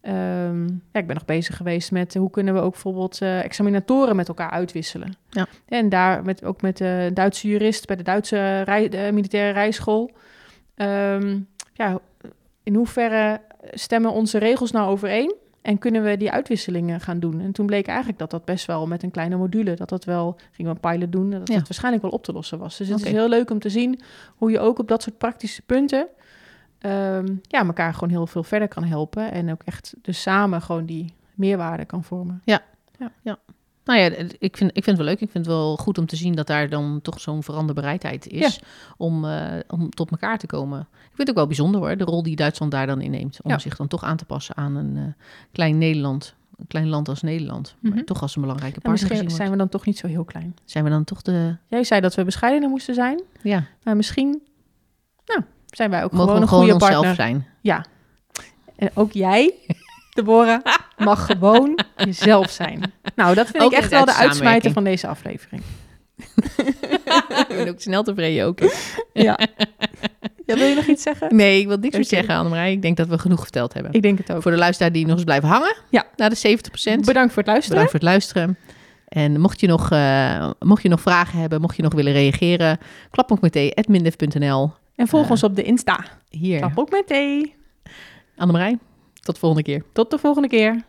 Ehm, 0.00 0.66
ja, 0.66 1.00
ik 1.00 1.06
ben 1.06 1.14
nog 1.14 1.24
bezig 1.24 1.56
geweest 1.56 1.92
met 1.92 2.14
hoe 2.14 2.30
kunnen 2.30 2.54
we 2.54 2.60
ook 2.60 2.72
bijvoorbeeld 2.72 3.20
eh, 3.20 3.44
examinatoren 3.44 4.16
met 4.16 4.28
elkaar 4.28 4.50
uitwisselen. 4.50 5.16
Ja. 5.30 5.46
En 5.68 5.88
daar 5.88 6.24
met, 6.24 6.44
ook 6.44 6.62
met 6.62 6.76
de 6.76 7.10
Duitse 7.14 7.48
jurist 7.48 7.86
bij 7.86 7.96
de 7.96 8.02
Duitse 8.02 8.60
rij, 8.60 8.88
de 8.88 9.10
militaire 9.12 9.52
rijschool. 9.52 10.10
Ehm, 10.74 11.38
ja, 11.72 11.98
in 12.62 12.74
hoeverre 12.74 13.40
stemmen 13.70 14.12
onze 14.12 14.38
regels 14.38 14.70
nou 14.70 14.88
overeen? 14.90 15.34
En 15.62 15.78
kunnen 15.78 16.02
we 16.02 16.16
die 16.16 16.30
uitwisselingen 16.30 17.00
gaan 17.00 17.20
doen? 17.20 17.40
En 17.40 17.52
toen 17.52 17.66
bleek 17.66 17.86
eigenlijk 17.86 18.18
dat 18.18 18.30
dat 18.30 18.44
best 18.44 18.66
wel 18.66 18.86
met 18.86 19.02
een 19.02 19.10
kleine 19.10 19.36
module, 19.36 19.74
dat 19.74 19.88
dat 19.88 20.04
wel, 20.04 20.36
gingen 20.52 20.72
we 20.72 20.78
een 20.82 20.92
pilot 20.92 21.12
doen, 21.12 21.30
dat 21.30 21.48
Ja. 21.48 21.54
het 21.54 21.68
waarschijnlijk 21.68 22.02
wel 22.02 22.12
op 22.12 22.24
te 22.24 22.32
lossen 22.32 22.58
was. 22.58 22.76
Dus 22.76 22.88
het 22.88 23.04
is 23.04 23.10
heel 23.10 23.28
leuk 23.28 23.50
om 23.50 23.58
te 23.58 23.68
zien 23.70 24.00
hoe 24.36 24.50
je 24.50 24.60
ook 24.60 24.78
op 24.78 24.88
dat 24.88 25.02
soort 25.02 25.18
praktische 25.18 25.62
punten 25.62 26.08
ehm, 26.78 27.26
ja, 27.42 27.64
elkaar 27.66 27.94
gewoon 27.94 28.08
heel 28.10 28.26
veel 28.26 28.42
verder 28.44 28.68
kan 28.68 28.84
helpen. 28.84 29.32
En 29.32 29.50
ook 29.50 29.62
echt 29.64 29.94
dus 30.02 30.22
samen 30.22 30.62
gewoon 30.62 30.86
die 30.86 31.14
meerwaarde 31.34 31.84
kan 31.84 32.04
vormen. 32.04 32.42
Nou 33.84 34.00
ja, 34.00 34.10
het- 34.10 34.36
ik 34.38 34.56
vind, 34.56 34.70
ik 34.76 34.84
vind 34.84 34.86
het 34.86 34.96
wel 34.96 35.06
leuk. 35.06 35.20
Ik 35.20 35.30
vind 35.30 35.44
het 35.46 35.54
wel 35.54 35.76
goed 35.76 35.98
om 35.98 36.06
te 36.06 36.16
zien 36.16 36.34
dat 36.34 36.46
daar 36.46 36.68
dan 36.68 36.98
toch 37.02 37.20
zo'n 37.20 37.42
veranderbereidheid 37.42 38.26
is 38.26 38.60
om, 38.96 39.24
eh, 39.24 39.44
om 39.68 39.90
tot 39.90 40.10
elkaar 40.10 40.38
te 40.38 40.46
komen. 40.46 40.80
Ik 40.80 40.96
vind 41.06 41.18
het 41.18 41.28
ook 41.28 41.34
wel 41.34 41.46
bijzonder 41.46 41.80
hoor, 41.80 41.96
de 41.96 42.04
rol 42.04 42.22
die 42.22 42.36
Duitsland 42.36 42.72
daar 42.72 42.86
dan 42.86 43.00
inneemt. 43.00 43.38
Om 43.42 43.50
Ja. 43.50 43.58
zich 43.58 43.76
dan 43.76 43.88
toch 43.88 44.02
aan 44.04 44.16
te 44.16 44.24
passen 44.24 44.56
aan 44.56 44.74
een 44.76 44.96
eh, 44.96 45.02
klein 45.52 45.78
Nederland. 45.78 46.34
Een 46.56 46.66
klein 46.66 46.88
land 46.88 47.08
als 47.08 47.22
Nederland. 47.22 47.74
Maar 47.80 47.92
Mhm. 47.92 48.04
toch 48.04 48.22
als 48.22 48.36
een 48.36 48.42
belangrijke 48.42 48.80
partner 48.80 49.08
misschien 49.10 49.30
zijn 49.30 49.50
we 49.50 49.56
dan 49.56 49.68
toch 49.68 49.86
niet 49.86 49.98
zo 49.98 50.06
heel 50.06 50.24
klein. 50.24 50.56
Zijn 50.64 50.84
we 50.84 50.90
dan 50.90 51.04
toch 51.04 51.22
de... 51.22 51.56
Jij 51.68 51.84
zei 51.84 52.00
dat 52.00 52.14
we 52.14 52.24
bescheidener 52.24 52.68
moesten 52.68 52.94
zijn, 52.94 53.20
Ja, 53.42 53.64
maar 53.82 53.96
misschien 53.96 54.42
nou, 55.26 55.40
zijn 55.70 55.90
wij 55.90 56.04
ook 56.04 56.12
mogen 56.12 56.26
gewoon 56.26 56.36
we 56.36 56.42
een 56.42 56.48
gewoon 56.48 56.64
goede 56.64 56.84
onszelf 56.84 57.04
partner. 57.04 57.26
zijn. 57.26 57.46
Ja. 57.60 57.84
En 58.76 58.90
ook 58.94 59.12
jij, 59.12 59.54
Deborah, 60.14 60.64
mag 60.96 61.26
gewoon 61.26 61.78
jezelf 61.96 62.50
zijn. 62.50 62.92
Nou, 63.14 63.34
dat 63.34 63.46
vind 63.46 63.62
Ook 63.62 63.72
ik 63.72 63.78
echt 63.78 63.90
wel 63.90 64.04
de 64.04 64.14
uitsmijter 64.14 64.72
van 64.72 64.84
deze 64.84 65.06
aflevering. 65.06 65.62
ik 67.48 67.48
ben 67.48 67.68
ook 67.68 67.80
snel 67.80 68.02
tevreden 68.02 68.46
ook. 68.46 68.58
Ja. 69.12 69.38
ja. 70.46 70.56
Wil 70.56 70.66
je 70.66 70.74
nog 70.74 70.86
iets 70.86 71.02
zeggen? 71.02 71.36
Nee, 71.36 71.60
ik 71.60 71.66
wil 71.66 71.76
niks 71.76 71.94
meer 71.94 72.04
zeggen, 72.04 72.34
Annemarij. 72.34 72.72
Ik 72.72 72.82
denk 72.82 72.96
dat 72.96 73.08
we 73.08 73.18
genoeg 73.18 73.42
verteld 73.42 73.72
hebben. 73.72 73.92
Ik 73.92 74.02
denk 74.02 74.18
het 74.18 74.32
ook. 74.32 74.42
Voor 74.42 74.50
de 74.50 74.56
luisteraar 74.56 74.92
die 74.92 75.06
nog 75.06 75.14
eens 75.14 75.24
blijven 75.24 75.48
hangen. 75.48 75.76
Ja. 75.88 76.06
Naar 76.16 76.30
de 76.30 76.36
70%. 76.36 77.00
Bedankt 77.00 77.32
voor 77.32 77.42
het 77.42 77.46
luisteren. 77.46 77.68
Bedankt 77.68 77.90
voor 77.90 78.00
het 78.00 78.02
luisteren. 78.02 78.56
En 79.08 79.40
mocht 79.40 79.60
je 79.60 79.66
nog, 79.66 79.90
eh, 79.90 80.50
mocht 80.58 80.82
je 80.82 80.88
nog 80.88 81.00
vragen 81.00 81.38
hebben, 81.38 81.60
mocht 81.60 81.76
je 81.76 81.82
nog 81.82 81.94
willen 81.94 82.12
reageren, 82.12 82.78
klapmokmeteen.mindef.nl. 83.10 84.72
En 84.98 85.08
volg 85.08 85.30
ons 85.30 85.42
op 85.42 85.56
de 85.56 85.62
Insta. 85.62 86.04
Hier, 86.28 86.58
Klap 86.58 86.78
ook 86.78 86.90
met 86.90 87.06
thee. 87.06 87.54
Annemarij. 88.36 88.78
Tot 89.20 89.34
de 89.34 89.40
volgende 89.40 89.64
keer. 89.64 89.82
Tot 89.92 90.10
de 90.10 90.18
volgende 90.18 90.48
keer. 90.48 90.84